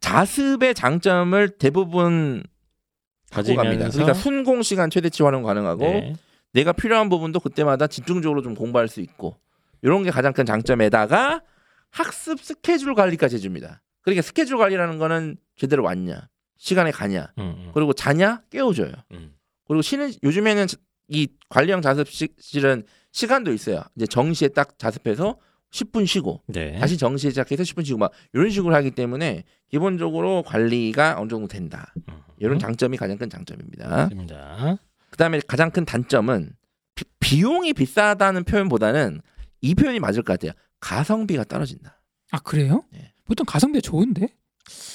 자습의 0.00 0.74
장점을 0.74 1.48
대부분 1.58 2.42
갖고 3.30 3.54
갑니다. 3.54 3.88
그러니까 3.88 4.14
순공 4.14 4.62
시간 4.62 4.90
최대치 4.90 5.22
활용 5.22 5.42
가능하고 5.42 5.84
네. 5.84 6.14
내가 6.52 6.72
필요한 6.72 7.08
부분도 7.08 7.40
그때마다 7.40 7.86
집중적으로 7.86 8.42
좀 8.42 8.54
공부할 8.54 8.88
수 8.88 9.00
있고 9.00 9.36
이런 9.80 10.02
게 10.02 10.10
가장 10.10 10.32
큰 10.32 10.44
장점에다가 10.44 11.42
학습 11.90 12.40
스케줄 12.40 12.94
관리까지 12.94 13.36
해줍니다. 13.36 13.82
그러니까 14.02 14.22
스케줄 14.22 14.58
관리라는 14.58 14.98
거는 14.98 15.36
제대로 15.56 15.82
왔냐, 15.84 16.28
시간에 16.56 16.90
가냐, 16.90 17.32
음, 17.38 17.42
음, 17.42 17.70
그리고 17.74 17.92
자냐 17.92 18.42
깨워줘요. 18.50 18.92
음. 19.12 19.34
그리고 19.66 19.82
쉬는 19.82 20.12
요즘에는 20.22 20.66
이 21.08 21.28
관리형 21.48 21.82
자습실은 21.82 22.84
시간도 23.12 23.52
있어요. 23.52 23.82
이제 23.96 24.06
정시에 24.06 24.48
딱 24.48 24.78
자습해서 24.78 25.38
10분 25.70 26.06
쉬고 26.06 26.42
네. 26.46 26.78
다시 26.78 26.98
정시 26.98 27.30
시작해서 27.30 27.62
10분 27.62 27.84
쉬고 27.84 27.98
막 27.98 28.12
이런 28.32 28.50
식으로 28.50 28.74
하기 28.74 28.90
때문에 28.90 29.44
기본적으로 29.70 30.42
관리가 30.42 31.16
어느 31.18 31.28
정도 31.28 31.48
된다. 31.48 31.92
음, 32.08 32.22
이런 32.38 32.56
음. 32.56 32.58
장점이 32.58 32.96
가장 32.96 33.16
큰 33.16 33.30
장점입니다. 33.30 33.88
맞습니다. 33.88 34.76
그다음에 35.10 35.40
가장 35.46 35.70
큰 35.70 35.84
단점은 35.84 36.52
비, 37.20 37.40
용이 37.40 37.72
비싸다는 37.72 38.44
표현보다는 38.44 39.20
이 39.62 39.74
표현이 39.74 40.00
맞을 40.00 40.22
것 40.22 40.34
같아요. 40.34 40.52
가성비가 40.80 41.44
떨어진다. 41.44 42.00
아 42.32 42.38
그래요? 42.40 42.84
네. 42.90 43.11
보통 43.24 43.44
가성비가 43.46 43.80
좋은데 43.80 44.28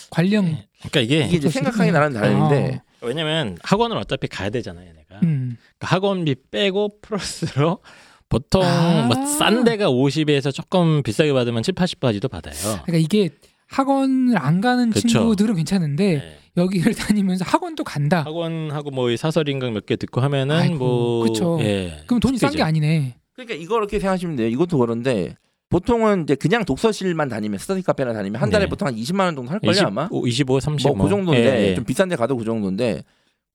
관령 0.10 0.46
네. 0.46 0.68
그러니까 0.90 1.00
이게 1.02 1.26
이게 1.26 1.38
이제 1.38 1.50
생각하기 1.50 1.92
나름 1.92 2.14
다른데 2.14 2.82
왜냐면 3.02 3.58
학원을 3.64 3.98
어차피 3.98 4.28
가야 4.28 4.50
되잖아요, 4.50 4.92
내가. 4.94 5.20
음. 5.24 5.58
그러니까 5.78 5.96
학원비 5.96 6.36
빼고 6.52 7.00
플러스로 7.02 7.80
보통 8.30 8.64
아. 8.64 9.06
뭐싼 9.08 9.64
데가 9.64 9.90
50에서 9.90 10.54
조금 10.54 11.04
비싸게 11.04 11.32
받으면 11.34 11.64
7, 11.64 11.74
80까지도 11.76 12.30
받아요. 12.30 12.56
그러니까 12.86 12.98
이게 12.98 13.30
학원을 13.68 14.38
안 14.38 14.62
가는 14.62 14.90
그쵸. 14.90 15.08
친구들은 15.08 15.56
괜찮은데 15.56 16.16
네. 16.18 16.38
여기를 16.58 16.94
다니면서 16.96 17.46
학원도 17.46 17.84
간다. 17.84 18.24
학원하고 18.24 18.92
뭐 18.92 19.16
사설 19.16 19.48
인강 19.48 19.74
몇 19.74 19.86
개 19.86 19.96
듣고 19.96 20.22
하면은 20.22 20.56
아이고, 20.56 20.78
뭐 20.78 21.24
그쵸. 21.24 21.58
예. 21.62 22.02
그럼 22.08 22.20
돈이 22.20 22.38
싼 22.38 22.52
게. 22.52 22.62
아니네. 22.64 23.16
그러니까 23.34 23.56
이거 23.56 23.78
이렇게 23.78 24.00
생각하시면 24.00 24.38
돼요. 24.38 24.48
이것도 24.48 24.78
그런데 24.80 25.36
보통은 25.70 26.24
이제 26.24 26.36
그냥 26.36 26.64
독서실만 26.64 27.28
다니면 27.28 27.60
스터디 27.60 27.82
카페나 27.82 28.14
다니면 28.14 28.42
한 28.42 28.50
달에 28.50 28.66
네. 28.66 28.70
보통 28.70 28.88
한 28.88 28.96
20만 28.96 29.22
원 29.22 29.36
정도 29.36 29.52
할 29.52 29.60
걸요 29.60 29.72
20, 29.72 29.86
아마. 29.86 30.10
25, 30.12 30.60
30 30.60 30.96
뭐그 30.96 31.10
정도인데 31.10 31.60
예, 31.60 31.68
예. 31.70 31.76
좀 31.76 31.84
비싼 31.84 32.08
데 32.08 32.16
가도 32.16 32.38
그 32.38 32.46
정도인데 32.46 33.04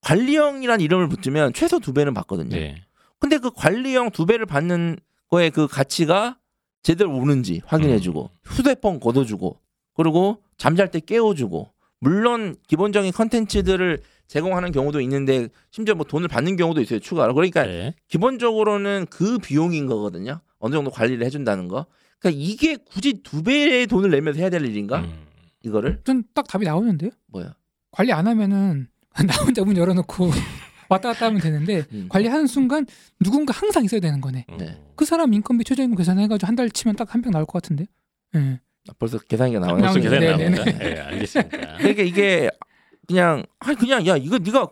관리형이란 0.03 0.81
이름을 0.81 1.09
붙으면 1.09 1.53
최소 1.55 1.79
두 1.79 1.93
배는 1.93 2.13
받거든요. 2.13 2.51
네. 2.51 2.83
근데 3.19 3.39
그 3.39 3.51
관리형 3.51 4.11
두 4.11 4.27
배를 4.27 4.47
받는 4.47 4.99
거에 5.31 5.49
그 5.49 5.67
가치가 5.67 6.37
제대로 6.83 7.17
오는지 7.17 7.63
확인해주고 7.65 8.23
음. 8.23 8.37
휴대폰 8.45 9.01
걷어주고 9.01 9.59
그리고 9.95 10.43
잠잘 10.59 10.91
때 10.91 11.01
깨워주고 11.01 11.71
물론 12.01 12.57
기본적인 12.67 13.13
컨텐츠들을 13.13 14.03
제공하는 14.27 14.73
경우도 14.73 15.01
있는데 15.03 15.49
심지어 15.71 15.95
뭐 15.95 16.05
돈을 16.05 16.27
받는 16.27 16.57
경우도 16.57 16.81
있어요 16.81 16.99
추가로 16.99 17.35
그러니까 17.35 17.65
네. 17.65 17.95
기본적으로는 18.09 19.07
그 19.09 19.39
비용인 19.39 19.87
거거든요 19.87 20.41
어느 20.59 20.75
정도 20.75 20.91
관리를 20.91 21.25
해준다는 21.25 21.69
거 21.69 21.87
그러니까 22.23 22.41
이게 22.43 22.77
굳이 22.77 23.21
두 23.23 23.43
배의 23.43 23.87
돈을 23.89 24.11
내면서 24.11 24.39
해야 24.41 24.49
될 24.51 24.65
일인가 24.65 25.01
음. 25.01 25.13
이거를 25.65 26.01
전 26.05 26.25
딱 26.35 26.47
답이 26.49 26.65
나오는데요. 26.65 27.11
뭐야 27.29 27.55
관리 27.91 28.13
안 28.13 28.27
하면은 28.27 28.89
나 29.27 29.35
혼자 29.45 29.63
문 29.65 29.77
열어놓고 29.77 30.31
왔다 30.89 31.13
갔다 31.13 31.27
하면 31.27 31.41
되는데 31.41 31.85
음. 31.93 32.07
관리하는 32.09 32.47
순간 32.47 32.87
누군가 33.21 33.53
항상 33.53 33.85
있어야 33.85 34.01
되는 34.01 34.21
거네. 34.21 34.47
음. 34.51 34.57
네. 34.59 34.81
그 34.97 35.05
사람 35.05 35.33
인건비 35.35 35.65
최저임금 35.65 35.97
계산해가지고 35.97 36.47
한 36.47 36.57
달 36.57 36.71
치면 36.71 36.97
딱 36.97 37.15
한 37.15 37.23
평 37.23 37.33
나올 37.33 37.45
것 37.47 37.61
같은데. 37.63 37.87
예. 38.37 38.61
아, 38.89 38.93
벌써 38.99 39.19
계산기가 39.19 39.61
나오네 39.61 39.83
벌써 39.83 39.99
나오네. 39.99 40.03
계산 40.03 40.21
네, 40.21 40.49
나옵니다. 40.49 40.79
네, 40.79 41.01
알겠습니다. 41.01 41.77
그러니까 41.79 42.03
이게 42.03 42.51
그냥 43.07 43.45
아니 43.61 43.77
그냥 43.77 44.07
야 44.07 44.17
이거 44.17 44.39
네가 44.39 44.69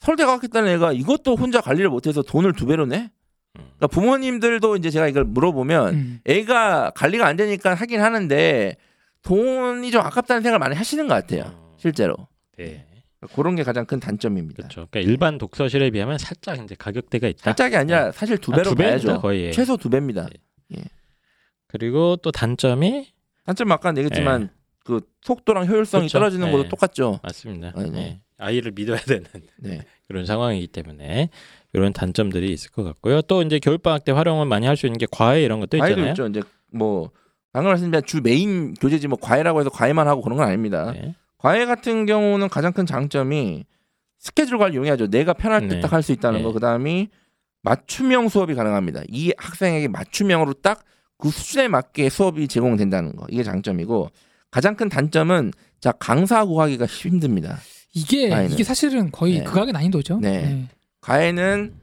서울대 0.00 0.24
가겠다는 0.24 0.70
애가 0.72 0.92
이것도 0.94 1.36
혼자 1.36 1.60
관리를 1.60 1.88
못해서 1.90 2.22
돈을 2.22 2.54
두 2.54 2.66
배로 2.66 2.86
내? 2.86 3.10
음. 3.58 3.64
그러니까 3.76 3.86
부모님들도 3.88 4.76
이제 4.76 4.90
제가 4.90 5.08
이걸 5.08 5.24
물어보면 5.24 5.94
음. 5.94 6.20
애가 6.24 6.92
관리가 6.94 7.26
안 7.26 7.36
되니까 7.36 7.74
하긴 7.74 8.00
하는데 8.00 8.76
돈이 9.22 9.90
좀 9.90 10.00
아깝다는 10.00 10.42
생각을 10.42 10.58
많이 10.58 10.74
하시는 10.74 11.06
것 11.06 11.14
같아요. 11.14 11.44
음. 11.44 11.74
실제로 11.76 12.14
네. 12.58 12.86
그런 13.34 13.54
게 13.54 13.62
가장 13.62 13.86
큰 13.86 14.00
단점입니다. 14.00 14.56
그렇죠. 14.56 14.88
그러니까 14.90 15.10
일반 15.10 15.38
독서실에 15.38 15.90
비하면 15.90 16.18
살짝 16.18 16.58
이제 16.58 16.74
가격대가 16.76 17.28
있다. 17.28 17.44
살짝이 17.44 17.76
아니라 17.76 18.10
사실 18.10 18.38
두 18.38 18.52
아, 18.52 18.56
배로 18.56 18.70
두 18.70 18.74
배입니다, 18.74 19.06
봐야죠. 19.06 19.20
거의. 19.20 19.44
예. 19.44 19.50
최소 19.52 19.76
두 19.76 19.88
배입니다. 19.90 20.28
그리고 21.68 22.16
또 22.16 22.30
단점이 22.30 23.12
단점 23.46 23.72
아까 23.72 23.90
얘기했지만 23.90 24.50
그 24.84 25.00
속도랑 25.22 25.66
효율성이 25.66 26.02
그렇죠. 26.02 26.18
떨어지는 26.18 26.46
네. 26.46 26.52
것도 26.52 26.68
똑같죠. 26.68 27.20
맞습니다. 27.22 27.72
네, 27.76 27.82
네. 27.84 27.90
네. 27.90 28.20
아이를 28.38 28.72
믿어야 28.72 28.98
되는 28.98 29.24
네. 29.58 29.80
그런 30.06 30.26
상황이기 30.26 30.66
때문에 30.66 31.30
이런 31.72 31.92
단점들이 31.92 32.52
있을 32.52 32.70
것 32.70 32.82
같고요. 32.84 33.22
또 33.22 33.42
이제 33.42 33.58
겨울 33.58 33.78
방학 33.78 34.04
때 34.04 34.12
활용을 34.12 34.46
많이 34.46 34.66
할 34.66 34.76
수 34.76 34.86
있는 34.86 34.98
게 34.98 35.06
과외 35.10 35.42
이런 35.42 35.60
것도 35.60 35.76
있잖아요. 35.78 36.10
있죠. 36.10 36.26
이제 36.26 36.42
뭐 36.72 37.10
방금 37.52 37.70
말씀드린 37.70 38.02
주 38.06 38.20
메인 38.22 38.74
교재지 38.74 39.08
뭐 39.08 39.18
과외라고 39.20 39.60
해서 39.60 39.70
과외만 39.70 40.08
하고 40.08 40.22
그런 40.22 40.38
건 40.38 40.46
아닙니다. 40.48 40.92
네. 40.92 41.14
과외 41.38 41.64
같은 41.66 42.06
경우는 42.06 42.48
가장 42.48 42.72
큰 42.72 42.86
장점이 42.86 43.64
스케줄 44.18 44.58
관리 44.58 44.76
용이하죠. 44.76 45.08
내가 45.08 45.32
편할 45.32 45.68
때 45.68 45.76
네. 45.76 45.80
딱할수 45.80 46.12
있다는 46.12 46.38
네. 46.38 46.44
거. 46.44 46.52
그다음이 46.52 47.08
맞춤형 47.62 48.28
수업이 48.28 48.54
가능합니다. 48.54 49.02
이 49.08 49.32
학생에게 49.36 49.88
맞춤형으로 49.88 50.54
딱 50.54 50.84
그 51.22 51.30
수준에 51.30 51.68
맞게 51.68 52.08
수업이 52.08 52.48
제공된다는 52.48 53.14
거. 53.14 53.26
이게 53.30 53.44
장점이고 53.44 54.10
가장 54.50 54.74
큰 54.74 54.88
단점은 54.88 55.52
자 55.80 55.92
강사 55.92 56.44
구하기가 56.44 56.84
힘듭니다. 56.86 57.58
이게 57.94 58.28
과외는. 58.28 58.50
이게 58.50 58.64
사실은 58.64 59.12
거의 59.12 59.38
네. 59.38 59.44
극악의 59.44 59.72
난이도죠. 59.72 60.18
네. 60.18 60.66
과외는 61.02 61.74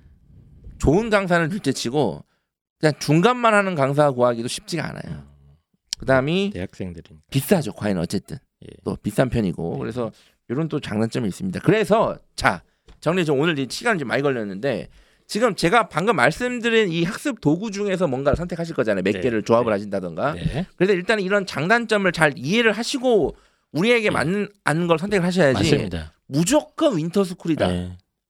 좋은 0.79 1.09
강사를 1.09 1.47
둘째치고 1.49 2.25
그냥 2.79 2.93
중간만 2.99 3.53
하는 3.53 3.75
강사 3.75 4.09
구하기도 4.11 4.47
쉽지가 4.47 4.87
않아요. 4.89 5.27
그다음이 5.99 6.51
대학생들이니까. 6.53 7.25
비싸죠. 7.29 7.73
과외는 7.73 8.01
어쨌든 8.01 8.37
예. 8.63 8.67
또 8.85 8.95
비싼 8.95 9.29
편이고 9.29 9.73
네. 9.73 9.79
그래서 9.79 10.11
이런 10.47 10.69
또 10.69 10.79
장단점이 10.79 11.27
있습니다. 11.27 11.59
그래서 11.59 12.17
자 12.35 12.63
정리 13.01 13.25
좀 13.25 13.39
오늘 13.39 13.59
이 13.59 13.67
시간이 13.69 13.99
좀 13.99 14.07
많이 14.07 14.23
걸렸는데 14.23 14.87
지금 15.27 15.55
제가 15.55 15.89
방금 15.89 16.15
말씀드린 16.15 16.91
이 16.91 17.03
학습 17.03 17.41
도구 17.41 17.69
중에서 17.69 18.07
뭔가를 18.07 18.37
선택하실 18.37 18.73
거잖아요. 18.73 19.03
몇 19.03 19.11
네. 19.11 19.21
개를 19.21 19.43
조합을 19.43 19.69
네. 19.69 19.73
하신다던가. 19.73 20.33
네. 20.33 20.65
그래서 20.77 20.93
일단 20.93 21.19
이런 21.19 21.45
장단점을 21.45 22.09
잘 22.13 22.33
이해를 22.37 22.71
하시고 22.71 23.35
우리에게 23.73 24.09
네. 24.09 24.13
맞는 24.65 24.87
걸 24.87 24.97
선택을 24.97 25.25
하셔야지. 25.25 25.59
맞습니다. 25.61 26.13
무조건 26.25 26.97
윈터스쿨이다. 26.97 27.67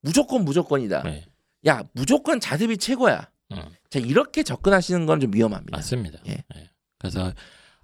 네. 0.02 0.10
무조건 0.10 0.46
무조건이다. 0.46 1.04
네. 1.04 1.26
야 1.68 1.84
무조건 1.94 2.40
자습이 2.40 2.78
최고야. 2.78 3.30
음. 3.52 3.58
자 3.90 4.00
이렇게 4.00 4.44
접근하시는 4.44 5.06
건 5.06 5.20
좀 5.20 5.34
위험합니다. 5.34 5.76
맞습니다. 5.78 6.20
예. 6.28 6.44
네. 6.56 6.70
그래서 7.00 7.34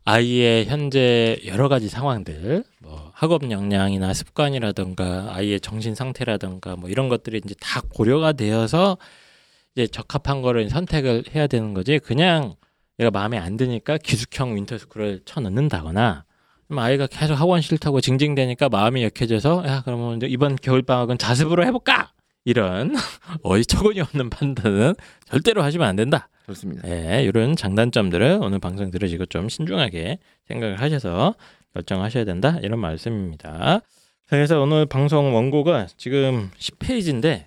아이의 0.04 0.66
현재 0.68 1.40
여러 1.48 1.68
가지 1.68 1.90
상황들, 1.90 2.64
뭐 2.80 3.12
학업 3.16 3.50
역량이나 3.50 4.14
습관이라든가 4.14 5.34
아이의 5.36 5.60
정신 5.62 5.96
상태라든가 5.96 6.76
뭐 6.76 6.90
이런 6.90 7.10
것들이 7.10 7.42
이제 7.44 7.56
다 7.60 7.82
고려가 7.90 8.32
되어서 8.34 8.98
이제 9.76 9.88
적합한 9.88 10.42
거를 10.44 10.70
선택을 10.70 11.24
해야 11.34 11.48
되는 11.48 11.74
거지. 11.74 11.98
그냥 12.00 12.56
얘가 13.00 13.10
마음에 13.10 13.38
안 13.40 13.58
드니까 13.58 13.98
기숙형 13.98 14.56
윈터스쿨을 14.56 15.22
쳐 15.26 15.40
넣는다거나 15.42 16.24
그럼 16.24 16.24
아이가 16.70 17.08
계속 17.08 17.36
학원 17.36 17.62
싫다고 17.62 18.02
징징대니까 18.02 18.70
마음이 18.70 19.04
약해져서 19.04 19.64
야 19.68 19.82
그러면 19.86 20.18
이제 20.18 20.28
이번 20.28 20.56
겨울 20.56 20.82
방학은 20.82 21.18
자습으로 21.18 21.66
해볼까 21.66 22.12
이런 22.44 22.96
어이처구니 23.44 24.02
없는 24.02 24.30
판단은 24.30 24.96
절대로 25.26 25.64
하시면 25.64 25.88
안 25.88 25.96
된다. 25.96 26.30
좋습니다. 26.48 26.88
네, 26.88 27.24
이런 27.24 27.56
장단점들을 27.56 28.40
오늘 28.42 28.60
방송 28.60 28.92
들으시고 28.92 29.26
좀 29.28 29.50
신중하게 29.50 30.20
생각을 30.48 30.80
하셔서 30.80 31.34
결정하셔야 31.74 32.24
된다 32.26 32.58
이런 32.62 32.80
말씀입니다. 32.80 33.82
그래서 34.28 34.60
오늘 34.62 34.86
방송 34.86 35.34
원고가 35.36 35.88
지금 35.98 36.52
10페이지인데 36.60 37.46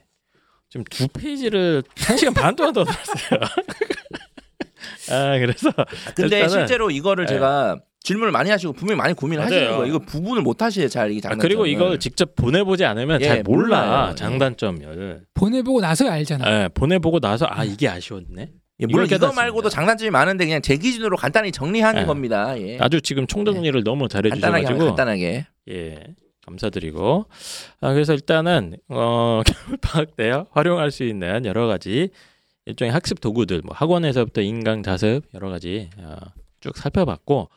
지금 0.69 0.85
두 0.91 1.09
페이지를 1.09 1.83
한 2.07 2.16
시간 2.16 2.35
반 2.35 2.55
동안 2.57 2.73
더 2.73 2.83
들었어요. 2.87 3.41
아 5.11 5.39
그래서 5.39 5.73
근데 6.14 6.43
일단은- 6.47 6.51
실제로 6.51 6.91
이거를 6.91 7.27
네. 7.27 7.35
제가 7.35 7.79
질문을 8.01 8.33
많이 8.33 8.51
하시고 8.51 8.73
분명히 8.73 8.97
많이 8.99 9.13
고민을 9.15 9.45
하시는 9.45 9.63
맞아요. 9.65 9.77
거예요. 9.79 9.95
이거 9.95 9.99
부분을 10.05 10.43
못 10.43 10.63
하시에요. 10.63 10.89
잘 10.89 11.11
이게 11.11 11.19
아, 11.19 11.31
장단점을. 11.31 11.43
그리고 11.43 11.67
이걸 11.67 11.99
직접 11.99 12.35
보내보지 12.37 12.85
않으면 12.85 13.21
예, 13.21 13.27
잘 13.27 13.43
몰라 13.43 13.81
몰라요. 13.85 14.09
예. 14.11 14.15
장단점을. 14.15 15.21
보내보고 15.35 15.81
나서야 15.81 16.13
알잖아. 16.13 16.65
예, 16.65 16.69
보내보고 16.69 17.21
나서 17.21 17.47
아 17.51 17.65
이게 17.65 17.89
아쉬웠네. 17.89 18.51
예, 18.81 18.87
물론 18.87 19.07
이거 19.07 19.17
깨닫습니다. 19.17 19.43
말고도 19.43 19.69
장단점이 19.69 20.11
많은데 20.11 20.47
그냥 20.47 20.63
제 20.63 20.77
기준으로 20.77 21.17
간단히 21.17 21.51
정리하는 21.51 22.03
네. 22.03 22.07
겁니다. 22.07 22.59
예. 22.61 22.79
아주 22.81 23.01
지금 23.01 23.27
총정리를 23.27 23.83
너무 23.83 24.07
간단하게 24.09 24.29
하면 24.31 24.53
잘해주셔가지고 24.53 24.87
간단하게. 24.87 25.47
예, 25.71 26.05
감사드리고. 26.47 27.27
아, 27.81 27.93
그래서 27.93 28.15
일단은, 28.15 28.77
어, 28.89 29.43
겨울 29.67 29.77
방학 29.83 30.17
때 30.17 30.33
활용할 30.53 30.91
수 30.93 31.03
있는 31.05 31.45
여러 31.45 31.67
가지 31.67 32.11
일종의 32.67 32.93
학습 32.93 33.21
도구들, 33.21 33.63
뭐 33.65 33.75
학원에서부터 33.75 34.41
인강 34.43 34.83
자습 34.83 35.23
여러 35.35 35.51
가지 35.51 35.91
어, 35.99 36.17
쭉 36.61 36.77
살펴봤고, 36.77 37.41
어, 37.41 37.49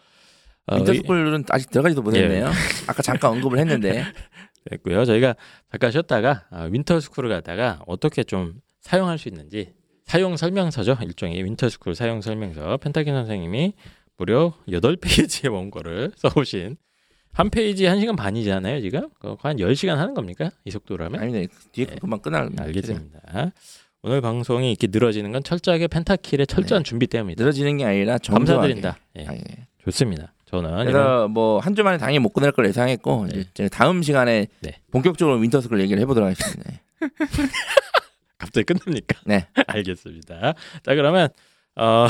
윈터스쿨은 0.77 1.45
아직 1.49 1.69
들어가지도 1.69 2.01
못했네요. 2.01 2.45
예. 2.47 2.51
아까 2.87 3.01
잠깐 3.01 3.31
언급을 3.31 3.59
했는데 3.59 4.03
됐고요. 4.69 5.05
저희가 5.05 5.35
잠깐 5.71 5.91
쉬었다가 5.91 6.45
아, 6.51 6.63
윈터스쿨을 6.71 7.29
갔다가 7.29 7.81
어떻게 7.87 8.23
좀 8.23 8.61
사용할 8.81 9.17
수 9.17 9.27
있는지 9.27 9.73
사용 10.05 10.35
설명서죠. 10.37 10.97
일종의 11.01 11.43
winter 11.43 11.69
school 11.69 11.95
사용 11.95 12.21
설명서 12.21 12.77
펜타킬 12.77 13.13
선생님이 13.13 13.73
무려 14.17 14.53
8페이지의 14.67 15.51
원고를 15.51 16.11
써오신 16.17 16.77
한 17.33 17.49
페이지 17.49 17.85
1시간 17.85 18.17
반이잖아요, 18.17 18.81
지금. 18.81 19.09
그거 19.19 19.37
한 19.41 19.55
10시간 19.55 19.95
하는 19.95 20.13
겁니까? 20.13 20.51
이 20.65 20.71
속도로 20.71 21.05
하면? 21.05 21.21
아니 21.21 21.31
네 21.31 21.47
뒤에 21.71 21.85
거 21.85 21.93
예. 21.93 21.95
금방 21.95 22.19
끝날. 22.19 22.49
알겠습니다. 22.59 23.51
오늘 24.03 24.19
방송이 24.19 24.69
이렇게 24.71 24.87
늘어지는 24.91 25.31
건 25.31 25.43
철저하게 25.43 25.87
펜타킬의 25.87 26.47
철저한 26.47 26.83
준비 26.83 27.07
때문이다. 27.07 27.41
늘어지는 27.41 27.77
게 27.77 27.85
아니라 27.85 28.17
정교하게. 28.17 28.51
감사드린다. 28.53 28.97
예, 29.19 29.27
아, 29.27 29.33
예. 29.33 29.67
좋습니다. 29.83 30.33
저는 30.51 30.85
그래서 30.85 31.27
뭐 31.29 31.59
한 31.59 31.75
주만에 31.75 31.97
당연히 31.97 32.19
못 32.19 32.29
끝낼 32.33 32.51
걸 32.51 32.65
예상했고 32.67 33.27
네. 33.31 33.39
이제 33.51 33.69
다음 33.69 34.01
시간에 34.03 34.47
네. 34.59 34.79
본격적으로 34.91 35.37
winter 35.37 35.58
school 35.58 35.79
얘기를 35.81 36.01
해보도록 36.01 36.29
하겠습니다. 36.29 36.69
네. 36.71 36.81
갑자기 38.37 38.65
끝납니까? 38.65 39.19
네. 39.25 39.47
알겠습니다. 39.67 40.53
자 40.83 40.95
그러면 40.95 41.29
어, 41.75 42.07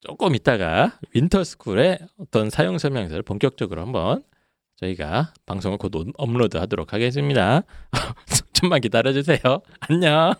조금 0.00 0.34
있다가 0.34 0.98
winter 1.14 1.50
school의 1.50 1.98
어떤 2.18 2.50
사용 2.50 2.78
설명서를 2.78 3.22
본격적으로 3.22 3.80
한번 3.82 4.22
저희가 4.76 5.32
방송을 5.46 5.78
곧 5.78 5.94
업- 5.96 6.06
업로드하도록 6.16 6.92
하겠습니다. 6.92 7.62
좀만 8.52 8.80
기다려주세요. 8.80 9.40
안녕. 9.80 10.34